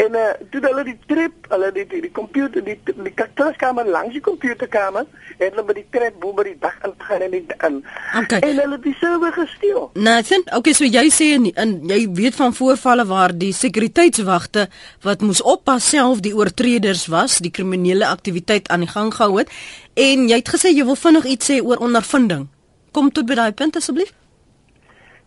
En 0.00 0.16
uh 0.16 0.28
toe 0.50 0.60
hulle 0.64 0.84
die 0.86 0.96
trip, 1.10 1.46
hulle 1.52 1.68
die 1.76 1.84
die, 1.90 2.00
die 2.06 2.12
komputer 2.16 2.64
die 2.64 2.76
die 2.86 3.12
klaskamer 3.16 3.88
langs 3.88 4.14
die 4.16 4.22
komputerkamer, 4.24 5.06
het 5.38 5.50
hulle 5.50 5.64
by 5.68 5.76
die 5.76 5.86
trap 5.92 6.16
bo 6.22 6.32
by 6.36 6.46
die 6.46 6.56
dag 6.62 6.76
ingaan 6.88 7.24
en 7.26 7.34
in. 7.36 7.80
Okay. 8.22 8.40
En 8.40 8.60
hulle 8.62 8.78
het 8.78 8.86
die 8.86 8.94
server 9.00 9.34
gesteel. 9.36 9.90
Nathan, 9.94 10.46
okay, 10.56 10.74
so 10.76 10.88
jy 10.88 11.06
sê 11.12 11.32
in, 11.36 11.50
in 11.52 11.74
jy 11.90 12.00
weet 12.16 12.38
van 12.38 12.56
voorvalle 12.56 13.04
waar 13.10 13.34
die 13.36 13.52
sekuriteitswagte 13.56 14.68
wat 15.04 15.26
moes 15.26 15.42
oppas 15.42 15.90
self 15.92 16.22
die 16.24 16.32
oortreders 16.36 17.04
was, 17.12 17.40
die 17.44 17.52
kriminele 17.52 18.08
aktiwiteit 18.08 18.70
aan 18.70 18.86
die 18.86 18.92
gang 18.92 19.12
gehou 19.14 19.36
het 19.42 19.52
en 20.00 20.28
jy 20.30 20.40
het 20.40 20.54
gesê 20.54 20.72
jy 20.72 20.86
wil 20.88 20.98
vinnig 20.98 21.28
iets 21.34 21.52
sê 21.52 21.60
oor 21.60 21.82
ondervinding. 21.84 22.48
Kom 22.96 23.12
tot 23.12 23.28
by 23.28 23.36
daai 23.38 23.52
punt 23.52 23.76
asseblief. 23.76 24.14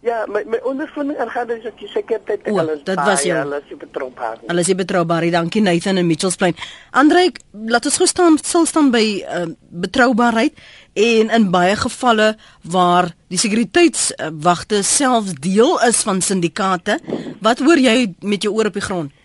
Ja, 0.03 0.25
my 0.27 0.41
my 0.51 0.59
ondervinding 0.67 1.19
aangaan 1.23 1.51
is 1.55 1.63
dat 1.63 1.79
jy 1.79 1.87
sekerheid 1.87 2.41
en 2.43 2.57
alles. 2.59 2.81
Dit 2.83 2.99
was 2.99 3.21
jou. 3.23 3.37
Hulle 3.39 3.61
is 3.63 3.77
betroubaar. 3.79 4.41
Hulle 4.49 4.59
is 4.59 4.71
betroubaar. 4.75 5.27
Dankie 5.31 5.61
Nathan 5.63 5.97
en 6.01 6.07
Mitchells 6.07 6.35
Plain. 6.35 6.57
Andre, 6.91 7.29
laat 7.71 7.87
ons 7.87 7.99
gestaan 8.03 8.35
stil 8.41 8.67
staan 8.67 8.91
by 8.91 9.03
uh, 9.23 9.45
betroubaarheid 9.85 10.59
en 10.99 11.31
in 11.37 11.47
baie 11.55 11.77
gevalle 11.79 12.33
waar 12.75 13.13
die 13.31 13.39
sekuriteitswagte 13.39 14.83
self 14.83 15.31
deel 15.39 15.79
is 15.87 16.03
van 16.03 16.19
syndikaate, 16.21 16.99
wat 17.39 17.63
hoor 17.63 17.79
jy 17.79 18.13
met 18.27 18.43
jou 18.43 18.51
oor 18.57 18.73
op 18.73 18.75
die 18.75 18.83
grond? 18.83 19.15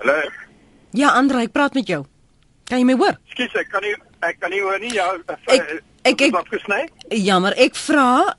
Hallo. 0.00 0.16
Ja, 0.96 1.12
Andre, 1.20 1.44
ek 1.44 1.52
praat 1.52 1.76
met 1.76 1.90
jou. 1.90 2.06
Kan 2.64 2.80
jy 2.80 2.88
my 2.88 2.96
hoor? 2.96 3.20
Skus, 3.34 3.52
ek 3.60 3.68
kan 3.68 3.84
nie 3.84 3.92
ek 4.24 4.40
kan 4.40 4.50
nie 4.50 4.64
hoor 4.64 4.80
nie. 4.80 4.96
Ja, 4.96 5.12
ek, 5.52 5.82
ek 6.10 6.26
ek 6.28 6.36
afgesny. 6.40 6.82
Jammer, 7.24 7.56
ek 7.56 7.76
vra 7.78 8.34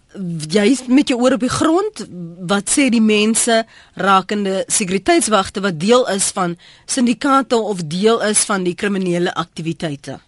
jy's 0.50 0.86
met 0.90 1.12
jou 1.12 1.20
oor 1.22 1.36
op 1.38 1.44
die 1.46 1.52
grond, 1.54 2.06
wat 2.50 2.72
sê 2.72 2.90
die 2.94 3.04
mense 3.04 3.62
rakende 4.00 4.64
sekuriteitswagte 4.68 5.62
wat 5.66 5.78
deel 5.82 6.08
is 6.14 6.32
van 6.36 6.58
syndikaate 6.86 7.60
of 7.60 7.86
deel 7.92 8.24
is 8.26 8.44
van 8.50 8.66
die 8.66 8.76
kriminele 8.76 9.34
aktiwiteite? 9.34 10.20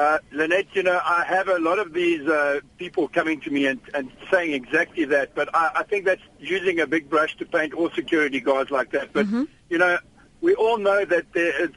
Uh, 0.00 0.16
Lynette, 0.30 0.68
you 0.72 0.82
know, 0.82 0.98
I 1.04 1.24
have 1.26 1.48
a 1.48 1.58
lot 1.58 1.78
of 1.78 1.92
these 1.92 2.26
uh, 2.26 2.60
people 2.78 3.06
coming 3.08 3.38
to 3.42 3.50
me 3.50 3.66
and, 3.66 3.80
and 3.92 4.10
saying 4.30 4.54
exactly 4.54 5.04
that, 5.04 5.34
but 5.34 5.54
I, 5.54 5.70
I 5.80 5.82
think 5.82 6.06
that's 6.06 6.22
using 6.38 6.80
a 6.80 6.86
big 6.86 7.10
brush 7.10 7.36
to 7.36 7.44
paint 7.44 7.74
all 7.74 7.90
security 7.90 8.40
guards 8.40 8.70
like 8.70 8.92
that. 8.92 9.12
But, 9.12 9.26
mm 9.26 9.32
-hmm. 9.32 9.46
you 9.68 9.78
know, 9.78 9.98
we 10.40 10.54
all 10.54 10.78
know 10.78 11.04
that 11.04 11.24
there 11.32 11.52
is, 11.64 11.70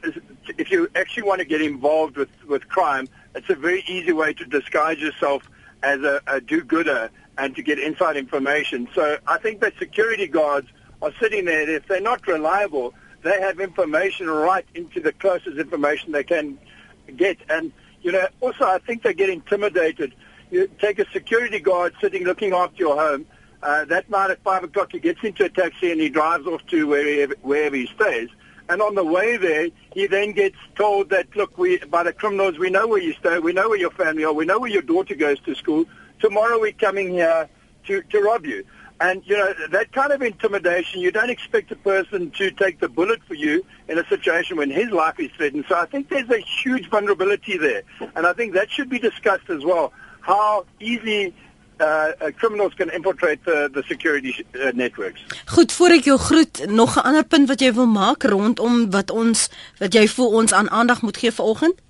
if 0.56 0.70
you 0.70 0.88
actually 0.94 1.26
want 1.28 1.40
to 1.40 1.44
get 1.44 1.60
involved 1.60 2.16
with, 2.16 2.32
with 2.48 2.62
crime, 2.68 3.08
it's 3.34 3.50
a 3.50 3.54
very 3.54 3.84
easy 3.86 4.12
way 4.12 4.32
to 4.34 4.44
disguise 4.44 4.98
yourself 4.98 5.48
as 5.82 6.00
a, 6.02 6.20
a 6.26 6.40
do-gooder 6.40 7.10
and 7.36 7.54
to 7.56 7.62
get 7.62 7.78
inside 7.78 8.16
information. 8.16 8.88
So 8.94 9.18
I 9.26 9.38
think 9.38 9.60
that 9.60 9.74
security 9.78 10.26
guards 10.26 10.68
are 11.02 11.12
sitting 11.20 11.44
there. 11.44 11.68
If 11.68 11.86
they're 11.86 12.00
not 12.00 12.26
reliable, 12.26 12.94
they 13.22 13.40
have 13.40 13.60
information 13.60 14.28
right 14.28 14.66
into 14.74 15.00
the 15.00 15.12
closest 15.12 15.58
information 15.58 16.12
they 16.12 16.24
can 16.24 16.58
get. 17.16 17.38
And, 17.48 17.72
you 18.02 18.12
know, 18.12 18.28
also 18.40 18.64
I 18.64 18.78
think 18.78 19.02
they 19.02 19.14
get 19.14 19.30
intimidated. 19.30 20.14
You 20.50 20.68
take 20.80 20.98
a 20.98 21.10
security 21.10 21.58
guard 21.58 21.94
sitting 22.00 22.24
looking 22.24 22.52
after 22.52 22.76
your 22.76 22.96
home. 22.96 23.26
Uh, 23.62 23.84
that 23.86 24.10
night 24.10 24.30
at 24.30 24.42
5 24.42 24.64
o'clock 24.64 24.92
he 24.92 24.98
gets 24.98 25.20
into 25.24 25.44
a 25.44 25.48
taxi 25.48 25.90
and 25.90 26.00
he 26.00 26.10
drives 26.10 26.46
off 26.46 26.64
to 26.66 26.86
wherever, 26.86 27.34
wherever 27.42 27.74
he 27.74 27.86
stays. 27.86 28.28
And 28.68 28.80
on 28.80 28.94
the 28.94 29.04
way 29.04 29.36
there, 29.36 29.68
he 29.92 30.06
then 30.06 30.32
gets 30.32 30.56
told 30.74 31.10
that, 31.10 31.34
look, 31.36 31.58
we, 31.58 31.78
by 31.78 32.02
the 32.02 32.12
criminals, 32.12 32.58
we 32.58 32.70
know 32.70 32.86
where 32.86 33.00
you 33.00 33.12
stay, 33.14 33.38
we 33.38 33.52
know 33.52 33.68
where 33.68 33.78
your 33.78 33.90
family 33.90 34.24
are, 34.24 34.32
we 34.32 34.46
know 34.46 34.58
where 34.58 34.70
your 34.70 34.82
daughter 34.82 35.14
goes 35.14 35.38
to 35.40 35.54
school. 35.54 35.84
Tomorrow 36.20 36.60
we're 36.60 36.72
coming 36.72 37.10
here 37.10 37.48
to, 37.86 38.02
to 38.02 38.20
rob 38.20 38.46
you. 38.46 38.64
And, 39.00 39.22
you 39.26 39.36
know, 39.36 39.52
that 39.70 39.92
kind 39.92 40.12
of 40.12 40.22
intimidation, 40.22 41.00
you 41.00 41.10
don't 41.10 41.28
expect 41.28 41.70
a 41.72 41.76
person 41.76 42.30
to 42.32 42.50
take 42.52 42.78
the 42.80 42.88
bullet 42.88 43.22
for 43.24 43.34
you 43.34 43.66
in 43.88 43.98
a 43.98 44.06
situation 44.08 44.56
when 44.56 44.70
his 44.70 44.90
life 44.90 45.18
is 45.18 45.30
threatened. 45.32 45.66
So 45.68 45.76
I 45.76 45.84
think 45.86 46.08
there's 46.08 46.30
a 46.30 46.38
huge 46.38 46.88
vulnerability 46.88 47.58
there. 47.58 47.82
And 48.14 48.26
I 48.26 48.32
think 48.32 48.54
that 48.54 48.70
should 48.70 48.88
be 48.88 48.98
discussed 48.98 49.50
as 49.50 49.64
well. 49.64 49.92
How 50.20 50.64
easily 50.80 51.34
uh, 51.80 51.84
uh, 51.84 52.30
criminals 52.36 52.74
can 52.74 52.90
infiltrate 52.90 53.44
the, 53.44 53.70
the 53.72 53.82
security 53.82 54.44
uh, 54.54 54.72
networks. 54.72 55.24
Goed, 55.46 55.72
voor 55.72 55.88
ek 55.88 56.04
jou 56.04 56.18
groet, 56.18 56.66
nog 56.66 56.96
'n 56.96 57.06
ander 57.06 57.24
punt 57.24 57.48
wat 57.48 57.60
jy 57.60 57.72
wil 57.72 57.86
maak 57.86 58.22
rondom 58.22 58.90
wat 58.90 59.10
ons 59.10 59.48
wat 59.78 59.92
jy 59.92 60.08
voel 60.08 60.30
ons 60.30 60.52
aan 60.52 60.70
aandag 60.70 61.02
moet 61.02 61.16
gee 61.16 61.32
vanoggend? 61.32 61.82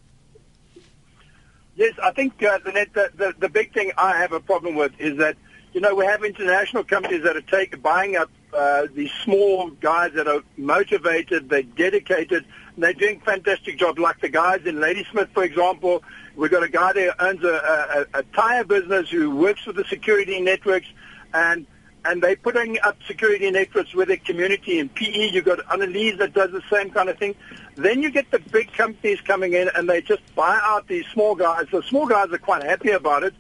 Yes, 1.75 1.93
I 1.99 2.11
think 2.15 2.33
uh, 2.43 2.59
the, 2.65 2.73
net, 2.73 2.89
the, 2.93 3.11
the 3.17 3.35
the 3.39 3.49
big 3.49 3.73
thing 3.73 3.93
I 3.99 4.13
have 4.17 4.33
a 4.33 4.41
problem 4.41 4.75
with 4.75 4.93
is 4.99 5.17
that 5.17 5.35
you 5.73 5.81
know 5.81 5.95
we 5.95 6.07
have 6.07 6.25
international 6.25 6.85
companies 6.85 7.23
that 7.23 7.37
are 7.37 7.47
taking 7.51 7.81
buying 7.81 8.17
up 8.17 8.31
uh, 8.55 8.87
these 8.95 9.13
small 9.23 9.71
guys 9.71 10.13
that 10.15 10.29
are 10.29 10.43
motivated, 10.57 11.49
they're 11.49 11.63
dedicated, 11.63 12.45
and 12.75 12.83
they're 12.83 12.93
doing 12.93 13.21
fantastic 13.21 13.79
jobs. 13.79 13.99
Like 13.99 14.21
the 14.21 14.29
guys 14.29 14.63
in 14.65 14.81
Ladysmith, 14.81 15.31
for 15.33 15.45
example, 15.45 16.03
We've 16.37 16.51
got 16.51 16.65
a 16.65 16.69
guy 16.69 16.93
there 16.93 17.13
who 17.13 17.27
owns 17.27 17.45
a, 17.45 18.07
a, 18.13 18.19
a 18.19 18.23
tire 18.35 18.65
business 18.65 19.09
who 19.09 19.31
works 19.31 19.67
with 19.67 19.77
the 19.77 19.85
security 19.85 20.41
networks, 20.41 20.89
and 21.33 21.67
and 22.07 22.23
they're 22.23 22.37
putting 22.37 22.79
up 22.81 22.99
security 23.07 23.51
networks 23.51 23.95
with 23.95 24.09
their 24.09 24.19
community. 24.19 24.79
In 24.79 24.91
PE, 24.91 25.31
you've 25.31 25.45
got 25.45 25.61
Annalise 25.73 26.19
that 26.19 26.35
does 26.35 26.51
the 26.51 26.63
same 26.71 26.91
kind 26.91 27.09
of 27.09 27.19
thing. 27.19 27.35
Then 27.77 28.03
you 28.03 28.11
get 28.11 28.31
the 28.31 28.41
big 28.41 28.73
companies 28.73 29.21
coming 29.23 29.55
in, 29.55 29.71
and 29.75 29.89
they 29.89 30.03
just 30.03 30.23
buy 30.35 30.59
out 30.63 30.87
these 30.89 31.07
small 31.13 31.35
guys. 31.35 31.67
The 31.71 31.83
small 31.83 32.07
guys 32.07 32.31
are 32.31 32.39
quite 32.39 32.63
happy 32.63 32.91
about 32.91 33.23
it, 33.23 33.35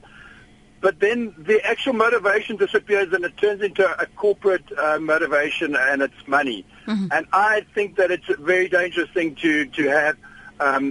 but 0.84 1.00
then 1.00 1.34
the 1.38 1.64
actual 1.64 1.94
motivation 1.94 2.54
disappears, 2.64 3.10
and 3.14 3.24
it 3.24 3.34
turns 3.38 3.62
into 3.62 3.84
a 4.04 4.06
corporate 4.22 4.68
uh, 4.76 4.98
motivation, 5.00 5.74
and 5.74 6.02
it's 6.02 6.22
money. 6.26 6.60
Mm-hmm. 6.86 7.06
And 7.10 7.24
I 7.32 7.64
think 7.74 7.96
that 7.96 8.10
it's 8.10 8.28
a 8.28 8.36
very 8.36 8.68
dangerous 8.68 9.10
thing 9.16 9.34
to 9.36 9.64
to 9.78 9.82
have. 9.88 10.16
Um, 10.60 10.84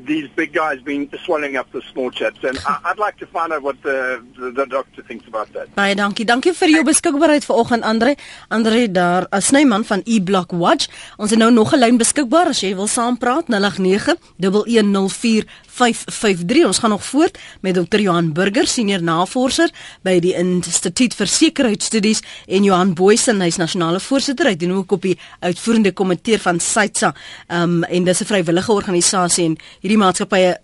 these 0.00 0.28
big 0.34 0.52
guys 0.52 0.80
been 0.82 1.08
swallowing 1.24 1.56
up 1.56 1.70
the 1.70 1.82
small 1.92 2.10
chaps 2.10 2.42
and 2.42 2.58
I, 2.66 2.78
I'd 2.86 2.98
like 2.98 3.16
to 3.18 3.26
find 3.26 3.52
out 3.52 3.62
what 3.62 3.80
the, 3.82 3.98
the 4.38 4.50
the 4.50 4.66
doctor 4.66 5.02
thinks 5.02 5.26
about 5.28 5.52
that. 5.52 5.70
Baie 5.76 5.94
dankie. 5.94 6.26
Dankie 6.26 6.52
vir 6.60 6.72
jou 6.72 6.82
beskikbaarheid 6.88 7.46
vanoggend 7.46 7.86
Andre. 7.86 8.16
Andre 8.48 8.90
daar, 8.90 9.26
'n 9.30 9.40
snyman 9.40 9.84
van 9.84 10.02
E 10.04 10.20
Block 10.20 10.50
Watch. 10.50 10.88
Ons 11.16 11.30
het 11.30 11.38
nou 11.38 11.52
nog 11.52 11.72
'n 11.74 11.78
lyn 11.78 11.96
beskikbaar 11.96 12.46
as 12.46 12.60
jy 12.60 12.74
wil 12.74 12.86
saampraat 12.86 13.46
089 13.48 14.16
1104 14.36 15.46
553 15.78 16.66
ons 16.66 16.78
gaan 16.82 16.90
nog 16.90 17.04
voort 17.04 17.38
met 17.60 17.74
Dr 17.74 18.00
Johan 18.02 18.32
Burger 18.32 18.66
senior 18.66 19.02
navorser 19.02 19.70
by 20.06 20.18
die 20.22 20.34
Instituut 20.38 21.14
vir 21.14 21.30
Sekuriteitsstudies 21.30 22.22
en 22.46 22.66
Johan 22.66 22.94
Boysen 22.98 23.42
hy's 23.44 23.60
nasionale 23.60 24.00
voorsitter. 24.02 24.50
Hy 24.50 24.56
doen 24.58 24.76
ook 24.80 24.96
op 24.98 25.06
die 25.06 25.16
uitvoerende 25.40 25.92
komitee 25.92 26.40
van 26.42 26.60
SAITSA. 26.60 27.14
Um, 27.48 27.84
en 27.84 28.04
dis 28.04 28.22
'n 28.22 28.30
vrywillige 28.30 28.72
organisasie 28.72 29.44
en 29.44 29.58
hierdie 29.80 29.98
maatskappye 29.98 30.58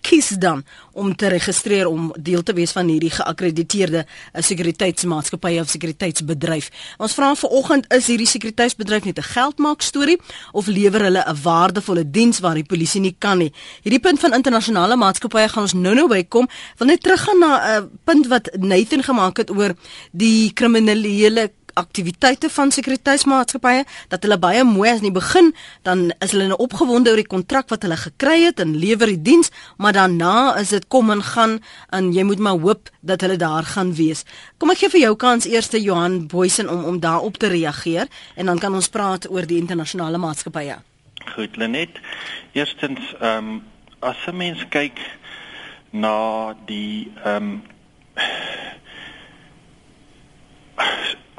kies 0.00 0.28
dan 0.38 0.64
om 0.92 1.14
te 1.16 1.28
registreer 1.28 1.86
om 1.86 2.12
deel 2.18 2.42
te 2.42 2.54
wees 2.56 2.72
van 2.72 2.88
hierdie 2.88 3.10
geakkrediteerde 3.10 4.04
uh, 4.06 4.42
sekuriteitsmaatskappy 4.42 5.58
of 5.60 5.70
sekuriteitsbedryf. 5.70 6.70
Ons 6.98 7.16
vra 7.18 7.34
vanoggend 7.34 7.88
is 7.94 8.08
hierdie 8.10 8.28
sekuriteitsbedryf 8.30 9.04
net 9.04 9.18
'n 9.18 9.30
geldmaak 9.32 9.82
storie 9.82 10.18
of 10.52 10.66
lewer 10.66 11.02
hulle 11.08 11.24
'n 11.26 11.42
waardevolle 11.42 12.10
diens 12.10 12.40
waar 12.40 12.54
die 12.54 12.64
polisie 12.64 13.00
nie 13.00 13.16
kan 13.18 13.38
nie. 13.38 13.52
Hierdie 13.82 14.00
punt 14.00 14.20
van 14.20 14.32
internasionale 14.32 14.96
maatskappye 14.96 15.48
gaan 15.48 15.62
ons 15.62 15.74
nou-nou 15.74 16.08
bykom. 16.08 16.48
Wil 16.78 16.86
net 16.86 17.02
teruggaan 17.02 17.38
na 17.38 17.52
'n 17.56 17.82
uh, 17.82 17.88
punt 18.04 18.26
wat 18.26 18.50
Nathan 18.58 19.02
gemaak 19.02 19.36
het 19.36 19.50
oor 19.50 19.74
die 20.12 20.52
kriminele 20.52 21.50
aktiwiteite 21.76 22.48
van 22.50 22.72
sekuriteitsmaatskappye 22.74 23.84
dat 24.12 24.24
hulle 24.24 24.38
baie 24.40 24.64
mooi 24.64 24.88
as 24.90 25.02
in 25.02 25.08
die 25.10 25.14
begin 25.18 25.52
dan 25.86 26.08
is 26.24 26.32
hulle 26.34 26.48
nou 26.50 26.58
opgewonde 26.64 27.12
oor 27.12 27.20
die 27.20 27.28
kontrak 27.28 27.70
wat 27.72 27.84
hulle 27.86 27.98
gekry 28.00 28.38
het 28.46 28.60
en 28.64 28.74
lewer 28.80 29.12
die 29.12 29.22
diens, 29.30 29.52
maar 29.76 29.96
daarna 29.96 30.56
is 30.60 30.72
dit 30.74 30.88
kom 30.92 31.12
en 31.14 31.22
gaan 31.22 31.58
en 31.96 32.12
jy 32.16 32.24
moet 32.28 32.42
maar 32.42 32.58
hoop 32.62 32.90
dat 33.00 33.20
hulle 33.24 33.38
daar 33.40 33.68
gaan 33.68 33.94
wees. 33.94 34.24
Kom 34.58 34.72
ek 34.72 34.82
gee 34.82 34.94
vir 34.96 35.04
jou 35.06 35.14
kans 35.20 35.48
eerste 35.50 35.80
Johan 35.82 36.26
Boysen 36.32 36.70
om 36.72 36.84
om 36.84 37.00
daarop 37.00 37.36
te 37.36 37.52
reageer 37.52 38.08
en 38.36 38.46
dan 38.52 38.58
kan 38.58 38.74
ons 38.74 38.88
praat 38.88 39.28
oor 39.30 39.46
die 39.46 39.60
internasionale 39.60 40.18
maatskappye. 40.18 40.80
Goed, 41.34 41.56
Lenet. 41.56 42.00
Eerstens, 42.52 43.14
ehm 43.20 43.48
um, 43.48 43.64
as 44.00 44.16
'n 44.26 44.36
mens 44.36 44.64
kyk 44.68 44.98
na 45.90 46.54
die 46.66 47.12
ehm 47.24 47.36
um, 47.36 47.62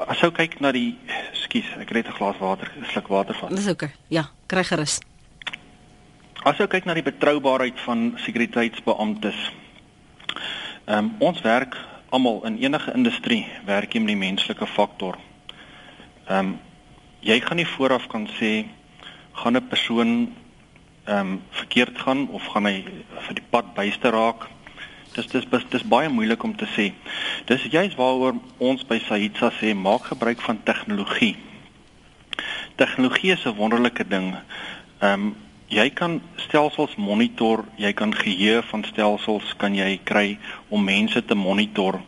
as 0.06 0.22
ou 0.22 0.30
kyk 0.30 0.60
na 0.62 0.70
die 0.72 0.94
skus, 1.34 1.66
ek 1.80 1.90
het 1.90 1.96
net 1.96 2.08
'n 2.08 2.18
glas 2.18 2.38
water, 2.38 2.70
'n 2.76 2.84
sluk 2.84 3.08
water 3.08 3.34
van. 3.34 3.54
Dis 3.54 3.68
oké. 3.68 3.84
Okay. 3.84 3.90
Ja, 4.08 4.30
kry 4.46 4.64
gerus. 4.64 5.00
As 6.44 6.60
ou 6.60 6.66
kyk 6.66 6.84
na 6.84 6.94
die 6.94 7.02
betroubaarheid 7.02 7.80
van 7.80 8.14
sekuriteitsbeamptes. 8.16 9.52
Ehm 10.86 10.98
um, 10.98 11.14
ons 11.18 11.40
werk 11.40 11.76
almal 12.10 12.44
in 12.44 12.58
enige 12.58 12.92
industrie 12.94 13.46
werk 13.64 13.92
jy 13.92 14.00
met 14.00 14.08
die 14.08 14.16
menslike 14.16 14.66
faktor. 14.66 15.18
Ehm 16.28 16.38
um, 16.38 16.60
jy 17.20 17.40
gaan 17.40 17.56
nie 17.56 17.66
vooraf 17.66 18.06
kan 18.06 18.28
sê 18.38 18.66
gaan 19.32 19.56
'n 19.56 19.68
persoon 19.68 20.34
ehm 21.04 21.18
um, 21.18 21.42
verkeerd 21.50 21.98
gaan 21.98 22.28
of 22.28 22.46
gaan 22.46 22.64
hy 22.64 22.84
vir 23.26 23.34
die 23.34 23.48
pad 23.50 23.74
byste 23.74 24.10
raak 24.10 24.48
dis 25.18 25.26
dis 25.32 25.46
dis, 25.50 25.66
dis 25.70 25.84
baie 25.90 26.08
moeilik 26.12 26.42
om 26.46 26.54
te 26.56 26.66
sê. 26.76 26.92
Dis 27.50 27.66
juist 27.72 27.98
waaroor 27.98 28.38
ons 28.62 28.84
by 28.86 29.00
Sahitsa 29.02 29.50
sê 29.58 29.74
maak 29.74 30.10
gebruik 30.12 30.42
van 30.46 30.60
tegnologie. 30.62 31.34
Tegnologie 32.78 33.32
is 33.34 33.44
'n 33.46 33.56
wonderlike 33.56 34.08
ding. 34.08 34.34
Ehm 35.00 35.12
um, 35.12 35.36
jy 35.68 35.90
kan 35.90 36.20
stelsels 36.36 36.96
monitor, 36.96 37.64
jy 37.76 37.92
kan 37.92 38.14
geheue 38.14 38.62
van 38.62 38.84
stelsels 38.84 39.54
kan 39.56 39.74
jy 39.74 40.00
kry 40.04 40.38
om 40.68 40.84
mense 40.84 41.24
te 41.24 41.34
monitor 41.34 42.00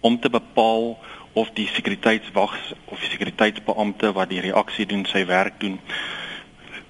om 0.00 0.18
te 0.20 0.30
bepaal 0.30 0.98
of 1.32 1.50
die 1.54 1.66
sekuriteitswag 1.66 2.56
of 2.84 2.98
die 3.00 3.10
sekuriteitsbeampte 3.10 4.12
wat 4.12 4.28
die 4.28 4.40
reaksie 4.40 4.86
doen 4.86 5.04
sy 5.06 5.26
werk 5.26 5.60
doen. 5.60 5.78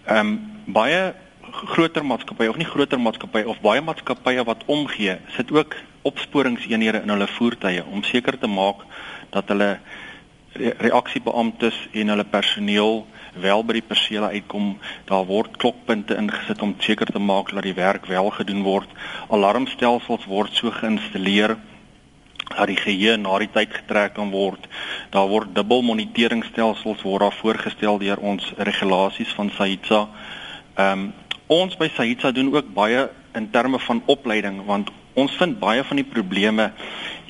Ehm 0.06 0.18
um, 0.18 0.38
baie 0.66 1.14
groter 1.52 2.04
maatskappye 2.04 2.50
of 2.50 2.56
nie 2.56 2.68
groter 2.68 3.00
maatskappye 3.00 3.48
of 3.48 3.60
baie 3.60 3.80
maatskappye 3.80 4.44
wat 4.44 4.64
omgee, 4.66 5.18
sit 5.36 5.52
ook 5.52 5.76
opsporingseenhede 6.02 7.02
in 7.02 7.12
hulle 7.12 7.28
voertuie 7.28 7.84
om 7.84 8.02
seker 8.02 8.38
te 8.38 8.48
maak 8.48 8.84
dat 9.30 9.48
hulle 9.52 9.78
re 10.52 10.74
reaksiebeamptes 10.78 11.76
en 11.92 12.08
hulle 12.08 12.24
personeel 12.24 13.04
wel 13.38 13.64
by 13.64 13.76
die 13.78 13.86
persele 13.86 14.32
uitkom. 14.34 14.72
Daar 15.06 15.26
word 15.28 15.56
klokpunte 15.62 16.16
ingesit 16.18 16.62
om 16.62 16.74
seker 16.82 17.06
te 17.06 17.22
maak 17.22 17.52
dat 17.54 17.62
die 17.62 17.76
werk 17.76 18.06
wel 18.10 18.30
gedoen 18.34 18.62
word. 18.66 18.90
Alarmstelsels 19.30 20.26
word 20.26 20.56
so 20.56 20.70
geïnstalleer 20.74 21.56
dat 22.50 22.66
die 22.66 22.80
geheue 22.80 23.16
na 23.16 23.38
die 23.38 23.50
tyd 23.52 23.70
getrek 23.74 24.16
kan 24.18 24.32
word. 24.34 24.66
Daar 25.14 25.28
word 25.30 25.54
dubbel 25.54 25.82
moniteringstelsels 25.86 27.02
word 27.06 27.22
daar 27.28 27.38
voorgestel 27.38 27.98
deur 28.02 28.18
ons 28.18 28.52
regulasies 28.58 29.32
van 29.38 29.52
SAITSA. 29.56 30.06
Ehm 30.76 30.92
um, 30.98 31.10
ons 31.50 31.74
by 31.76 31.88
Sahitsa 31.90 32.30
doen 32.30 32.52
ook 32.54 32.70
baie 32.74 33.08
in 33.34 33.50
terme 33.50 33.78
van 33.82 34.02
opleiding 34.06 34.62
want 34.66 34.90
ons 35.18 35.34
vind 35.36 35.58
baie 35.58 35.82
van 35.84 35.98
die 35.98 36.06
probleme 36.06 36.70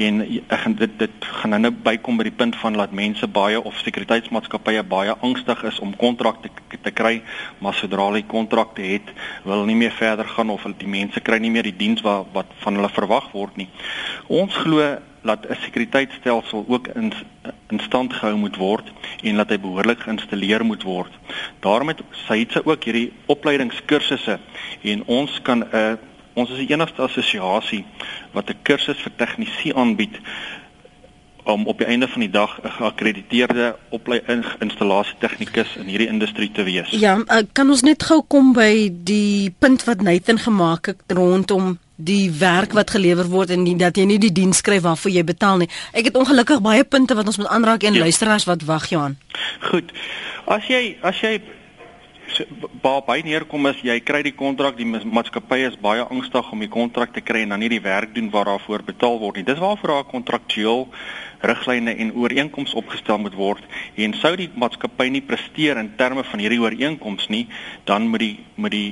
en 0.00 0.20
ek 0.52 0.66
dit 0.80 0.98
dit 1.00 1.28
gaan 1.40 1.56
nou 1.64 1.70
bykom 1.72 2.20
by 2.20 2.26
die 2.28 2.36
punt 2.42 2.56
van 2.60 2.76
laat 2.76 2.92
mense 2.96 3.26
baie 3.32 3.60
of 3.60 3.80
sekuriteitsmaatskappye 3.80 4.82
baie 4.88 5.16
angstig 5.24 5.64
is 5.70 5.80
om 5.80 5.96
kontrakte 5.96 6.52
te, 6.52 6.80
te 6.84 6.92
kry 6.92 7.22
maar 7.64 7.76
sodra 7.76 8.10
hulle 8.10 8.22
kontrakte 8.28 8.84
het 8.84 9.12
wil 9.48 9.64
nie 9.68 9.78
meer 9.80 9.96
verder 9.96 10.28
gaan 10.28 10.52
of 10.52 10.68
die 10.78 10.88
mense 10.88 11.20
kry 11.24 11.40
nie 11.40 11.52
meer 11.52 11.68
die 11.68 11.76
diens 11.76 12.04
wat 12.04 12.28
wat 12.36 12.52
van 12.60 12.76
hulle 12.76 12.92
verwag 12.92 13.32
word 13.32 13.56
nie. 13.56 13.68
Ons 14.28 14.56
glo 14.60 14.84
dat 15.22 15.46
'n 15.48 15.56
sekuriteitstelsel 15.60 16.64
ook 16.68 16.88
in 16.88 17.12
in 17.68 17.80
stand 17.80 18.12
gehou 18.12 18.36
moet 18.36 18.56
word 18.56 18.92
en 19.22 19.36
dat 19.36 19.48
hy 19.48 19.58
behoorlik 19.60 20.00
geïnstalleer 20.00 20.64
moet 20.64 20.82
word. 20.82 21.12
Daarom 21.60 21.88
het 21.88 22.02
Saitse 22.10 22.66
ook 22.66 22.84
hierdie 22.84 23.12
opleidingskursusse 23.26 24.38
en 24.82 25.04
ons 25.04 25.42
kan 25.42 25.58
'n 25.58 25.76
uh, 25.76 25.92
ons 26.32 26.50
is 26.50 26.56
die 26.56 26.70
enigste 26.70 27.02
assosiasie 27.02 27.84
wat 28.32 28.50
'n 28.50 28.62
kursus 28.62 28.98
vir 28.98 29.12
tegnisi 29.16 29.72
aanbied 29.72 30.18
om 31.44 31.66
op 31.66 31.78
die 31.78 31.86
einde 31.86 32.08
van 32.08 32.20
die 32.20 32.30
dag 32.30 32.60
'n 32.62 32.68
geakkrediteerde 32.68 33.76
opleidingsinstallasie 33.88 35.14
tegnikus 35.18 35.76
in 35.76 35.86
hierdie 35.86 36.08
industrie 36.08 36.52
te 36.52 36.62
wees. 36.62 36.90
Ja, 36.90 37.16
uh, 37.16 37.42
kan 37.52 37.70
ons 37.70 37.82
net 37.82 38.02
gou 38.02 38.22
kom 38.28 38.52
by 38.52 38.90
die 38.92 39.54
punt 39.58 39.84
wat 39.84 40.02
Nathan 40.02 40.38
gemaak 40.38 40.86
het 40.86 41.02
rondom 41.06 41.78
die 42.04 42.30
werk 42.40 42.72
wat 42.76 42.90
gelewer 42.90 43.28
word 43.30 43.54
en 43.54 43.62
nie 43.66 43.76
dat 43.76 43.96
jy 43.96 44.06
nie 44.08 44.18
die 44.22 44.32
diens 44.32 44.62
skryf 44.62 44.82
waarvoor 44.86 45.12
jy 45.12 45.24
betaal 45.24 45.62
nie. 45.62 45.70
Ek 45.92 46.10
het 46.10 46.18
ongelukkig 46.18 46.62
baie 46.64 46.84
punte 46.84 47.16
wat 47.18 47.26
ons 47.26 47.40
moet 47.40 47.50
aanraak 47.52 47.84
en 47.84 47.94
ja. 47.94 48.04
luisteraars 48.06 48.48
wat 48.48 48.66
wag 48.68 48.90
Johan. 48.90 49.18
Goed. 49.70 49.92
As 50.50 50.66
jy 50.68 50.96
as 51.02 51.20
jy 51.20 51.38
waar 52.82 53.02
baie 53.06 53.22
neerkom 53.26 53.66
is 53.70 53.80
jy 53.84 53.96
kry 54.06 54.20
die 54.22 54.34
kontrak 54.36 54.76
die 54.78 54.86
maatskappy 54.86 55.58
is 55.66 55.76
baie 55.82 56.04
angstig 56.04 56.52
om 56.54 56.62
die 56.62 56.70
kontrak 56.70 57.12
te 57.14 57.22
kry 57.24 57.42
en 57.44 57.54
dan 57.54 57.62
nie 57.62 57.72
die 57.72 57.82
werk 57.82 58.14
doen 58.14 58.30
wat 58.30 58.46
daarvoor 58.46 58.84
betaal 58.86 59.18
word 59.22 59.40
nie 59.40 59.46
dis 59.48 59.58
waarvoor 59.58 59.94
daar 59.94 60.08
kontraktueel 60.12 60.86
riglyne 61.50 61.96
en 62.04 62.14
ooreenkomste 62.14 62.78
opgestel 62.78 63.20
moet 63.24 63.36
word 63.38 63.78
en 63.96 64.14
sou 64.20 64.32
die 64.38 64.50
maatskappy 64.54 65.08
nie 65.10 65.24
presteer 65.26 65.80
in 65.82 65.92
terme 65.98 66.24
van 66.30 66.42
hierdie 66.44 66.62
ooreenkomste 66.62 67.34
nie 67.34 67.46
dan 67.90 68.08
moet 68.12 68.26
die 68.26 68.34
moet 68.56 68.76
die 68.76 68.90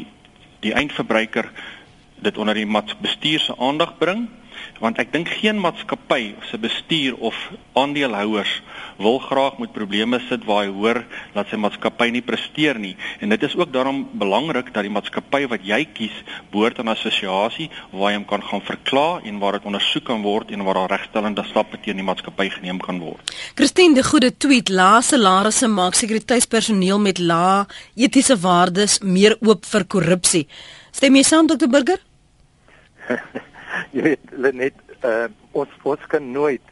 die 0.64 0.74
eindverbruiker 0.74 1.52
dit 2.22 2.38
onder 2.38 2.54
die 2.54 2.68
bestuur 3.00 3.40
se 3.40 3.54
aandag 3.58 3.98
bring 3.98 4.28
want 4.82 4.98
ek 5.02 5.10
dink 5.14 5.30
geen 5.40 5.58
maatskappy 5.60 6.34
se 6.50 6.58
bestuur 6.60 7.16
of 7.18 7.36
aandeelhouers 7.78 8.50
wil 8.98 9.18
graag 9.22 9.58
met 9.62 9.72
probleme 9.74 10.20
sit 10.28 10.44
waar 10.46 10.64
hy 10.66 10.72
hoor 10.74 11.00
dat 11.34 11.50
sy 11.50 11.58
maatskappy 11.60 12.08
nie 12.14 12.22
presteer 12.26 12.78
nie 12.82 12.94
en 13.22 13.34
dit 13.34 13.46
is 13.46 13.56
ook 13.58 13.72
daarom 13.74 14.04
belangrik 14.18 14.72
dat 14.74 14.86
die 14.86 14.94
maatskappy 14.94 15.44
wat 15.50 15.66
jy 15.66 15.80
kies 15.98 16.14
behoort 16.52 16.78
aan 16.78 16.90
'n 16.90 16.96
assosiasie 16.96 17.70
waar 17.92 18.12
jy 18.12 18.18
hom 18.18 18.26
kan 18.32 18.42
gaan 18.42 18.64
verkla 18.70 19.20
en 19.24 19.38
waar 19.38 19.58
dit 19.58 19.66
ondersoek 19.66 20.04
kan 20.04 20.22
word 20.22 20.50
en 20.50 20.64
waar 20.64 20.74
daar 20.74 20.98
regstellende 20.98 21.44
stappe 21.50 21.78
teen 21.82 21.96
die 21.96 22.08
maatskappy 22.10 22.48
geneem 22.50 22.78
kan 22.78 22.98
word. 22.98 23.22
Christine 23.54 23.94
de 23.94 24.02
Goede 24.02 24.36
tweet: 24.36 24.68
"Lae 24.68 25.02
salarisse 25.02 25.68
maak 25.68 25.94
sekuriteitspersoneel 25.94 26.98
met 26.98 27.18
lae 27.18 27.66
etiese 27.94 28.36
waardes 28.36 28.98
meer 29.00 29.36
oop 29.40 29.64
vir 29.64 29.84
korrupsie." 29.84 30.46
Stem 30.90 31.14
jy 31.14 31.22
saam 31.22 31.46
Dr 31.46 31.68
Burger? 31.68 32.07
jy 33.94 34.02
weet 34.02 34.54
net 34.54 34.74
uh, 35.04 35.28
ons 35.52 35.68
ons 35.82 36.06
kan 36.12 36.32
nooit 36.32 36.64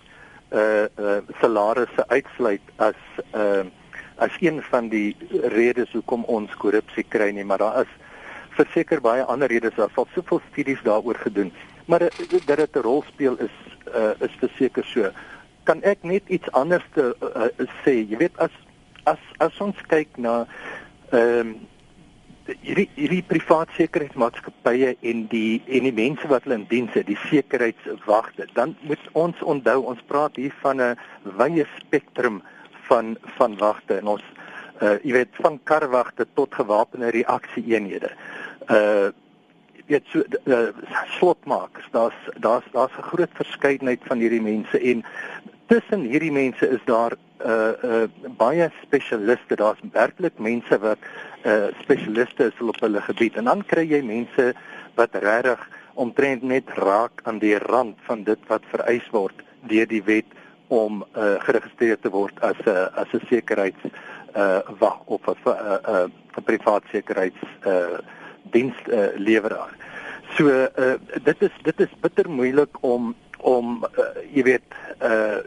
uh, 0.53 0.87
uh 0.99 1.21
salarisse 1.41 2.09
uitsluit 2.09 2.75
as 2.77 3.01
uh 3.35 3.65
as 4.17 4.33
een 4.41 4.63
van 4.71 4.89
die 4.89 5.17
redes 5.53 5.93
hoekom 5.93 6.23
ons 6.25 6.53
korrupsie 6.57 7.05
kry 7.05 7.31
nie 7.37 7.45
maar 7.45 7.61
daar 7.61 7.83
is 7.83 7.93
verseker 8.57 9.03
baie 9.05 9.25
ander 9.29 9.51
redes. 9.53 9.75
Daar 9.77 9.91
sal 9.93 10.07
soveel 10.15 10.41
studies 10.51 10.81
daaroor 10.83 11.19
gedoen 11.21 11.53
maar 11.87 11.99
dat 12.47 12.59
dit 12.59 12.77
'n 12.77 12.83
rol 12.83 13.03
speel 13.07 13.37
is 13.39 13.57
uh 13.95 14.15
is 14.19 14.35
verseker 14.39 14.85
so. 14.85 15.11
Kan 15.63 15.83
ek 15.83 16.03
net 16.03 16.23
iets 16.27 16.51
anders 16.51 16.85
te 16.95 17.15
uh, 17.21 17.67
sê? 17.85 17.95
Jy 18.11 18.17
weet 18.17 18.39
as 18.39 18.51
as 19.05 19.19
as 19.39 19.61
ons 19.61 19.77
kyk 19.87 20.09
na 20.17 20.47
ehm 21.11 21.39
um, 21.39 21.67
hierdie 22.47 22.89
hierdie 22.95 23.23
privaat 23.27 23.71
sekuriteitsmaatskappye 23.77 24.95
en 25.11 25.27
die 25.33 25.63
en 25.67 25.89
die 25.89 25.95
mense 25.95 26.29
wat 26.31 26.47
hulle 26.47 26.61
in 26.61 26.67
diens 26.71 26.95
het, 26.95 27.07
die 27.07 27.19
sekuriteitswagte, 27.27 28.47
dan 28.55 28.77
moet 28.87 29.03
ons 29.13 29.43
onthou 29.43 29.81
ons 29.93 30.03
praat 30.07 30.37
hier 30.37 30.55
van 30.63 30.81
'n 30.81 30.97
wye 31.39 31.67
spektrum 31.81 32.43
van 32.89 33.17
van 33.39 33.59
wagte 33.59 33.99
en 33.99 34.07
ons 34.17 34.25
uh 34.81 34.97
jy 35.03 35.13
weet 35.13 35.39
van 35.43 35.61
karwagte 35.65 36.27
tot 36.35 36.55
gewapende 36.55 37.11
reaksieeenhede. 37.11 38.11
Uh 38.69 39.11
weet 39.87 40.05
so 40.11 40.23
uh, 40.45 40.69
slotmakers, 41.19 41.87
daar's 41.91 42.15
daar's 42.37 42.65
daar's 42.73 42.97
'n 42.99 43.03
groot 43.03 43.31
verskeidenheid 43.33 44.01
van 44.03 44.19
hierdie 44.19 44.43
mense 44.43 44.81
en 44.81 45.05
tussen 45.67 46.07
hierdie 46.11 46.33
mense 46.33 46.69
is 46.69 46.83
daar 46.87 47.17
uh 47.45 47.73
uh 47.85 48.05
baie 48.39 48.71
spesialiste, 48.83 49.57
daar's 49.57 49.81
werklik 49.93 50.39
mense 50.39 50.79
wat 50.79 50.99
uh 51.45 51.69
spesialiste 51.83 52.51
is 52.51 52.61
op 52.61 52.81
hulle 52.81 53.01
gebied 53.01 53.37
en 53.37 53.51
dan 53.51 53.65
kry 53.67 53.85
jy 53.91 54.03
mense 54.03 54.53
wat 54.97 55.15
regtig 55.15 55.63
omtrent 55.95 56.43
net 56.43 56.71
raak 56.81 57.23
aan 57.25 57.39
die 57.39 57.57
rand 57.59 57.99
van 58.09 58.25
dit 58.25 58.49
wat 58.49 58.65
vereis 58.73 59.07
word 59.13 59.45
deur 59.71 59.89
die 59.91 60.03
wet 60.07 60.37
om 60.69 61.05
uh 61.15 61.37
geregistreer 61.47 62.01
te 62.01 62.11
word 62.11 62.41
as 62.41 62.59
'n 62.65 62.71
uh, 62.71 62.87
as 63.03 63.13
'n 63.13 63.27
sekuriteits 63.29 63.85
uh 64.37 64.61
wag 64.79 65.01
of 65.07 65.27
'n 65.27 65.37
uh, 65.47 65.79
uh 65.95 66.07
'n 66.39 66.45
privaat 66.45 66.85
sekuriteits 66.93 67.43
uh 67.67 67.99
diensleweraar. 68.53 69.75
Uh, 69.75 69.87
so 70.35 70.49
uh 70.49 70.95
dit 71.23 71.43
is 71.43 71.55
dit 71.63 71.81
is 71.81 71.93
bitter 72.01 72.31
moeilik 72.31 72.83
om 72.85 73.15
om 73.47 73.85
uh, 73.85 74.09
jy 74.35 74.43
weet 74.43 74.79
uh 75.07 75.39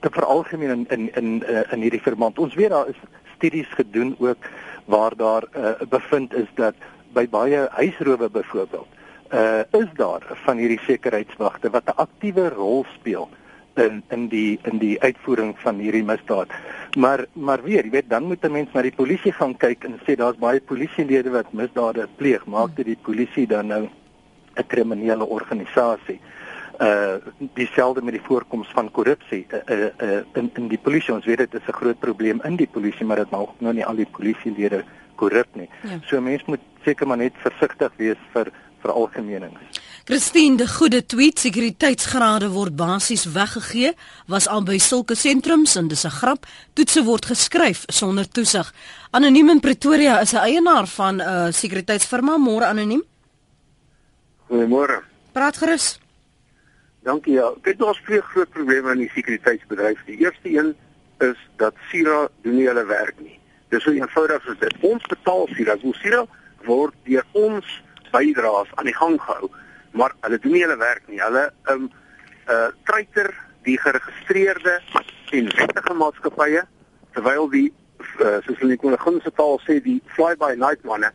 te 0.00 0.10
veralgemeen 0.14 0.70
in 0.70 0.84
in 0.94 1.08
in 1.18 1.30
uh, 1.42 1.64
in 1.74 1.82
hierdie 1.82 2.02
verband. 2.02 2.38
Ons 2.38 2.54
weet 2.54 2.70
daar 2.70 2.90
is 2.92 3.00
studies 3.34 3.70
gedoen 3.74 4.14
ook 4.18 4.46
waar 4.86 5.16
daar 5.16 5.44
uh, 5.56 5.74
bevind 5.90 6.34
is 6.34 6.46
dat 6.54 6.74
by 7.16 7.26
baie 7.30 7.66
huisrowe 7.80 8.30
byvoorbeeld 8.30 8.86
uh 9.34 9.80
is 9.80 9.90
daar 9.98 10.22
van 10.44 10.56
hierdie 10.62 10.80
sekuriteitswagte 10.86 11.70
wat 11.70 11.90
'n 11.90 11.98
aktiewe 12.04 12.48
rol 12.54 12.86
speel 12.94 13.28
in 13.74 14.02
in 14.08 14.28
die 14.28 14.58
in 14.62 14.78
die 14.78 15.00
uitvoering 15.00 15.54
van 15.58 15.78
hierdie 15.78 16.04
misdaad. 16.04 16.48
Maar 16.96 17.26
maar 17.32 17.62
weer, 17.62 17.84
jy 17.84 17.90
weet, 17.90 18.10
dan 18.10 18.24
moet 18.24 18.44
'n 18.44 18.52
mens 18.52 18.72
na 18.72 18.82
die 18.82 18.94
polisie 19.02 19.32
gaan 19.32 19.56
kyk 19.56 19.84
en 19.84 20.00
sê 20.06 20.14
daar's 20.16 20.38
baie 20.38 20.60
polisielede 20.60 21.30
wat 21.30 21.52
misdade 21.52 22.08
pleeg. 22.16 22.46
Maak 22.46 22.76
dit 22.76 22.86
die 22.86 23.02
polisie 23.02 23.46
dan 23.46 23.66
nou 23.66 23.88
'n 24.54 24.66
kriminele 24.66 25.26
organisasie? 25.26 26.20
uh 26.22 26.37
dieselfde 27.54 28.02
met 28.02 28.14
die 28.14 28.22
voorkoms 28.22 28.68
van 28.70 28.90
korrupsie 28.90 29.46
uh, 29.50 29.58
uh, 29.66 29.88
uh 29.98 30.20
in 30.34 30.50
in 30.54 30.68
die 30.68 30.78
polisie 30.78 31.14
ons 31.14 31.26
weet 31.26 31.38
dit 31.38 31.54
is 31.54 31.66
'n 31.66 31.78
groot 31.80 31.98
probleem 31.98 32.40
in 32.44 32.56
die 32.56 32.68
polisie 32.70 33.06
maar 33.06 33.16
dit 33.16 33.30
maak 33.30 33.48
nou 33.58 33.74
nie 33.74 33.84
al 33.84 33.96
die 33.96 34.06
polisielede 34.06 34.84
korrup 35.16 35.54
nie. 35.54 35.68
Ja. 35.82 35.98
So 36.06 36.20
mense 36.20 36.44
moet 36.46 36.60
seker 36.84 37.06
maar 37.06 37.16
net 37.16 37.34
versigtig 37.42 37.92
wees 37.96 38.20
vir 38.32 38.52
vir 38.82 38.92
algemeenings. 38.94 39.80
Christine 40.04 40.56
de 40.56 40.68
Goede 40.68 41.02
tweet 41.06 41.38
sekuriteitsgrade 41.38 42.48
word 42.48 42.76
basies 42.76 43.24
weggegee 43.34 43.92
was 44.26 44.46
al 44.48 44.62
by 44.62 44.78
sulke 44.78 45.14
sentrums 45.14 45.76
en 45.76 45.88
dis 45.88 46.04
'n 46.04 46.10
grap 46.10 46.46
toetse 46.74 47.04
word 47.04 47.26
geskryf 47.26 47.84
sonder 47.88 48.28
toesig. 48.28 48.72
Anoniem 49.10 49.50
in 49.50 49.60
Pretoria 49.60 50.20
is 50.20 50.32
'n 50.32 50.36
eienaar 50.36 50.86
van 50.86 51.16
'n 51.16 51.20
uh, 51.20 51.52
sekuriteitsfirma 51.52 52.38
môre 52.38 52.64
anoniem. 52.64 53.02
Goeiemôre. 54.48 55.02
Praat 55.32 55.56
gerus. 55.56 55.98
Dankie 57.06 57.34
ja. 57.38 57.52
Kyk, 57.62 57.78
daar's 57.78 58.00
twee 58.04 58.20
groot 58.20 58.50
probleme 58.50 58.92
in 58.92 59.04
die 59.04 59.10
sekuriteitsbedryf. 59.14 60.00
Die 60.06 60.18
eerste 60.18 60.50
een 60.50 60.74
is 61.18 61.38
dat 61.56 61.74
Sira 61.90 62.28
doen 62.42 62.56
nie 62.56 62.66
hulle 62.66 62.84
werk 62.86 63.20
nie. 63.20 63.38
Dis 63.68 63.82
so 63.82 63.92
eenvoudig 63.92 64.42
soos 64.42 64.58
dit. 64.58 64.74
Ons 64.80 65.06
betaal 65.10 65.48
Sira. 65.54 65.76
So 65.82 65.92
Sira 66.02 66.24
word 66.66 66.94
deur 67.04 67.24
ons 67.32 67.68
bydraes 68.12 68.70
aan 68.74 68.88
die 68.88 68.96
gang 68.96 69.18
gehou, 69.20 69.50
maar 69.92 70.14
hulle 70.20 70.38
doen 70.38 70.52
nie 70.56 70.64
hulle 70.64 70.78
werk 70.80 71.04
nie. 71.08 71.20
Hulle 71.22 71.48
um 71.72 71.90
uh 72.48 72.68
treiter 72.88 73.28
die 73.66 73.76
geregistreerde 73.80 74.78
en 75.36 75.50
wettige 75.56 75.94
maatskappye 75.94 76.62
terwyl 77.12 77.50
die 77.52 77.66
uh, 78.22 78.38
soos 78.46 78.60
hulle 78.62 78.78
kon 78.80 78.94
'n 78.96 79.04
gunste 79.04 79.32
taal 79.36 79.60
sê 79.66 79.76
die 79.84 79.98
fly 80.16 80.32
by 80.40 80.54
night 80.56 80.84
manne 80.88 81.10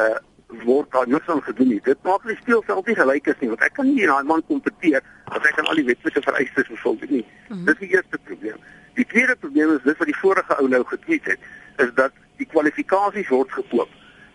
uh 0.00 0.16
word 0.64 0.90
daar 0.92 1.08
niks 1.08 1.28
aan 1.28 1.42
gedoen 1.42 1.68
nie. 1.68 1.80
Dit 1.84 2.02
maak 2.02 2.26
die 2.26 2.36
speelveld 2.36 2.86
nie 2.86 2.96
gelyk 2.96 3.26
is 3.26 3.40
nie, 3.40 3.48
want 3.48 3.64
ek 3.66 3.74
kan 3.78 3.88
nie 3.94 4.06
daai 4.06 4.22
man 4.22 4.44
kompeteer 4.46 5.02
as 5.24 5.48
ek 5.48 5.58
aan 5.58 5.70
al 5.72 5.80
die 5.80 5.88
wetlike 5.88 6.22
vereistes 6.22 6.70
voldoen 6.82 7.08
nie. 7.10 7.24
Mm 7.24 7.56
-hmm. 7.56 7.64
Dis 7.64 7.78
die 7.78 7.92
eerste 7.94 8.18
probleem. 8.18 8.58
Die 8.94 9.06
tweede 9.06 9.36
probleem 9.36 9.74
is 9.76 9.82
dis 9.82 9.98
wat 9.98 10.10
die 10.10 10.20
vorige 10.20 10.58
ou 10.58 10.68
nou 10.68 10.84
getweet 10.84 11.24
het, 11.24 11.40
is 11.76 11.90
dat 11.94 12.12
die 12.36 12.46
kwalifikasies 12.46 13.28
word 13.28 13.52
gekoop. 13.52 13.88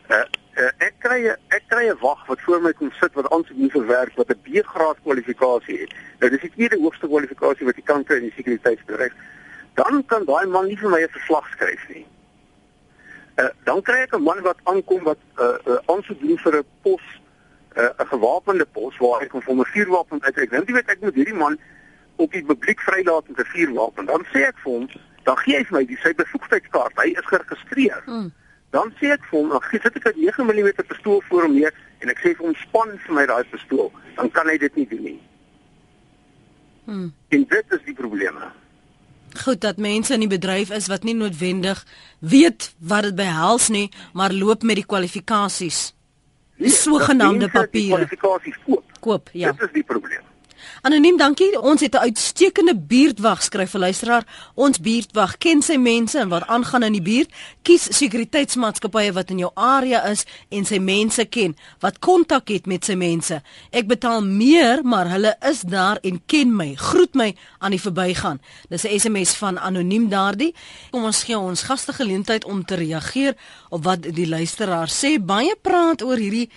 Uh, 0.10 0.24
uh 0.58 0.72
ek 0.88 0.94
kry 1.04 1.20
ek 1.54 1.64
kry 1.68 1.86
'n 1.90 2.00
wag 2.02 2.26
wat 2.28 2.42
voor 2.42 2.62
my 2.62 2.74
kom 2.74 2.92
sit 3.00 3.14
wat 3.14 3.30
aansoek 3.30 3.58
doen 3.58 3.70
vir 3.70 3.88
werk 3.88 4.14
wat 4.16 4.30
'n 4.30 4.42
B-graad 4.44 4.98
kwalifikasie 5.04 5.80
het. 5.80 5.94
Nou 6.20 6.30
dis 6.32 6.42
die 6.42 6.54
tweede 6.56 6.78
hoogste 6.82 7.08
kwalifikasie 7.08 7.66
wat 7.66 7.76
jy 7.76 7.84
kan 7.84 8.04
kry 8.04 8.16
in 8.16 8.30
die 8.30 8.38
sekuriteitsbedryf. 8.38 9.14
Dan 9.74 10.06
kan 10.06 10.26
daai 10.26 10.46
man 10.46 10.66
nie 10.68 10.78
vir 10.78 10.90
my 10.90 11.02
'n 11.04 11.10
verslag 11.10 11.50
skryf 11.52 11.90
nie. 11.90 12.06
Uh, 13.38 13.46
dan 13.64 13.82
kry 13.86 14.02
ek 14.02 14.16
'n 14.18 14.24
man 14.24 14.42
wat 14.42 14.58
aankom 14.64 15.04
wat 15.04 15.18
'n 15.18 15.42
uh, 15.42 15.58
uh, 15.66 15.78
aansoek 15.86 16.20
doen 16.20 16.38
vir 16.38 16.58
'n 16.58 16.66
pos, 16.82 17.06
'n 17.76 17.82
uh, 17.82 18.08
gewapende 18.10 18.66
pos 18.66 18.98
waar 18.98 19.28
kom 19.28 19.42
vir 19.42 19.56
'n 19.56 19.66
vuurwapen 19.74 20.24
uit. 20.24 20.38
Ek 20.38 20.50
dink 20.50 20.68
jy 20.68 20.74
weet 20.74 20.90
ek 20.90 21.02
moet 21.02 21.16
hierdie 21.16 21.38
man 21.38 21.58
op 22.16 22.32
die 22.32 22.46
publiek 22.46 22.82
vrylaat 22.82 23.28
met 23.28 23.38
'n 23.38 23.52
vuurwapen. 23.54 24.06
Dan 24.06 24.26
sê 24.34 24.42
ek 24.50 24.58
vir 24.58 24.72
hom, 24.72 24.90
dan 25.24 25.38
gee 25.38 25.58
hy 25.58 25.64
vir 25.64 25.78
my 25.78 25.86
die 25.86 26.00
sy 26.02 26.14
bevoegdheidskaart. 26.14 26.98
Hy 26.98 27.10
is 27.14 27.26
geregistreer. 27.26 28.04
Mm. 28.06 28.34
Dan 28.70 28.94
sê 29.00 29.12
ek 29.14 29.24
vir 29.30 29.40
hom, 29.40 29.50
dan 29.50 29.62
gee 29.62 29.80
sit 29.84 29.96
ek 29.96 30.16
'n 30.16 30.20
9 30.20 30.46
mm 30.46 30.70
pistool 30.88 31.22
voor 31.30 31.42
hom 31.42 31.54
neer 31.54 31.74
en 32.00 32.10
ek 32.10 32.18
sê 32.18 32.34
vir 32.34 32.46
hom 32.46 32.56
span 32.56 32.98
vir 32.98 33.14
my 33.14 33.26
daai 33.26 33.44
pistool. 33.44 33.92
Dan 34.16 34.32
kan 34.32 34.48
hy 34.48 34.58
dit 34.58 34.76
nie 34.76 34.88
doen 34.88 35.04
nie. 35.04 35.22
Mm. 36.86 37.14
En 37.30 37.44
dit 37.44 37.66
is 37.70 37.84
die 37.86 37.94
probleem. 37.94 38.36
Goed 39.44 39.62
dat 39.62 39.78
mense 39.78 40.14
in 40.14 40.20
die 40.20 40.30
bedryf 40.32 40.70
is 40.72 40.88
wat 40.88 41.04
nie 41.04 41.16
noodwendig 41.16 41.86
weet 42.20 42.72
wat 42.80 43.04
dit 43.04 43.16
behels 43.16 43.68
nie, 43.70 43.92
maar 44.14 44.34
loop 44.34 44.64
met 44.64 44.76
die 44.76 44.86
kwalifikasies. 44.86 45.94
Die 46.58 46.72
sogenaamde 46.74 47.50
papiere. 47.50 47.96
Kwalifikasies 47.96 48.58
koop. 48.66 48.84
Koop, 49.00 49.30
ja. 49.34 49.52
Dit 49.52 49.68
is 49.68 49.74
die 49.74 49.84
probleem. 49.84 50.24
Anoniem, 50.82 51.18
dankie. 51.18 51.62
Ons 51.62 51.82
het 51.82 51.94
'n 51.94 51.98
uitstekende 51.98 52.76
buurtwag 52.76 53.44
skryf 53.44 53.70
vir 53.70 53.80
luisteraar. 53.80 54.24
Ons 54.56 54.80
buurtwag 54.80 55.38
ken 55.38 55.62
sy 55.62 55.76
mense 55.76 56.20
en 56.20 56.30
wat 56.30 56.48
aangaan 56.48 56.84
in 56.84 56.92
die 56.92 57.02
buurt. 57.02 57.30
Kies 57.62 57.88
sekuriteitsmaatskappye 57.98 59.14
wat 59.14 59.30
in 59.30 59.38
jou 59.38 59.52
area 59.54 60.04
is 60.10 60.26
en 60.50 60.66
sy 60.66 60.78
mense 60.78 61.26
ken, 61.26 61.56
wat 61.80 62.00
kontak 62.00 62.48
het 62.48 62.66
met 62.66 62.86
sy 62.86 62.94
mense. 62.94 63.42
Ek 63.72 63.88
betaal 63.88 64.22
meer, 64.22 64.84
maar 64.84 65.10
hulle 65.10 65.36
is 65.50 65.62
daar 65.62 65.98
en 66.02 66.22
ken 66.26 66.56
my. 66.56 66.76
Groet 66.76 67.16
my 67.16 67.36
aan 67.58 67.72
die 67.72 67.82
verbygaan. 67.82 68.42
Dis 68.70 68.84
'n 68.84 69.00
SMS 69.00 69.36
van 69.36 69.60
Anoniem 69.60 70.10
daardie. 70.10 70.54
Kom 70.92 71.04
ons 71.04 71.24
gee 71.24 71.38
ons 71.38 71.62
gaste 71.62 71.94
geleentheid 71.94 72.46
om 72.46 72.66
te 72.66 72.76
reageer 72.76 73.36
op 73.70 73.84
wat 73.84 74.02
die 74.02 74.28
luisteraar 74.28 74.90
sê. 74.90 75.20
Baie 75.20 75.56
praat 75.62 76.02
oor 76.02 76.18
hierdie 76.18 76.50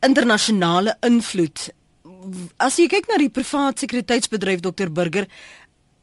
internasionale 0.00 0.96
invloed 1.00 1.70
as 2.58 2.78
jy 2.78 2.88
kyk 2.90 3.08
na 3.10 3.18
die 3.20 3.30
privaat 3.30 3.78
sekuriteitsbedryf 3.82 4.62
Dr 4.64 4.90
Burger, 4.90 5.26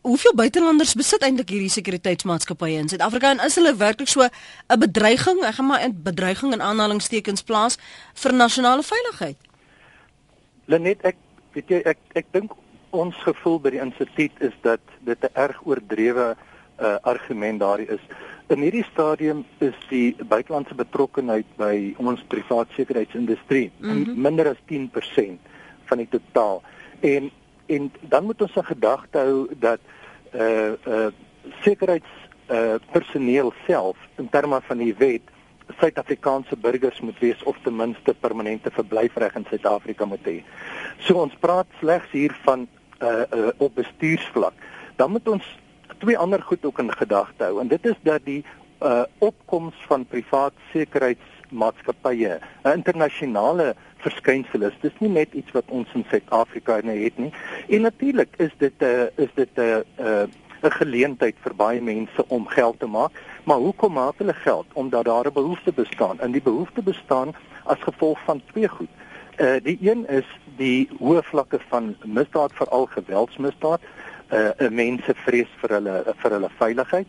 hoeveel 0.05 0.35
buitelanders 0.37 0.93
besit 0.97 1.23
eintlik 1.25 1.49
hierdie 1.55 1.71
sekuriteitsmaatskappye 1.73 2.77
in 2.79 2.91
Suid-Afrika 2.91 3.31
en 3.33 3.41
is 3.45 3.57
hulle 3.59 3.73
werklik 3.79 4.11
so 4.11 4.21
'n 4.21 4.79
bedreiging? 4.79 5.43
Ek 5.43 5.55
gaan 5.55 5.65
maar 5.65 5.83
'n 5.83 6.03
bedreiging 6.03 6.53
in 6.53 6.61
aanhalingstekens 6.61 7.43
plaas 7.43 7.77
vir 8.13 8.33
nasionale 8.33 8.83
veiligheid. 8.83 9.37
Lenet, 10.65 11.03
ek 11.03 11.17
weet 11.53 11.69
jy 11.69 11.81
ek 11.85 11.97
ek 12.15 12.25
dink 12.31 12.51
ons 12.91 13.15
gevoel 13.15 13.59
by 13.59 13.69
die 13.69 13.81
instituut 13.81 14.31
is 14.39 14.53
dat 14.61 14.79
dit 15.01 15.19
'n 15.23 15.33
erg 15.33 15.59
oordrewe 15.65 16.35
uh, 16.79 16.95
argument 17.01 17.59
daarin 17.59 17.89
is. 17.89 18.03
In 18.47 18.61
hierdie 18.61 18.85
stadium 18.93 19.45
is 19.59 19.75
die 19.89 20.15
buitelandse 20.29 20.75
betrokkenheid 20.75 21.45
by 21.57 21.95
ons 21.97 22.21
privaat 22.27 22.67
sekuriteitsindustrie 22.75 23.71
mm 23.79 23.89
-hmm. 23.89 24.21
minder 24.21 24.47
as 24.47 24.57
10% 24.67 25.39
van 25.85 25.97
die 25.97 26.09
totaal. 26.09 26.61
En 26.99 27.31
en 27.65 27.91
dan 28.01 28.23
moet 28.23 28.41
ons 28.41 28.55
'n 28.55 28.63
gedagte 28.63 29.17
hou 29.17 29.47
dat 29.59 29.79
uh 30.33 30.73
uh 30.87 31.07
sekuriteits 31.61 32.13
uh 32.49 32.75
personeel 32.91 33.53
self 33.67 33.97
in 34.15 34.29
terme 34.29 34.61
van 34.61 34.77
die 34.77 34.95
wet 34.97 35.21
Suid-Afrikaanse 35.79 36.57
burgers 36.57 36.99
moet 37.01 37.19
wees 37.19 37.43
of 37.43 37.57
ten 37.63 37.75
minste 37.75 38.13
permanente 38.13 38.71
verblyfreg 38.71 39.35
in 39.35 39.45
Suid-Afrika 39.49 40.05
moet 40.05 40.25
hê. 40.25 40.43
So 40.99 41.17
ons 41.21 41.33
praat 41.39 41.65
slegs 41.79 42.11
hier 42.11 42.35
van 42.43 42.67
uh, 43.01 43.23
uh 43.33 43.49
op 43.57 43.75
bestuursvlak. 43.75 44.53
Dan 44.95 45.11
moet 45.11 45.27
ons 45.27 45.59
twee 45.97 46.17
ander 46.17 46.41
goed 46.41 46.65
ook 46.65 46.79
in 46.79 46.91
gedagte 46.93 47.43
hou 47.43 47.59
en 47.61 47.67
dit 47.67 47.85
is 47.85 47.97
dat 48.03 48.25
die 48.25 48.43
uh 48.81 49.03
opkoms 49.17 49.75
van 49.87 50.05
privaat 50.05 50.53
sekuriteitsmaatskappye, 51.45 52.39
'n 52.63 52.71
internasionale 52.71 53.75
verskynsel 53.97 54.61
is. 54.61 54.73
Dis 54.81 54.99
nie 54.99 55.09
net 55.09 55.33
iets 55.33 55.51
wat 55.51 55.65
ons 55.67 55.87
in 55.93 56.05
Suid-Afrika 56.09 56.75
het 56.81 57.17
nie. 57.17 57.33
En 57.69 57.81
natuurlik 57.81 58.29
is 58.37 58.51
dit 58.57 58.73
'n 58.79 58.83
uh, 58.83 59.23
is 59.23 59.29
dit 59.35 59.49
'n 59.55 59.61
uh, 59.61 59.77
'n 59.97 60.01
uh, 60.01 60.27
'n 60.63 60.71
geleentheid 60.71 61.35
vir 61.39 61.55
baie 61.55 61.81
mense 61.81 62.27
om 62.27 62.47
geld 62.47 62.79
te 62.79 62.87
maak. 62.87 63.11
Maar 63.43 63.57
hoekom 63.57 63.93
maak 63.93 64.17
hulle 64.17 64.33
geld? 64.33 64.65
Omdat 64.73 65.05
daar 65.05 65.25
'n 65.25 65.33
behoefte 65.33 65.73
bestaan. 65.73 66.19
En 66.19 66.31
die 66.31 66.41
behoefte 66.41 66.81
bestaan 66.81 67.35
as 67.63 67.79
gevolg 67.79 68.19
van 68.25 68.41
twee 68.51 68.67
goed. 68.67 68.89
Uh 69.37 69.55
die 69.63 69.77
een 69.81 70.07
is 70.07 70.25
die 70.57 70.89
hoë 70.99 71.23
vlakke 71.23 71.59
van 71.67 71.95
misdaad, 72.05 72.51
veral 72.53 72.85
geweldsmisdaad. 72.85 73.81
Uh 74.31 74.69
mense 74.69 75.13
vrees 75.15 75.49
vir 75.61 75.69
hulle 75.69 76.03
vir 76.15 76.31
hulle 76.31 76.49
veiligheid. 76.57 77.07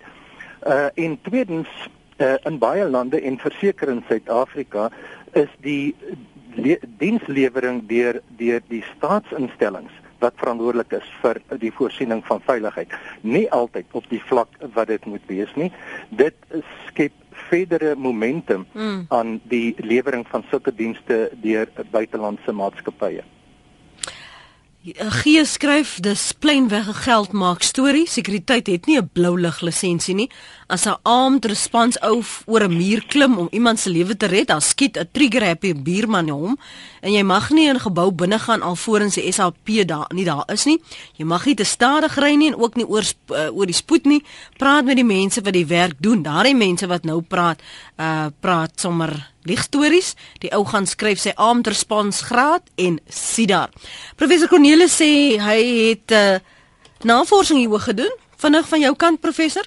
Uh 0.67 0.89
en 0.95 1.21
tweedens 1.23 1.69
uh 2.19 2.37
in 2.49 2.59
baie 2.59 2.85
lande 2.89 3.21
en 3.21 3.39
verseker 3.39 3.89
in 3.93 4.03
Suid-Afrika 4.09 4.91
is 5.33 5.53
die 5.61 5.95
dienslewering 6.99 7.83
deur 7.89 8.23
deur 8.41 8.63
die 8.69 8.83
staatsinstellings 8.97 9.93
wat 10.25 10.39
verantwoordelik 10.41 10.95
is 10.97 11.09
vir 11.21 11.43
die 11.61 11.73
voorsiening 11.77 12.23
van 12.25 12.41
veiligheid. 12.47 12.93
Nie 13.21 13.45
altyd 13.53 13.93
op 13.93 14.09
die 14.09 14.23
vlak 14.31 14.49
wat 14.73 14.89
dit 14.89 15.05
moet 15.05 15.29
wees 15.29 15.53
nie. 15.61 15.69
Dit 16.09 16.39
skep 16.89 17.13
verdere 17.51 17.93
momentum 18.01 18.65
mm. 18.73 19.07
aan 19.13 19.37
die 19.53 19.75
lewering 19.85 20.25
van 20.33 20.45
sulke 20.51 20.73
dienste 20.73 21.27
deur 21.45 21.69
buitelandse 21.93 22.53
maatskappye 22.53 23.25
Gee 24.95 25.43
skryf 25.43 25.97
dis 25.99 26.33
plainweg 26.39 26.87
'n 26.87 26.95
geld 26.95 27.33
maak 27.33 27.63
storie. 27.63 28.07
Sekuriteit 28.07 28.67
het 28.67 28.87
nie 28.87 28.99
'n 28.99 29.11
blou 29.13 29.41
lig 29.41 29.61
lisensie 29.61 30.15
nie. 30.15 30.31
As 30.69 30.87
'n 30.87 30.97
armed 31.03 31.45
response 31.45 31.99
ou 32.03 32.23
oor 32.47 32.63
'n 32.63 32.77
muur 32.77 33.05
klim 33.07 33.39
om 33.39 33.49
iemand 33.51 33.79
se 33.81 33.91
lewe 33.91 34.17
te 34.17 34.27
red, 34.27 34.47
dan 34.47 34.61
skiet 34.61 34.97
'n 34.97 35.09
trigger 35.13 35.45
happy 35.45 35.75
buurman 35.75 36.29
hom 36.29 36.59
en 37.01 37.13
jy 37.13 37.23
mag 37.23 37.51
nie 37.51 37.69
in 37.69 37.75
'n 37.75 37.81
gebou 37.81 38.13
binne 38.13 38.39
gaan 38.39 38.63
alvorens 38.63 39.15
die 39.15 39.33
SAP 39.33 39.85
daar 39.87 40.07
nie 40.15 40.25
daar 40.25 40.45
is 40.53 40.65
nie. 40.65 40.81
Jy 41.17 41.25
mag 41.25 41.45
nie 41.45 41.55
te 41.55 41.65
stadig 41.65 42.17
ry 42.17 42.35
nie 42.35 42.49
en 42.49 42.57
ook 42.57 42.77
nie 42.77 42.87
oor 42.87 43.05
uh, 43.31 43.57
oor 43.57 43.67
die 43.67 43.75
spoed 43.75 44.05
nie. 44.05 44.23
Praat 44.57 44.85
met 44.85 44.97
die 44.97 45.05
mense 45.05 45.41
wat 45.43 45.53
die 45.53 45.67
werk 45.67 45.97
doen. 45.99 46.23
Daardie 46.23 46.55
mense 46.55 46.87
wat 46.87 47.05
nou 47.05 47.23
praat, 47.23 47.61
uh 47.99 48.27
praat 48.41 48.81
sommer 48.81 49.35
ligstories. 49.47 50.15
Die 50.43 50.53
ou 50.57 50.65
gaan 50.69 50.87
skryf 50.87 51.23
sy 51.23 51.33
armed 51.37 51.67
response 51.71 52.25
graad 52.25 52.63
en 52.77 53.01
sien 53.09 53.51
daar. 53.53 53.71
Professor 54.17 54.49
Cornelis 54.49 54.99
sê 55.01 55.39
hy 55.41 55.59
het 55.89 56.15
uh, 56.15 56.39
navorsing 57.07 57.63
hieroor 57.63 57.87
gedoen. 57.89 58.15
Vinnig 58.37 58.69
van 58.69 58.81
jou 58.81 58.95
kant 58.97 59.21
professor? 59.21 59.65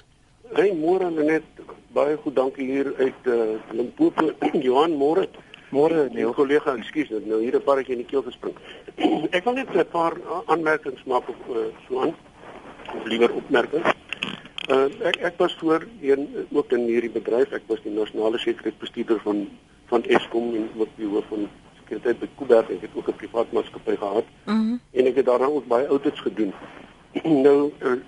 Hey 0.54 0.72
môre 0.74 1.10
net 1.10 1.46
baie 1.94 2.16
goed 2.22 2.36
dankie 2.36 2.66
hier 2.66 2.92
uit 2.98 3.30
uh, 3.30 3.56
Limpopo. 3.74 4.30
Johan 4.66 4.96
môre. 4.98 5.28
Môre, 5.70 6.08
nee, 6.10 6.26
kollega, 6.34 6.72
ekskuus, 6.74 7.12
nou 7.30 7.38
hier 7.38 7.54
'n 7.54 7.62
paartjie 7.62 7.94
in 7.94 8.02
die 8.02 8.10
keel 8.10 8.24
gespring. 8.26 8.56
Ek 9.36 9.44
wil 9.44 9.54
net 9.54 9.70
'n 9.70 9.86
paar 9.92 10.16
aanmerkings 10.50 11.04
maak 11.06 11.28
op 11.30 11.42
uh, 11.50 11.70
so 11.86 12.00
aan. 12.02 12.14
Of 12.90 13.06
liewer 13.06 13.30
opmerkings. 13.34 13.86
Uh, 14.70 14.86
ek 15.02 15.16
ek 15.16 15.38
was 15.42 15.54
voor 15.58 15.86
een 16.00 16.46
ook 16.52 16.72
in 16.72 16.84
hierdie 16.86 17.10
bedryf. 17.10 17.50
Ek 17.50 17.64
was 17.66 17.80
die 17.82 17.90
nasionale 17.90 18.38
sekuriteitsbestuurder 18.38 19.18
van 19.24 19.48
van 19.90 20.04
Eskom 20.06 20.54
en 20.54 20.68
ook 20.78 20.92
die 20.94 21.08
hoof 21.10 21.26
van 21.26 21.48
sekuriteit 21.80 22.20
by 22.20 22.28
Kuiberg 22.38 22.70
ek 22.70 22.84
het 22.86 22.94
ook 22.94 23.08
'n 23.10 23.18
privaat 23.18 23.52
maatskappy 23.52 23.96
gehad. 23.96 24.26
Mm 24.46 24.78
en 24.92 25.06
ek 25.06 25.16
het 25.16 25.26
daarna 25.26 25.46
ook 25.46 25.66
baie 25.66 25.86
audits 25.86 26.20
gedoen. 26.20 26.52
nou 27.46 27.72
uh, 27.82 27.98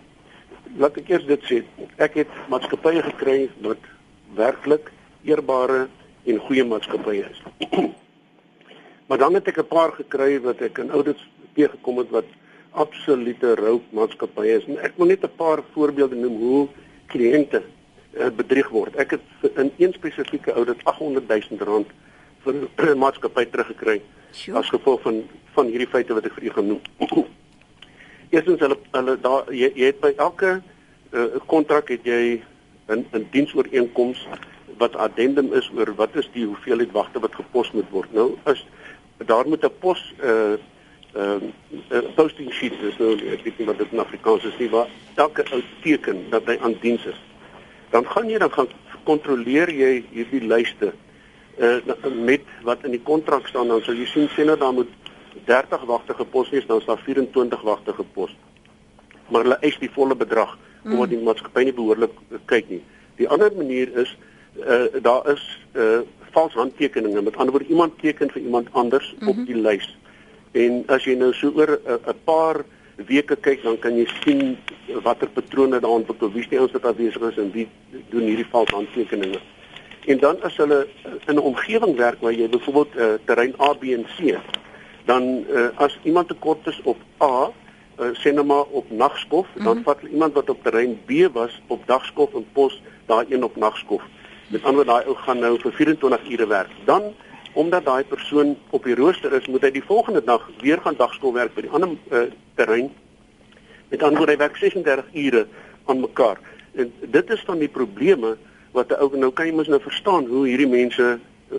laat 0.77 0.97
ek 0.97 1.09
eers 1.09 1.27
dit 1.27 1.43
sê. 1.51 1.59
Ek 1.97 2.15
het 2.15 2.31
maatskappye 2.49 3.03
gekry 3.03 3.51
wat 3.61 3.83
werklik 4.35 4.93
eerbare 5.25 5.89
en 6.25 6.39
goeie 6.39 6.65
maatskappye 6.65 7.27
is. 7.31 7.43
maar 9.09 9.19
dan 9.19 9.35
het 9.35 9.49
ek 9.49 9.59
'n 9.59 9.67
paar 9.67 9.93
gekry 9.93 10.41
wat 10.41 10.61
ek 10.61 10.79
in 10.79 10.91
audits 10.91 11.27
teëgekom 11.55 11.99
het 11.99 12.11
wat 12.11 12.31
absolute 12.73 13.55
rou 13.55 13.81
maatskappye 13.91 14.57
is. 14.59 14.67
En 14.69 14.79
ek 14.79 14.97
wil 14.97 15.07
net 15.07 15.25
'n 15.25 15.37
paar 15.37 15.63
voorbeelde 15.73 16.17
noem 16.17 16.37
hoe 16.37 16.69
kliënte 17.07 17.63
uh, 17.63 18.31
bedrieg 18.31 18.69
word. 18.69 18.97
Ek 18.97 19.11
het 19.11 19.57
in 19.57 19.73
een 19.77 19.93
spesifieke 19.93 20.53
audit 20.53 20.85
800 20.85 21.29
000 21.29 21.61
rand 21.61 21.89
vir 22.45 22.55
'n 22.55 22.99
maatskappy 23.05 23.45
teruggekry 23.47 24.01
sure. 24.31 24.59
as 24.59 24.69
gevolg 24.69 25.01
van 25.03 25.23
van 25.55 25.67
hierdie 25.67 25.89
feite 25.89 26.15
wat 26.15 26.25
ek 26.25 26.35
vir 26.39 26.45
u 26.45 26.51
genoem. 26.51 26.81
Eerstens 28.33 28.61
hulle 28.61 28.79
hulle 28.93 29.17
daar 29.21 29.53
jy, 29.53 29.73
jy 29.75 29.87
het 29.93 30.01
by 30.01 30.13
elke 30.17 30.63
eh, 31.13 31.37
kontrak 31.47 31.91
uh, 31.91 31.97
het 31.97 32.05
jy 32.05 32.43
'n 32.89 33.05
'n 33.13 33.27
diensooreenkoms 33.31 34.27
wat 34.79 34.97
addendum 34.97 35.53
is 35.53 35.71
oor 35.77 35.95
wat 35.95 36.17
is 36.17 36.29
die 36.33 36.47
hoeveelheid 36.47 36.93
wagte 36.93 37.21
wat 37.21 37.35
gepos 37.35 37.73
moet 37.73 37.91
word. 37.91 38.13
Nou 38.13 38.39
is 38.47 38.67
daar 39.27 39.49
moet 39.49 39.65
'n 39.65 39.79
pos 39.79 40.15
uh 40.23 40.57
ehm 41.13 41.51
uh, 41.91 42.01
posting 42.15 42.53
sheet 42.53 42.79
is 42.89 42.97
nou 42.99 43.13
ek 43.35 43.45
weet 43.45 43.59
nie 43.59 43.67
wat 43.69 43.79
dit 43.79 43.93
in 43.93 44.01
Afrikaans 44.01 44.45
is 44.49 44.57
nie, 44.59 44.71
maar 44.73 44.89
elke 45.21 45.45
ou 45.53 45.61
teken 45.83 46.25
dat 46.31 46.47
hy 46.49 46.57
aan 46.61 46.77
diens 46.81 47.05
is 47.07 47.21
dan 47.93 48.07
gaan 48.09 48.31
jy 48.31 48.39
dan 48.41 48.53
gaan 48.53 48.71
kontroleer 49.05 49.71
jy 49.71 49.93
hierdie 50.13 50.47
lyste 50.47 50.93
uh 51.61 51.81
met 52.17 52.49
wat 52.65 52.85
in 52.89 52.97
die 52.97 53.03
kontrak 53.05 53.47
staan 53.51 53.69
dan 53.69 53.85
sal 53.85 53.99
jy 53.99 54.07
sien 54.09 54.29
sien 54.33 54.49
dat 54.49 54.61
daar 54.65 54.73
moet 54.73 54.89
30 55.45 55.85
wagte 55.91 56.15
gepos 56.15 56.51
wees 56.51 56.67
dan 56.67 56.81
is 56.81 56.89
daar 56.89 57.03
24 57.05 57.63
wagte 57.69 57.93
gepos 57.93 58.33
maar 59.29 59.45
hulle 59.45 59.61
eis 59.61 59.77
die 59.81 59.93
volle 59.93 60.17
bedrag 60.17 60.57
mm. 60.57 60.93
omdat 60.93 61.13
die 61.13 61.23
maatskappy 61.29 61.67
nie 61.69 61.77
behoorlik 61.77 62.17
kyk 62.49 62.73
nie 62.73 62.81
die 63.21 63.29
ander 63.29 63.53
manier 63.57 63.93
is 64.05 64.17
uh 64.65 64.87
daar 65.05 65.29
is 65.35 65.45
uh 65.77 66.01
vals 66.33 66.55
handtekeninge 66.57 67.23
met 67.23 67.37
ander 67.37 67.53
woorde 67.53 67.69
iemand 67.69 67.99
teken 68.01 68.31
vir 68.33 68.43
iemand 68.43 68.73
anders 68.73 69.13
mm 69.13 69.19
-hmm. 69.19 69.29
op 69.29 69.37
mhm. 69.37 69.45
die 69.45 69.61
lys 69.69 69.97
en 70.53 70.85
as 70.87 71.05
jy 71.05 71.15
nou 71.15 71.33
so 71.33 71.53
oor 71.57 71.79
'n 71.87 72.17
paar 72.25 72.65
weke 72.97 73.37
kyk 73.37 73.63
dan 73.63 73.79
kan 73.79 73.97
jy 73.97 74.07
sien 74.23 74.59
watter 75.03 75.29
patrone 75.29 75.81
daar 75.81 75.91
ontwikkel, 75.91 76.33
wie 76.33 76.43
se 76.43 76.59
ouens 76.59 76.73
wat 76.73 76.85
afwesig 76.85 77.23
is 77.31 77.39
en 77.39 77.51
wie 77.53 77.69
doen 78.11 78.29
hierdie 78.29 78.49
vals 78.51 78.71
handtekeninge. 78.71 79.41
En 80.07 80.19
dan 80.19 80.43
as 80.43 80.57
hulle 80.57 80.87
in 81.27 81.35
'n 81.35 81.39
omgewing 81.39 81.97
werk 81.97 82.21
waar 82.21 82.33
jy 82.33 82.49
byvoorbeeld 82.49 82.97
uh, 82.97 83.15
terrein 83.25 83.55
A, 83.61 83.73
B 83.73 83.83
en 83.83 84.07
C, 84.17 84.39
dan 85.05 85.45
uh, 85.51 85.69
as 85.75 85.99
iemand 86.03 86.29
tekort 86.29 86.67
is 86.67 86.81
op 86.83 86.99
A, 87.23 87.51
uh, 87.99 88.11
sê 88.13 88.33
nou 88.33 88.45
maar 88.45 88.65
op 88.65 88.91
nagskof, 88.91 89.47
mm 89.47 89.53
-hmm. 89.55 89.65
dan 89.65 89.83
vat 89.83 89.99
iemand 90.11 90.35
wat 90.35 90.51
op 90.51 90.63
terrein 90.63 91.01
B 91.07 91.33
was 91.33 91.61
op 91.67 91.87
dagskof 91.87 92.35
en 92.35 92.47
pos 92.53 92.83
daai 93.07 93.27
een 93.29 93.45
op 93.45 93.57
nagskof. 93.57 94.03
Met 94.49 94.65
ander 94.65 94.85
daai 94.85 95.05
ou 95.07 95.15
gaan 95.15 95.39
nou 95.39 95.59
vir 95.61 95.73
24 95.73 96.31
ure 96.31 96.47
werk. 96.47 96.71
Dan 96.85 97.03
omdat 97.53 97.85
daai 97.85 98.05
persoon 98.05 98.57
op 98.71 98.85
die 98.85 98.95
rooster 98.95 99.33
is, 99.33 99.47
moet 99.47 99.63
hy 99.63 99.71
die 99.71 99.85
volgende 99.85 100.23
dag 100.25 100.45
weer 100.61 100.81
gaan 100.81 100.97
dagskool 100.97 101.33
werk 101.33 101.55
by 101.55 101.67
die 101.67 101.73
ander 101.73 101.97
uh, 102.11 102.25
terrein. 102.55 102.91
Met 103.89 104.03
ander 104.03 104.23
woorde 104.23 104.33
hy 104.33 104.41
werk 104.41 104.57
36 104.57 105.11
ure 105.13 105.47
aan 105.85 106.01
mekaar. 106.01 106.41
En 106.75 106.93
dit 107.01 107.31
is 107.31 107.45
dan 107.45 107.59
die 107.59 107.69
probleme 107.69 108.37
wat 108.73 108.89
'n 108.89 109.01
ou 109.05 109.17
nou 109.17 109.33
kan 109.33 109.47
jy 109.47 109.53
mos 109.53 109.69
nou 109.69 109.81
verstaan 109.81 110.27
hoe 110.27 110.47
hierdie 110.47 110.69
mense 110.69 111.19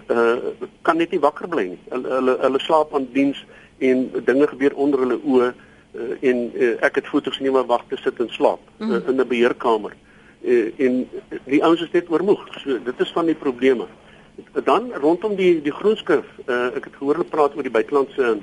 uh, 0.09 0.35
kan 0.81 0.97
net 0.97 1.11
nie 1.11 1.19
wakker 1.19 1.47
bly 1.47 1.67
nie. 1.73 1.81
Hulle 1.89 2.09
hulle, 2.09 2.37
hulle 2.41 2.59
slaap 2.59 2.95
aan 2.95 3.07
diens 3.13 3.45
en 3.77 4.09
dinge 4.25 4.47
gebeur 4.47 4.73
onder 4.75 4.99
hulle 4.99 5.19
oë 5.21 5.49
uh, 5.49 6.15
en 6.21 6.51
uh, 6.55 6.73
ek 6.81 6.95
het 6.95 7.07
foto's 7.07 7.39
neem 7.39 7.53
maar 7.53 7.69
wag 7.69 7.85
te 7.89 7.99
sit 8.01 8.19
en 8.19 8.29
slaap 8.29 8.59
uh, 8.79 8.97
in 9.07 9.19
'n 9.19 9.27
beheerkamer. 9.27 9.93
Uh, 10.41 10.71
en 10.77 11.09
die 11.45 11.63
ouens 11.63 11.81
is 11.81 11.91
net 11.91 12.09
oormoeg. 12.09 12.47
So 12.63 12.79
dit 12.83 12.99
is 12.99 13.11
van 13.11 13.25
die 13.25 13.37
probleme. 13.37 13.87
Dan 14.63 14.91
rondom 15.01 15.35
die 15.35 15.61
die 15.61 15.71
groenskrif, 15.71 16.25
uh, 16.45 16.65
ek 16.75 16.89
het 16.89 16.95
gehoor 16.97 17.19
hulle 17.19 17.29
praat 17.29 17.55
oor 17.55 17.65
die 17.65 17.73
buitelandse 17.73 18.37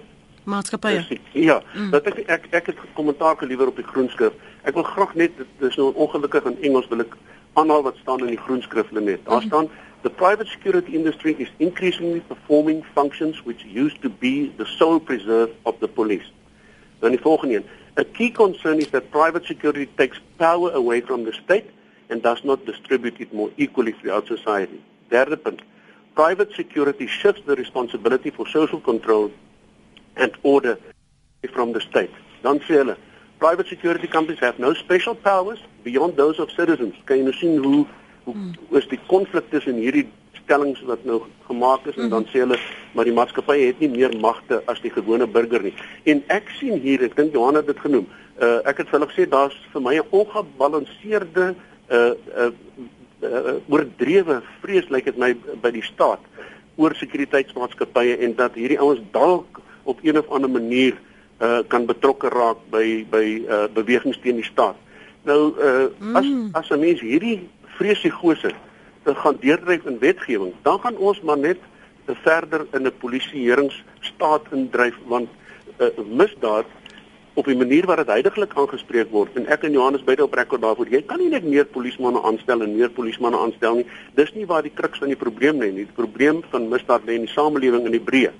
maatskappye. 0.44 1.18
Ja, 1.32 1.60
mm. 1.74 1.90
dat 1.90 2.06
ek 2.06 2.22
ek 2.26 2.46
ek 2.50 2.72
het 2.72 2.80
kommentaar 2.94 3.36
geliewer 3.36 3.66
op 3.72 3.76
die 3.76 3.86
groenskrif. 3.86 4.32
Ek 4.62 4.74
wil 4.74 4.86
graag 4.86 5.14
net 5.14 5.36
dis 5.58 5.76
nou 5.76 5.92
ongelukkig 5.94 6.46
in 6.50 6.58
Engels 6.62 6.88
wil 6.88 7.04
ek 7.06 7.16
aanhaal 7.58 7.82
wat 7.82 7.98
staan 8.02 8.22
in 8.26 8.34
die 8.34 8.42
groenskrif 8.46 8.90
net. 8.90 9.24
Daar 9.24 9.42
mm. 9.42 9.46
staan 9.46 9.70
The 10.02 10.08
private 10.08 10.48
security 10.48 10.94
industry 10.94 11.34
is 11.38 11.48
increasingly 11.58 12.20
performing 12.20 12.82
functions 12.94 13.44
which 13.44 13.66
used 13.66 14.00
to 14.00 14.08
be 14.08 14.48
the 14.56 14.64
sole 14.64 14.98
preserve 14.98 15.50
of 15.66 15.78
the 15.80 15.88
police. 15.88 16.24
Dan 17.00 17.10
die 17.10 17.20
volgende 17.20 17.54
een. 17.56 17.64
A 17.98 18.04
key 18.04 18.30
concern 18.30 18.78
is 18.78 18.88
that 18.90 19.10
private 19.10 19.44
security 19.44 19.88
takes 19.94 20.20
power 20.36 20.72
away 20.72 21.02
from 21.02 21.24
the 21.24 21.32
state 21.32 21.66
and 22.08 22.22
does 22.22 22.42
not 22.44 22.64
distribute 22.64 23.20
it 23.20 23.32
more 23.32 23.50
equally 23.56 23.92
throughout 23.92 24.26
society. 24.26 24.80
Derde 25.08 25.36
punt. 25.36 25.60
Private 26.20 26.52
security 26.54 27.06
shifts 27.06 27.40
the 27.46 27.56
responsibility 27.56 28.28
for 28.28 28.46
social 28.46 28.78
control 28.78 29.30
and 30.16 30.30
order 30.42 30.78
from 31.54 31.72
the 31.72 31.80
state. 31.80 32.10
Dan 32.42 32.60
sê 32.66 32.76
hulle, 32.80 32.96
private 33.38 33.68
security 33.72 34.08
companies 34.16 34.42
have 34.46 34.58
no 34.58 34.74
special 34.74 35.14
powers 35.14 35.60
beyond 35.82 36.18
those 36.18 36.38
of 36.38 36.52
citizens. 36.58 36.98
Kan 37.08 37.22
jy 37.22 37.24
nou 37.24 37.36
sien 37.38 37.56
hoe 37.64 37.86
hoe 38.26 38.34
hmm. 38.34 38.76
is 38.82 38.90
die 38.92 39.00
konflik 39.08 39.48
tussen 39.54 39.80
hierdie 39.80 40.04
stellings 40.42 40.84
wat 40.92 41.08
nou 41.08 41.22
gemaak 41.48 41.88
is 41.88 41.96
en 41.96 42.12
dan 42.12 42.26
hmm. 42.26 42.32
sê 42.34 42.44
hulle 42.44 42.60
maar 42.92 43.08
die 43.08 43.16
maatskappy 43.16 43.56
het 43.62 43.80
nie 43.80 43.88
meer 43.96 44.12
magte 44.20 44.60
as 44.68 44.84
die 44.84 44.92
gewone 44.92 45.24
burger 45.38 45.64
nie. 45.64 45.76
En 46.04 46.20
ek 46.36 46.52
sien 46.60 46.76
hier, 46.84 47.00
ek 47.08 47.16
dink 47.16 47.32
Johan 47.32 47.62
het 47.62 47.72
dit 47.72 47.80
genoem. 47.88 48.04
Uh, 48.36 48.58
ek 48.68 48.84
het 48.84 48.92
vir 48.92 49.00
hulle 49.00 49.12
gesê 49.14 49.30
daar's 49.38 49.56
vir 49.72 49.88
my 49.88 49.96
'n 49.96 50.16
ongebalanseerde 50.20 51.54
uh 51.88 52.12
uh, 52.44 52.52
uh 53.22 53.58
oordrewe 53.68 54.40
vrees 54.62 54.88
lyk 54.88 54.90
like 54.90 55.10
dit 55.10 55.18
my 55.18 55.34
by 55.62 55.70
die 55.70 55.84
staat 55.84 56.20
oor 56.76 56.94
sekuriteitsmaatskappye 56.96 58.16
en 58.24 58.34
dat 58.36 58.54
hierdie 58.54 58.80
ouens 58.80 59.02
dalk 59.12 59.60
op 59.84 59.98
een 60.02 60.18
of 60.18 60.28
ander 60.28 60.50
manier 60.50 60.96
uh 61.40 61.60
kan 61.68 61.86
betrokke 61.86 62.28
raak 62.28 62.62
by 62.70 63.04
by 63.10 63.26
uh 63.48 63.66
bewegings 63.74 64.20
teen 64.20 64.40
die 64.40 64.48
staat. 64.48 64.76
Nou 65.24 65.52
uh 65.56 65.88
mm. 65.98 66.16
as 66.16 66.26
as 66.52 66.70
'n 66.70 66.80
mens 66.80 67.00
hierdie 67.00 67.48
vreesigose 67.76 68.52
te 69.02 69.14
gaan 69.14 69.36
deurdryf 69.40 69.84
in 69.84 69.98
wetgewing, 69.98 70.52
dan 70.62 70.80
gaan 70.80 70.96
ons 70.96 71.20
maar 71.20 71.38
net 71.38 71.58
verder 72.06 72.66
in 72.72 72.86
'n 72.86 72.98
polisieeringsstaat 72.98 74.52
indryf 74.52 74.96
want 75.06 75.28
uh, 75.78 75.86
misdaad 76.04 76.66
op 77.34 77.46
die 77.46 77.56
manier 77.56 77.86
wat 77.86 78.02
dit 78.02 78.10
heidaglik 78.10 78.54
aangespreek 78.58 79.10
word. 79.14 79.36
En 79.38 79.46
ek 79.46 79.64
en 79.68 79.72
Johannes 79.76 80.04
beide 80.04 80.24
op 80.26 80.34
rekord 80.34 80.62
daarvoor. 80.64 80.90
Jy 80.90 81.02
kan 81.06 81.22
nie 81.22 81.30
net 81.30 81.46
meer 81.46 81.68
polismanne 81.70 82.22
aanstel 82.26 82.64
en 82.66 82.76
meer 82.76 82.90
polismanne 82.90 83.38
aanstel 83.38 83.80
nie. 83.80 83.86
Dis 84.18 84.32
nie 84.34 84.46
waar 84.50 84.66
die 84.66 84.74
kruks 84.74 84.98
van 85.02 85.12
die 85.12 85.20
probleem 85.20 85.62
lê 85.62 85.70
nie. 85.70 85.86
Die 85.86 85.98
probleem 85.98 86.42
van 86.50 86.68
misdaad 86.72 87.06
lê 87.06 87.20
in 87.20 87.28
die 87.28 87.34
samelewing 87.34 87.86
in 87.86 87.96
die 87.96 88.04
breë. 88.10 88.34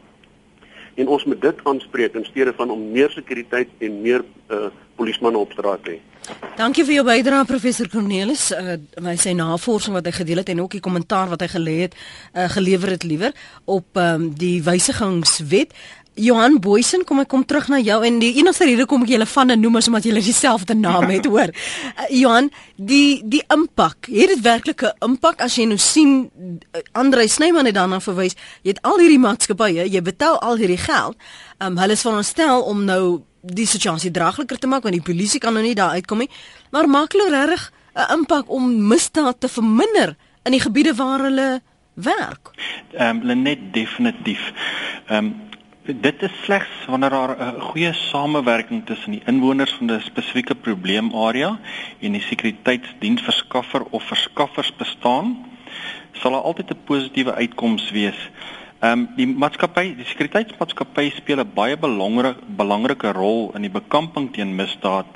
En 1.00 1.08
ons 1.08 1.24
moet 1.24 1.40
dit 1.40 1.64
aanspreek 1.64 2.18
in 2.18 2.26
steede 2.26 2.52
van 2.56 2.70
om 2.70 2.90
meer 2.92 3.12
sekuriteit 3.14 3.70
en 3.78 4.00
meer 4.02 4.24
uh, 4.50 4.68
polismanne 4.98 5.38
op 5.38 5.52
straat 5.56 5.84
te 5.84 5.96
hê. 5.96 6.00
Dankie 6.58 6.84
vir 6.84 6.98
jou 6.98 7.04
bydrae 7.06 7.46
professor 7.48 7.88
Cornelis. 7.88 8.50
Uh 8.52 8.76
my 9.00 9.14
sy 9.16 9.32
navorsing 9.36 9.96
wat 9.96 10.06
hy 10.08 10.12
gedeel 10.12 10.42
het 10.42 10.50
en 10.52 10.60
ook 10.60 10.76
die 10.76 10.82
kommentaar 10.84 11.30
wat 11.32 11.40
hy 11.44 11.48
gelê 11.54 11.76
het, 11.86 11.96
uh 12.34 12.48
gelewer 12.52 12.92
het 12.96 13.06
liewer 13.08 13.32
op 13.64 13.96
um 14.02 14.28
die 14.36 14.60
wysigingswet. 14.66 15.72
Johan 16.14 16.58
Boysen, 16.60 17.04
kom 17.04 17.20
ek 17.22 17.28
kom 17.28 17.44
terug 17.46 17.68
na 17.70 17.78
jou 17.78 18.00
en 18.04 18.18
die 18.20 18.32
enigste 18.40 18.66
rede 18.66 18.86
kom 18.86 19.04
ek 19.06 19.12
julle 19.14 19.26
van 19.30 19.52
noem 19.60 19.78
is 19.80 19.88
omdat 19.88 20.08
julle 20.08 20.22
dieselfde 20.24 20.74
naam 20.74 21.08
het, 21.10 21.26
hoor. 21.26 21.52
Uh, 21.52 22.08
Johan, 22.22 22.50
die 22.76 23.22
die 23.24 23.42
impak, 23.52 24.10
het 24.10 24.34
dit 24.34 24.42
werklik 24.44 24.82
'n 24.82 24.92
impak 25.12 25.40
as 25.40 25.56
jy 25.56 25.66
nou 25.70 25.78
sien 25.78 26.30
uh, 26.74 26.80
Andre 26.92 27.28
Snyman 27.28 27.66
het 27.66 27.74
daarna 27.74 28.00
verwys, 28.00 28.36
jy 28.62 28.74
het 28.74 28.82
al 28.82 28.98
hierdie 28.98 29.22
maatskappye, 29.22 29.88
jy 29.88 30.02
betaal 30.02 30.38
al 30.40 30.56
hierdie 30.56 30.80
geld. 30.80 31.16
Um 31.58 31.78
hulle 31.78 31.92
is 31.92 32.02
veronderstel 32.02 32.62
om 32.62 32.84
nou 32.84 33.22
die 33.40 33.66
situasie 33.66 34.10
dragliker 34.10 34.58
te 34.58 34.66
maak 34.66 34.82
want 34.82 34.94
die 34.94 35.04
polisie 35.04 35.40
kan 35.40 35.54
nou 35.54 35.62
nie 35.62 35.74
daar 35.74 35.96
uitkom 35.96 36.18
nie. 36.18 36.30
Maar 36.70 36.88
maak 36.88 37.12
hulle 37.12 37.30
regtig 37.30 37.72
'n 37.94 38.12
impak 38.18 38.50
om 38.50 38.86
misdaad 38.88 39.40
te 39.40 39.48
verminder 39.48 40.16
in 40.44 40.52
die 40.52 40.60
gebiede 40.60 40.94
waar 40.94 41.20
hulle 41.20 41.62
werk? 41.94 42.50
Ehm 42.92 43.30
um, 43.30 43.42
net 43.42 43.72
definitief. 43.72 44.52
Ehm 45.06 45.24
um, 45.24 45.49
dit 45.84 46.22
is 46.22 46.42
slegs 46.42 46.68
wanneer 46.86 47.10
daar 47.10 47.36
'n 47.36 47.60
goeie 47.60 47.92
samewerking 47.92 48.86
tussen 48.86 49.10
die 49.10 49.22
inwoners 49.26 49.72
van 49.72 49.90
'n 49.90 50.00
spesifieke 50.00 50.54
probleemarea 50.54 51.58
en 52.00 52.12
die 52.12 52.20
sekuriteitsdiensverskaffer 52.20 53.82
of 53.90 54.02
verskaffers 54.02 54.76
bestaan, 54.76 55.46
sal 56.12 56.30
daar 56.30 56.40
altyd 56.40 56.70
'n 56.70 56.84
positiewe 56.84 57.34
uitkoms 57.34 57.90
wees. 57.90 58.30
Ehm 58.80 58.98
um, 58.98 59.08
die 59.16 59.26
maatskappy, 59.26 59.94
die 59.96 60.04
sekuriteitsmaatskappy 60.04 61.10
speel 61.10 61.40
'n 61.40 61.50
baie 61.54 61.76
belangrike 61.76 62.40
belangrike 62.46 63.12
rol 63.12 63.50
in 63.54 63.60
die 63.60 63.70
bekamping 63.70 64.32
teen 64.32 64.54
misdaad. 64.54 65.06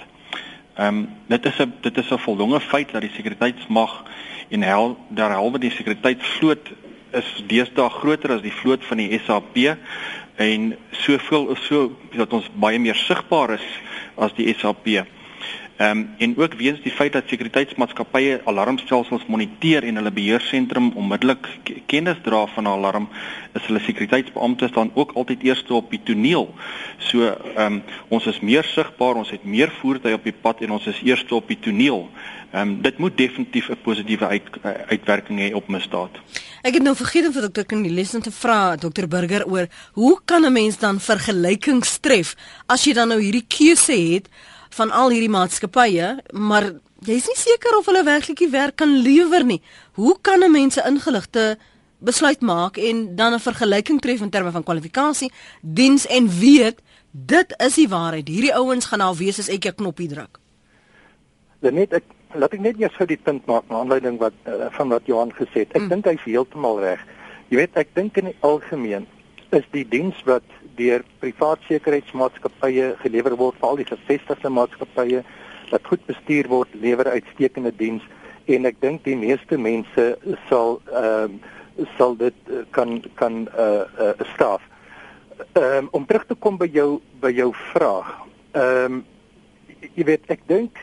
Ehm 0.75 0.87
um, 0.87 1.09
dit 1.27 1.47
is 1.47 1.59
'n 1.59 1.73
dit 1.81 1.97
is 1.97 2.11
'n 2.11 2.19
voldonge 2.19 2.61
feit 2.61 2.93
dat 2.93 3.01
die 3.01 3.11
sekuriteitsmag 3.11 4.05
en 4.49 4.63
hel 4.63 4.97
derhalwe 5.09 5.59
die 5.59 5.71
sekuriteitsvloot 5.71 6.73
is 7.15 7.31
deesdae 7.51 7.91
groter 7.99 8.37
as 8.37 8.45
die 8.45 8.53
vloot 8.53 8.85
van 8.89 9.03
die 9.03 9.21
SAP 9.25 9.59
en 10.43 10.73
soveel 11.05 11.53
so 11.63 11.91
dat 12.17 12.33
ons 12.35 12.49
baie 12.59 12.79
meer 12.83 12.99
sigbaar 12.99 13.55
is 13.59 13.67
as 14.17 14.35
die 14.39 14.49
SAP. 14.55 14.89
Ehm 15.77 15.99
um, 15.99 16.11
en 16.19 16.37
ook 16.39 16.55
weens 16.55 16.83
die 16.83 16.93
feit 16.93 17.13
dat 17.13 17.25
sekuriteitsmaatskappye 17.27 18.41
alarmstelsels 18.45 19.25
moniteer 19.27 19.83
en 19.83 19.97
hulle 19.99 20.13
beheersentrum 20.15 20.93
onmiddellik 20.95 21.49
kennis 21.87 22.21
dra 22.23 22.47
van 22.47 22.65
'n 22.65 22.67
alarm, 22.67 23.09
is 23.53 23.67
hulle 23.67 23.81
sekuriteitsbeamptes 23.81 24.71
dan 24.71 24.91
ook 24.95 25.13
altyd 25.13 25.43
eerste 25.43 25.75
op 25.75 25.91
die 25.91 26.01
toneel. 26.05 26.55
So 26.99 27.27
ehm 27.27 27.73
um, 27.73 27.83
ons 28.09 28.27
is 28.27 28.41
meer 28.41 28.65
sigbaar, 28.65 29.15
ons 29.15 29.31
het 29.31 29.45
meer 29.45 29.73
voertuie 29.81 30.15
op 30.15 30.25
die 30.25 30.37
pad 30.41 30.61
en 30.61 30.71
ons 30.71 30.87
is 30.87 31.01
eerste 31.03 31.35
op 31.35 31.49
die 31.49 31.59
toneel. 31.61 32.09
Ehm 32.53 32.69
um, 32.69 32.83
dit 32.83 32.99
moet 32.99 33.17
definitief 33.17 33.69
'n 33.69 33.77
positiewe 33.83 34.27
uit, 34.27 34.49
uitwerking 34.87 35.39
hê 35.41 35.55
op 35.55 35.69
misdaad. 35.69 36.11
Ek 36.63 36.75
het 36.75 36.83
nou 36.83 36.97
vergeet 36.97 37.27
om 37.27 37.33
vir 37.33 37.43
dokter 37.43 37.67
Knielisen 37.67 38.23
te 38.23 38.31
vra, 38.31 38.77
dokter 38.77 39.09
Burger 39.09 39.47
oor 39.47 39.67
hoe 39.93 40.21
kan 40.25 40.45
'n 40.47 40.53
mens 40.53 40.79
dan 40.79 41.01
vergelykings 41.01 41.99
tref 41.99 42.37
as 42.67 42.85
jy 42.85 42.93
dan 42.93 43.09
nou 43.09 43.21
hierdie 43.21 43.47
keuse 43.49 43.93
het 43.93 44.29
van 44.75 44.91
al 44.91 45.13
hierdie 45.15 45.33
maatskappye, 45.33 46.09
maar 46.33 46.73
jy's 47.05 47.29
nie 47.29 47.39
seker 47.39 47.77
of 47.79 47.87
hulle 47.91 48.05
werklik 48.07 48.39
die 48.39 48.51
werk 48.51 48.77
kan 48.81 48.91
lewer 49.05 49.45
nie. 49.45 49.63
Hoe 49.95 50.17
kan 50.21 50.43
'n 50.43 50.51
mens 50.51 50.77
'n 50.77 50.87
ingeligte 50.95 51.59
besluit 51.99 52.41
maak 52.41 52.77
en 52.77 53.17
dan 53.17 53.33
'n 53.35 53.41
vergelyking 53.41 54.01
tref 54.01 54.21
in 54.21 54.31
terme 54.31 54.51
van 54.51 54.63
kwalifikasie, 54.63 55.33
diens 55.61 56.07
en 56.07 56.29
weet 56.29 56.79
dit 57.11 57.55
is 57.57 57.75
die 57.75 57.89
waarheid. 57.89 58.29
Hierdie 58.29 58.55
ouens 58.55 58.85
gaan 58.85 58.99
nou 58.99 59.15
wees 59.17 59.39
as 59.39 59.49
ek 59.49 59.67
'n 59.67 59.75
knoppie 59.75 60.09
druk. 60.09 60.39
Net 61.61 61.93
ek 61.93 62.05
laat 62.35 62.53
ek 62.53 62.61
net 62.61 62.81
eers 62.81 62.95
gou 62.95 63.07
die 63.07 63.21
punt 63.23 63.47
maak 63.47 63.69
na 63.71 63.79
aanleiding 63.79 64.19
wat 64.19 64.35
uh, 64.47 64.67
van 64.71 64.89
wat 64.89 65.07
Johan 65.07 65.33
gesê 65.33 65.65
het. 65.65 65.73
Ek 65.73 65.83
mm. 65.83 65.89
dink 65.89 66.05
hy's 66.05 66.25
heeltemal 66.25 66.81
reg. 66.81 67.01
Jy 67.49 67.57
weet, 67.57 67.77
ek 67.77 67.95
dink 67.95 68.17
in 68.17 68.25
die 68.25 68.37
algemeen 68.41 69.07
is 69.51 69.65
die 69.71 69.85
diens 69.89 70.19
wat 70.25 70.47
deur 70.77 71.05
privaat 71.23 71.63
sekuriteitsmaatskappye 71.69 72.95
gelewer 73.03 73.37
word, 73.37 73.59
veral 73.61 73.81
die 73.81 73.89
gevestigde 73.89 74.51
maatskappye 74.51 75.23
wat 75.71 75.89
goed 75.89 76.05
bestuur 76.07 76.49
word, 76.51 76.75
lewer 76.81 77.11
uitstekende 77.15 77.73
diens 77.77 78.05
en 78.47 78.69
ek 78.69 78.81
dink 78.83 79.05
die 79.07 79.17
meeste 79.17 79.59
mense 79.59 80.07
sal 80.51 80.81
ehm 80.93 81.39
uh, 81.41 81.51
sal 81.99 82.13
dit 82.15 82.37
uh, 82.55 82.61
kan 82.71 83.01
kan 83.19 83.49
uh 83.59 83.83
uh 83.99 84.13
staaf. 84.35 84.63
Ehm 85.59 85.87
um, 85.87 85.89
om 85.91 86.05
terug 86.07 86.27
te 86.29 86.37
kom 86.39 86.59
by 86.61 86.69
jou 86.71 87.01
by 87.21 87.33
jou 87.35 87.51
vraag. 87.73 88.13
Ehm 88.53 89.01
um, 89.01 89.03
jy 89.95 90.05
weet 90.11 90.31
ek 90.31 90.45
dink 90.47 90.79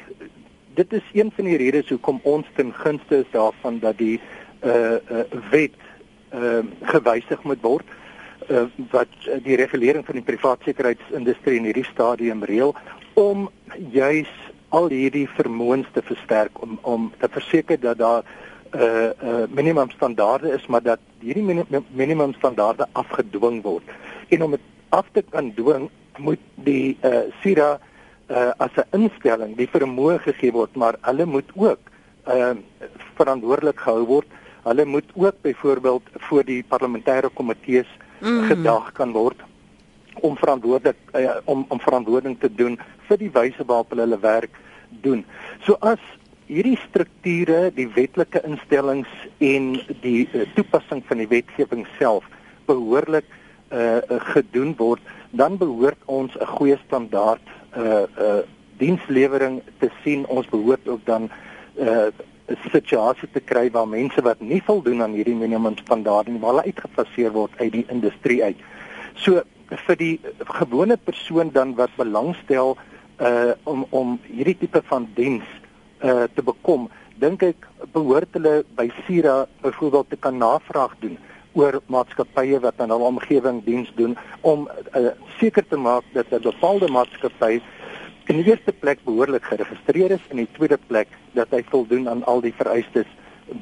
dit 0.76 0.94
is 0.94 1.08
een 1.14 1.32
van 1.36 1.48
die 1.48 1.58
redes 1.62 1.90
hoekom 1.90 2.20
ons 2.24 2.48
ten 2.56 2.74
gunste 2.74 3.22
is 3.24 3.32
daarvan 3.32 3.80
dat 3.80 3.98
die 3.98 4.20
uh, 4.66 5.00
uh 5.00 5.24
wet 5.54 5.80
ehm 6.32 6.68
uh, 6.68 6.92
gewysig 6.92 7.44
moet 7.44 7.64
word. 7.64 7.88
Uh, 7.88 8.01
uh, 8.50 8.66
wat 8.92 9.08
die 9.44 9.56
regulering 9.56 10.06
van 10.06 10.16
die 10.16 10.26
privaat 10.26 10.64
sekuriteitsindustrie 10.66 11.58
in 11.58 11.70
hierdie 11.70 11.88
stadium 11.92 12.44
reël 12.44 12.76
om 13.14 13.50
juis 13.92 14.32
al 14.72 14.88
hierdie 14.92 15.28
vermoëns 15.36 15.90
te 15.94 16.04
versterk 16.06 16.62
om 16.64 16.80
om 16.88 17.12
te 17.20 17.30
verseker 17.32 17.80
dat 17.80 17.98
daar 17.98 18.24
'n 18.24 18.80
uh, 18.80 19.10
uh, 19.24 19.46
minimum 19.50 19.90
standaarde 19.90 20.52
is 20.52 20.66
maar 20.68 20.84
dat 20.84 21.00
hierdie 21.20 21.66
minimum, 21.92 22.34
standaarde 22.34 22.88
afgedwing 22.92 23.62
word. 23.64 23.84
En 24.30 24.44
om 24.44 24.52
dit 24.52 24.62
af 24.90 25.08
te 25.12 25.24
kan 25.30 25.54
dwing 25.54 25.90
moet 26.18 26.40
die 26.56 26.98
uh, 27.04 27.20
SIRA 27.42 27.80
uh, 28.30 28.52
as 28.58 28.72
'n 28.76 29.02
instelling 29.02 29.56
die 29.58 29.68
vermoë 29.68 30.20
gegee 30.20 30.52
word 30.52 30.76
maar 30.76 30.96
hulle 31.02 31.26
moet 31.26 31.52
ook 31.56 31.80
uh, 32.28 32.56
verantwoordelik 33.16 33.80
gehou 33.80 34.06
word. 34.06 34.28
Hulle 34.64 34.86
moet 34.86 35.10
ook 35.16 35.36
byvoorbeeld 35.42 36.04
voor 36.14 36.44
die 36.44 36.64
parlementêre 36.64 37.30
komitees 37.34 37.88
mm. 38.22 38.48
gedag 38.50 38.92
kan 38.94 39.12
word 39.12 39.42
om 40.22 40.38
verantwoordelik 40.38 40.98
uh, 41.16 41.38
om 41.46 41.66
om 41.70 41.80
verantwoording 41.80 42.40
te 42.40 42.50
doen 42.56 42.80
vir 43.08 43.18
die 43.18 43.32
wyse 43.34 43.66
waarop 43.66 43.94
hulle 43.94 44.08
hulle 44.08 44.20
werk 44.20 44.58
doen. 45.04 45.24
So 45.66 45.78
as 45.80 46.02
hierdie 46.52 46.78
strukture, 46.90 47.72
die 47.76 47.88
wetlike 47.96 48.42
instellings 48.48 49.12
en 49.40 49.78
die 50.04 50.28
uh, 50.34 50.46
toepassing 50.58 51.04
van 51.08 51.24
die 51.24 51.30
wetgewing 51.32 51.86
self 52.00 52.28
behoorlik 52.68 53.28
uh, 53.72 54.00
uh 54.04 54.20
gedoen 54.34 54.76
word, 54.78 55.02
dan 55.32 55.58
behoort 55.58 56.00
ons 56.06 56.36
'n 56.36 56.52
goeie 56.58 56.78
standaard 56.86 57.46
uh 57.78 58.04
uh 58.20 58.42
dienslewering 58.82 59.62
te 59.80 59.90
sien. 60.04 60.26
Ons 60.26 60.50
behoort 60.50 60.88
ook 60.88 61.06
dan 61.06 61.30
uh 61.80 62.10
'n 62.52 62.72
situasie 62.72 63.30
te 63.32 63.40
kry 63.40 63.70
waar 63.72 63.88
mense 63.88 64.22
wat 64.22 64.42
nie 64.42 64.62
voldoen 64.66 65.02
aan 65.02 65.14
hierdie 65.14 65.36
minimum 65.36 65.78
standaarde 65.78 66.32
nie, 66.32 66.40
maar 66.40 66.54
hulle 66.54 66.70
uitgefaseer 66.70 67.32
word 67.32 67.52
uit 67.58 67.72
die 67.72 67.86
industrie 67.88 68.44
uit. 68.44 68.58
So 69.16 69.42
vir 69.88 69.96
die 69.96 70.20
gewone 70.60 70.98
persoon 70.98 71.52
dan 71.54 71.76
wat 71.76 71.96
belangstel 71.98 72.78
uh 73.22 73.54
om 73.64 73.86
om 73.90 74.20
hierdie 74.28 74.58
tipe 74.58 74.82
van 74.90 75.08
diens 75.16 75.48
uh 76.04 76.28
te 76.36 76.44
bekom, 76.44 76.90
dink 77.22 77.44
ek 77.44 77.68
behoort 77.94 78.34
hulle 78.34 78.64
by 78.76 78.90
Sira 79.06 79.46
byvoorbeeld 79.62 80.10
te 80.10 80.18
kan 80.18 80.38
navraag 80.38 80.96
doen 81.00 81.18
oor 81.54 81.82
maatskappye 81.92 82.60
wat 82.64 82.80
aan 82.80 82.90
hulle 82.94 83.10
omgewing 83.12 83.64
diens 83.66 83.92
doen 83.96 84.16
om 84.48 84.68
uh, 84.96 85.12
seker 85.40 85.68
te 85.68 85.78
maak 85.78 86.04
dat 86.14 86.32
'n 86.32 86.42
bepaalde 86.42 86.88
maatskappy 86.88 87.62
in 88.30 88.42
die 88.42 88.52
eerste 88.52 88.72
plek 88.72 89.02
behoorlik 89.06 89.44
geregistreer 89.50 90.12
is 90.18 90.26
en 90.30 90.38
in 90.38 90.46
die 90.46 90.56
tweede 90.58 90.78
plek 90.88 91.10
dat 91.38 91.52
hy 91.56 91.64
voldoen 91.70 92.10
aan 92.10 92.24
al 92.30 92.42
die 92.44 92.54
vereistes 92.56 93.10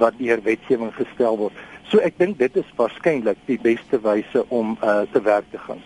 wat 0.02 0.18
deur 0.20 0.42
wetgewing 0.46 0.92
gestel 0.98 1.38
word. 1.40 1.56
So 1.90 2.02
ek 2.06 2.20
dink 2.20 2.38
dit 2.38 2.58
is 2.60 2.76
waarskynlik 2.78 3.40
die 3.48 3.58
beste 3.62 3.98
wyse 4.04 4.44
om 4.54 4.76
uh, 4.84 5.02
te 5.14 5.22
werk 5.26 5.48
te 5.52 5.62
gaan. 5.64 5.82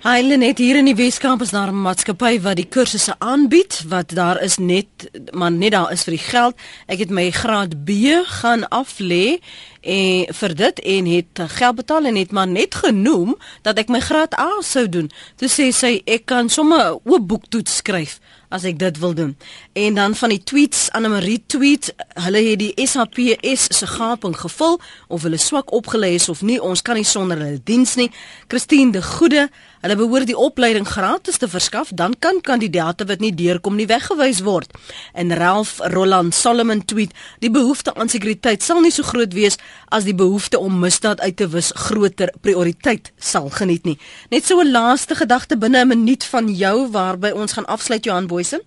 Hulle 0.00 0.38
net 0.40 0.56
hier 0.56 0.78
in 0.80 0.86
die 0.88 0.96
Weskaap 0.96 1.42
is 1.44 1.50
daar 1.52 1.68
'n 1.68 1.82
maatskappy 1.84 2.40
wat 2.40 2.56
die 2.56 2.64
kursusse 2.64 3.14
aanbied 3.18 3.84
wat 3.88 4.14
daar 4.16 4.40
is 4.40 4.56
net 4.56 4.88
maar 5.32 5.52
net 5.52 5.72
daar 5.72 5.92
is 5.92 6.04
vir 6.04 6.16
die 6.16 6.24
geld. 6.24 6.54
Ek 6.86 6.98
het 6.98 7.10
my 7.10 7.30
graad 7.30 7.84
B 7.84 7.90
gaan 8.24 8.64
aflê 8.68 9.40
en 9.80 10.34
vir 10.34 10.54
dit 10.54 10.80
en 10.80 11.06
het 11.06 11.40
geld 11.46 11.76
betaal 11.76 12.04
en 12.04 12.16
het 12.16 12.32
maar 12.32 12.48
net 12.48 12.74
genoem 12.74 13.36
dat 13.62 13.78
ek 13.78 13.88
my 13.88 14.00
graad 14.00 14.38
A 14.38 14.50
sou 14.60 14.88
doen. 14.88 15.10
Toe 15.36 15.48
sê 15.48 15.68
sy 15.68 16.02
ek 16.06 16.24
kan 16.26 16.48
sommer 16.48 16.80
'n 16.80 17.00
oop 17.04 17.26
boektoets 17.28 17.76
skryf 17.76 18.20
as 18.50 18.66
ek 18.66 18.78
dit 18.78 18.98
wil 18.98 19.14
doen. 19.14 19.36
En 19.78 19.94
dan 19.94 20.14
van 20.18 20.32
die 20.34 20.42
tweets 20.42 20.88
Anne 20.96 21.08
Marie 21.08 21.38
tweet, 21.46 21.92
hulle 22.18 22.42
het 22.42 22.58
die 22.58 22.86
SAPS 22.86 23.68
se 23.78 23.86
gaping 23.86 24.34
gevul 24.36 24.80
of 25.08 25.22
hulle 25.22 25.38
swak 25.38 25.70
opgelê 25.72 26.14
is 26.18 26.28
of 26.28 26.42
nie, 26.42 26.58
ons 26.62 26.82
kan 26.82 26.98
nie 26.98 27.06
sonder 27.06 27.38
hulle 27.38 27.60
diens 27.64 27.94
nie. 27.96 28.10
Christine 28.50 28.92
de 28.92 29.02
Goede, 29.02 29.46
hulle 29.80 29.96
behoort 29.96 30.26
die 30.28 30.36
opleiding 30.36 30.88
gratis 30.88 31.38
te 31.38 31.48
verskaf, 31.48 31.92
dan 31.94 32.16
kan 32.18 32.40
kandidaate 32.42 33.06
wat 33.06 33.22
nie 33.22 33.32
deurkom 33.34 33.78
nie 33.78 33.86
weggewys 33.90 34.42
word. 34.44 34.74
En 35.14 35.32
Ralph 35.34 35.78
Roland 35.94 36.34
Solomon 36.34 36.82
tweet, 36.84 37.14
die 37.38 37.52
behoefte 37.54 37.94
aan 37.94 38.10
sekuriteit 38.10 38.66
sal 38.66 38.82
nie 38.82 38.92
so 38.92 39.06
groot 39.06 39.32
wees 39.36 39.60
as 39.94 40.04
die 40.04 40.14
behoefte 40.14 40.58
om 40.58 40.82
misdaad 40.82 41.22
uit 41.22 41.38
te 41.38 41.48
wis 41.54 41.70
groter 41.86 42.34
prioriteit 42.42 43.12
sal 43.16 43.48
geniet 43.54 43.86
nie. 43.86 43.98
Net 44.30 44.44
so 44.46 44.60
'n 44.60 44.70
laaste 44.70 45.14
gedagte 45.14 45.56
binne 45.56 45.84
'n 45.84 45.88
minuut 45.88 46.24
van 46.24 46.54
jou 46.54 46.90
waarby 46.90 47.30
ons 47.30 47.52
gaan 47.52 47.66
afsluit 47.66 48.04
Johan 48.04 48.26
Boy 48.26 48.39
Boysen? 48.40 48.62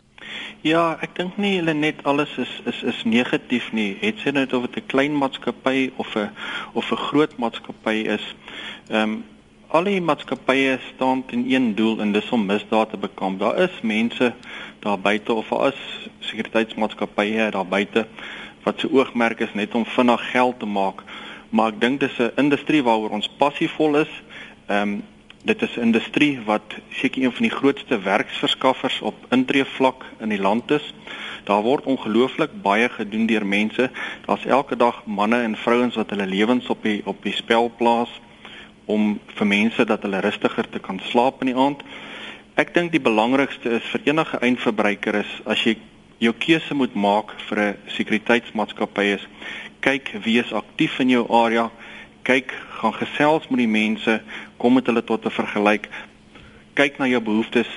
Ja, 0.61 0.99
ek 1.01 1.15
dink 1.17 1.37
nie 1.41 1.55
hulle 1.57 1.73
net 1.73 2.03
alles 2.05 2.29
is 2.37 2.51
is 2.69 2.81
is 2.91 2.99
negatief 3.09 3.71
nie. 3.73 3.95
Het 4.03 4.19
sy 4.21 4.33
net 4.35 4.51
of 4.53 4.67
dit 4.67 4.75
'n 4.83 4.91
klein 4.91 5.15
maatskappy 5.17 5.89
of 5.97 6.13
'n 6.15 6.29
of 6.73 6.91
'n 6.91 7.01
groot 7.09 7.33
maatskappy 7.41 7.95
is. 8.17 8.25
Ehm 8.89 9.01
um, 9.01 9.23
al 9.67 9.83
die 9.89 10.01
maatskappye 10.01 10.77
staan 10.93 11.23
in 11.31 11.45
een 11.49 11.75
doel 11.75 11.99
en 12.01 12.11
dis 12.11 12.29
om 12.29 12.45
misdaad 12.45 12.89
te 12.89 12.97
bekamp. 12.97 13.39
Daar 13.39 13.57
is 13.57 13.81
mense 13.81 14.33
daar 14.79 14.99
buite 14.99 15.33
of 15.33 15.49
daar 15.49 15.73
is 15.73 15.81
sekuriteitsmaatskappye 16.19 17.49
daar 17.51 17.65
buite 17.67 18.05
wat 18.63 18.79
se 18.79 18.91
oogmerk 18.91 19.39
is 19.39 19.53
net 19.53 19.75
om 19.75 19.85
vinnig 19.85 20.31
geld 20.31 20.59
te 20.59 20.65
maak. 20.65 21.01
Maar 21.49 21.73
ek 21.73 21.81
dink 21.81 21.99
dis 21.99 22.19
'n 22.19 22.31
industrie 22.35 22.83
waaroor 22.83 23.09
ons 23.09 23.29
passievol 23.37 23.97
is. 24.05 24.11
Ehm 24.67 24.81
um, 24.81 25.03
dit 25.43 25.61
is 25.61 25.75
'n 25.75 25.79
industrie 25.81 26.39
wat 26.45 26.75
seker 26.89 27.23
een 27.23 27.31
van 27.31 27.41
die 27.41 27.57
grootste 27.57 27.99
werksverskaffers 27.99 29.01
op 29.01 29.15
intree 29.29 29.65
vlak 29.65 30.05
in 30.19 30.29
die 30.29 30.41
land 30.41 30.71
is. 30.71 30.93
Daar 31.43 31.61
word 31.61 31.85
ongelooflik 31.85 32.61
baie 32.61 32.89
gedoen 32.89 33.25
deur 33.25 33.45
mense. 33.45 33.91
Daar's 34.25 34.45
elke 34.45 34.75
dag 34.75 35.05
manne 35.05 35.41
en 35.41 35.57
vrouens 35.57 35.95
wat 35.95 36.09
hulle 36.09 36.25
lewens 36.25 36.67
op 36.67 36.83
die 36.83 37.01
op 37.05 37.23
die 37.23 37.33
spel 37.33 37.71
plaas 37.77 38.21
om 38.85 39.19
vir 39.25 39.47
mense 39.47 39.85
dat 39.85 40.01
hulle 40.01 40.19
rustiger 40.19 40.69
te 40.69 40.79
kan 40.79 40.99
slaap 41.03 41.41
in 41.41 41.47
die 41.47 41.61
aand. 41.61 41.83
Ek 42.55 42.73
dink 42.73 42.91
die 42.91 43.01
belangrikste 43.01 43.69
is 43.69 43.83
vir 43.83 44.01
enige 44.03 44.37
eindverbruiker 44.37 45.15
is 45.15 45.41
as 45.45 45.63
jy 45.63 45.77
jou 46.17 46.33
keuse 46.33 46.73
moet 46.73 46.93
maak 46.93 47.35
vir 47.49 47.59
'n 47.59 47.77
sekuriteitsmaatskappy 47.87 49.03
is 49.03 49.27
kyk 49.79 50.13
wie 50.23 50.39
is 50.39 50.53
aktief 50.53 50.99
in 50.99 51.09
jou 51.09 51.25
area 51.29 51.71
kyk, 52.23 52.53
gaan 52.79 52.93
gesels 52.93 53.47
met 53.49 53.59
die 53.63 53.67
mense, 53.67 54.21
kom 54.57 54.73
met 54.73 54.85
hulle 54.85 55.03
tot 55.03 55.25
'n 55.25 55.29
vergelyk. 55.29 55.89
Kyk 56.73 56.97
na 56.97 57.07
jou 57.07 57.21
behoeftes, 57.21 57.67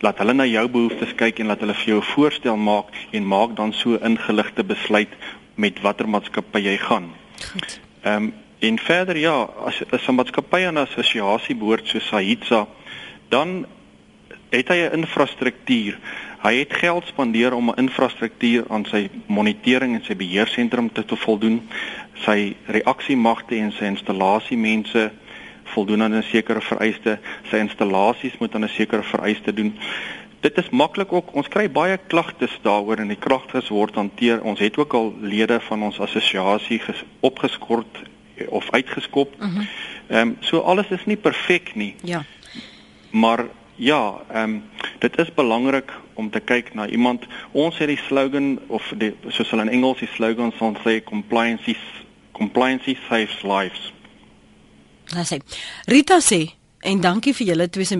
laat 0.00 0.18
hulle 0.18 0.34
na 0.34 0.46
jou 0.46 0.68
behoeftes 0.68 1.14
kyk 1.14 1.38
en 1.38 1.46
laat 1.46 1.60
hulle 1.60 1.74
vir 1.74 1.88
jou 1.94 1.98
'n 2.00 2.12
voorstel 2.14 2.56
maak 2.56 2.88
en 3.12 3.26
maak 3.26 3.56
dan 3.56 3.72
so 3.72 3.98
ingeligte 4.02 4.64
besluit 4.64 5.12
met 5.54 5.80
watter 5.80 6.08
maatskappy 6.08 6.58
jy 6.58 6.76
gaan. 6.76 7.12
Goed. 7.52 7.80
Ehm 8.02 8.22
um, 8.22 8.34
en 8.62 8.78
verder 8.78 9.16
ja, 9.16 9.48
as 9.66 9.82
as 9.90 10.06
'n 10.08 10.14
maatskappy 10.14 10.66
aan 10.66 10.74
'n 10.74 10.86
assosiasie 10.86 11.56
behoort 11.56 11.86
so 11.86 11.98
Sahitsa, 11.98 12.66
dan 13.28 13.66
het 14.50 14.68
hy 14.68 14.76
'n 14.76 14.92
infrastruktuur. 14.92 15.98
Hy 16.42 16.54
het 16.58 16.72
geld 16.72 17.06
spandeer 17.06 17.54
om 17.54 17.70
'n 17.70 17.76
infrastruktuur 17.76 18.64
aan 18.68 18.84
sy 18.84 19.10
monitering 19.26 19.94
en 19.94 20.04
sy 20.04 20.16
beheersentrum 20.16 20.92
te, 20.92 21.04
te 21.04 21.16
voldoen. 21.16 21.68
Sy 22.14 22.56
reaksiemagte 22.66 23.56
en 23.56 23.72
sy 23.72 23.84
installasiemense 23.84 25.10
voldoen 25.74 26.02
aan 26.02 26.14
'n 26.14 26.22
sekere 26.22 26.60
vereiste. 26.60 27.18
Sy 27.50 27.56
installasies 27.56 28.38
moet 28.38 28.54
aan 28.54 28.64
'n 28.64 28.68
sekere 28.68 29.02
vereiste 29.02 29.54
doen. 29.54 29.78
Dit 30.40 30.58
is 30.58 30.70
maklik 30.70 31.12
ook. 31.12 31.34
Ons 31.34 31.48
kry 31.48 31.70
baie 31.70 31.98
klagtes 32.06 32.58
daaroor 32.62 32.96
en 32.96 33.08
die 33.08 33.18
klagtes 33.18 33.68
word 33.68 33.94
hanteer. 33.94 34.42
Ons 34.42 34.58
het 34.58 34.76
ook 34.76 34.92
al 34.92 35.14
lede 35.20 35.60
van 35.60 35.82
ons 35.82 36.00
assosiasie 36.00 36.82
opgeskort 37.20 38.02
of 38.48 38.70
uitgeskop. 38.70 39.36
Mhm. 39.38 39.48
Ehm 40.08 40.26
mm 40.26 40.28
um, 40.28 40.36
so 40.40 40.58
alles 40.58 40.88
is 40.88 41.04
nie 41.04 41.16
perfek 41.16 41.74
nie. 41.74 41.94
Ja. 42.02 42.24
Maar 43.10 43.44
Ja, 43.82 44.20
ehm 44.30 44.42
um, 44.42 44.62
dit 44.98 45.18
is 45.18 45.34
belangrik 45.34 45.92
om 46.14 46.30
te 46.30 46.40
kyk 46.40 46.74
na 46.74 46.86
iemand. 46.86 47.24
Ons 47.50 47.78
het 47.78 47.88
die 47.88 47.98
slogan 47.98 48.58
of 48.66 48.92
die 48.96 49.14
soos 49.28 49.50
hulle 49.50 49.62
in 49.62 49.68
Engels 49.68 49.98
die 49.98 50.08
slogan 50.12 50.52
sal 50.58 50.76
sê 50.84 51.00
compliance 51.02 51.64
compliance 52.42 52.96
saves 53.08 53.42
lives. 53.46 53.92
Dis 55.12 55.32
hy. 55.34 55.40
Rita 55.92 56.18
sê 56.24 56.42
en 56.82 57.02
dankie 57.02 57.34
vir 57.36 57.52
julle 57.52 57.68
twee 57.70 57.86
se 57.86 57.98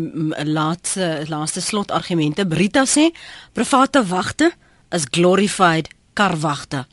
laaste 0.48 1.10
laaste 1.30 1.62
slot 1.62 1.92
argumente. 1.94 2.46
Rita 2.58 2.86
sê 2.88 3.10
private 3.54 4.02
wagte 4.10 4.50
is 4.92 5.06
glorified 5.06 5.90
karwagte. 6.18 6.84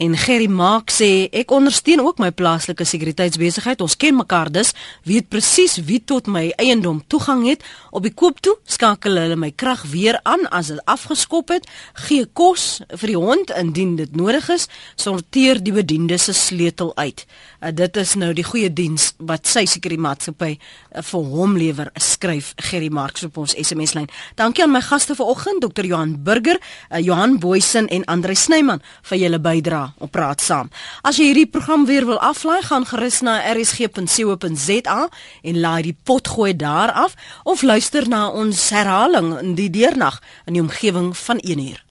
En 0.00 0.14
Gerry 0.16 0.46
Maak 0.48 0.88
sê 0.88 1.28
ek 1.28 1.50
ondersteun 1.52 2.00
ook 2.00 2.22
my 2.22 2.30
plaaslike 2.32 2.86
sekuriteitsbesigheid. 2.88 3.82
Ons 3.84 3.98
ken 4.00 4.14
mekaar 4.16 4.48
dus, 4.48 4.70
weet 5.04 5.26
presies 5.28 5.74
wie 5.84 5.98
tot 6.00 6.24
my 6.24 6.46
eiendom 6.56 7.02
toegang 7.04 7.42
het. 7.44 7.66
Op 7.92 8.06
die 8.08 8.14
koop 8.16 8.40
toe 8.40 8.54
skakel 8.64 9.20
hulle 9.20 9.36
my 9.36 9.50
krag 9.52 9.82
weer 9.92 10.16
aan 10.24 10.46
as 10.56 10.70
dit 10.72 10.80
afgeskop 10.88 11.52
het. 11.52 11.68
Gee 12.06 12.24
kos 12.24 12.80
vir 12.94 13.12
die 13.12 13.18
hond 13.20 13.52
indien 13.52 13.92
dit 13.98 14.16
nodig 14.16 14.48
is. 14.48 14.70
Sorteer 14.96 15.60
die 15.60 15.76
bediende 15.76 16.16
se 16.16 16.32
sleutel 16.32 16.94
uit. 16.96 17.26
Uh, 17.60 17.68
dit 17.68 18.00
is 18.00 18.16
nou 18.16 18.32
die 18.32 18.46
goeie 18.48 18.72
diens 18.72 19.10
wat 19.18 19.44
sy 19.44 19.66
sekuriteitsmaatskappy 19.68 20.54
uh, 20.56 21.04
vir 21.10 21.28
hom 21.36 21.60
lewer. 21.60 21.92
Skryf 22.00 22.54
Gerry 22.70 22.88
Maak 22.88 23.20
op 23.28 23.36
ons 23.44 23.52
SMS 23.52 23.92
lyn. 23.98 24.08
Dankie 24.40 24.64
aan 24.64 24.72
my 24.72 24.80
gaste 24.80 25.12
vanoggend, 25.18 25.60
Dr. 25.60 25.84
Johan 25.84 26.16
Burger, 26.24 26.56
uh, 26.88 27.04
Johan 27.04 27.36
Boysen 27.36 27.92
en 27.92 28.08
Andre 28.08 28.38
Snyman 28.38 28.80
vir 29.12 29.26
julle 29.26 29.44
bydrae 29.44 29.89
op 29.98 30.10
Praat 30.10 30.40
Saam. 30.40 30.70
As 31.02 31.16
jy 31.16 31.30
hierdie 31.30 31.50
program 31.50 31.86
weer 31.86 32.06
wil 32.06 32.20
aflaai, 32.20 32.62
gaan 32.62 32.86
gerus 32.86 33.20
na 33.20 33.38
rsg.co.za 33.52 35.08
en 35.42 35.60
laai 35.60 35.82
die 35.82 35.96
pot 36.04 36.28
gooi 36.28 36.56
daar 36.56 36.92
af 36.92 37.14
of 37.44 37.62
luister 37.62 38.08
na 38.08 38.28
ons 38.28 38.68
herhaling 38.70 39.38
in 39.40 39.54
die 39.54 39.70
deernag 39.70 40.20
in 40.46 40.58
die 40.58 40.62
omgewing 40.62 41.16
van 41.16 41.38
1 41.38 41.58
uur. 41.58 41.84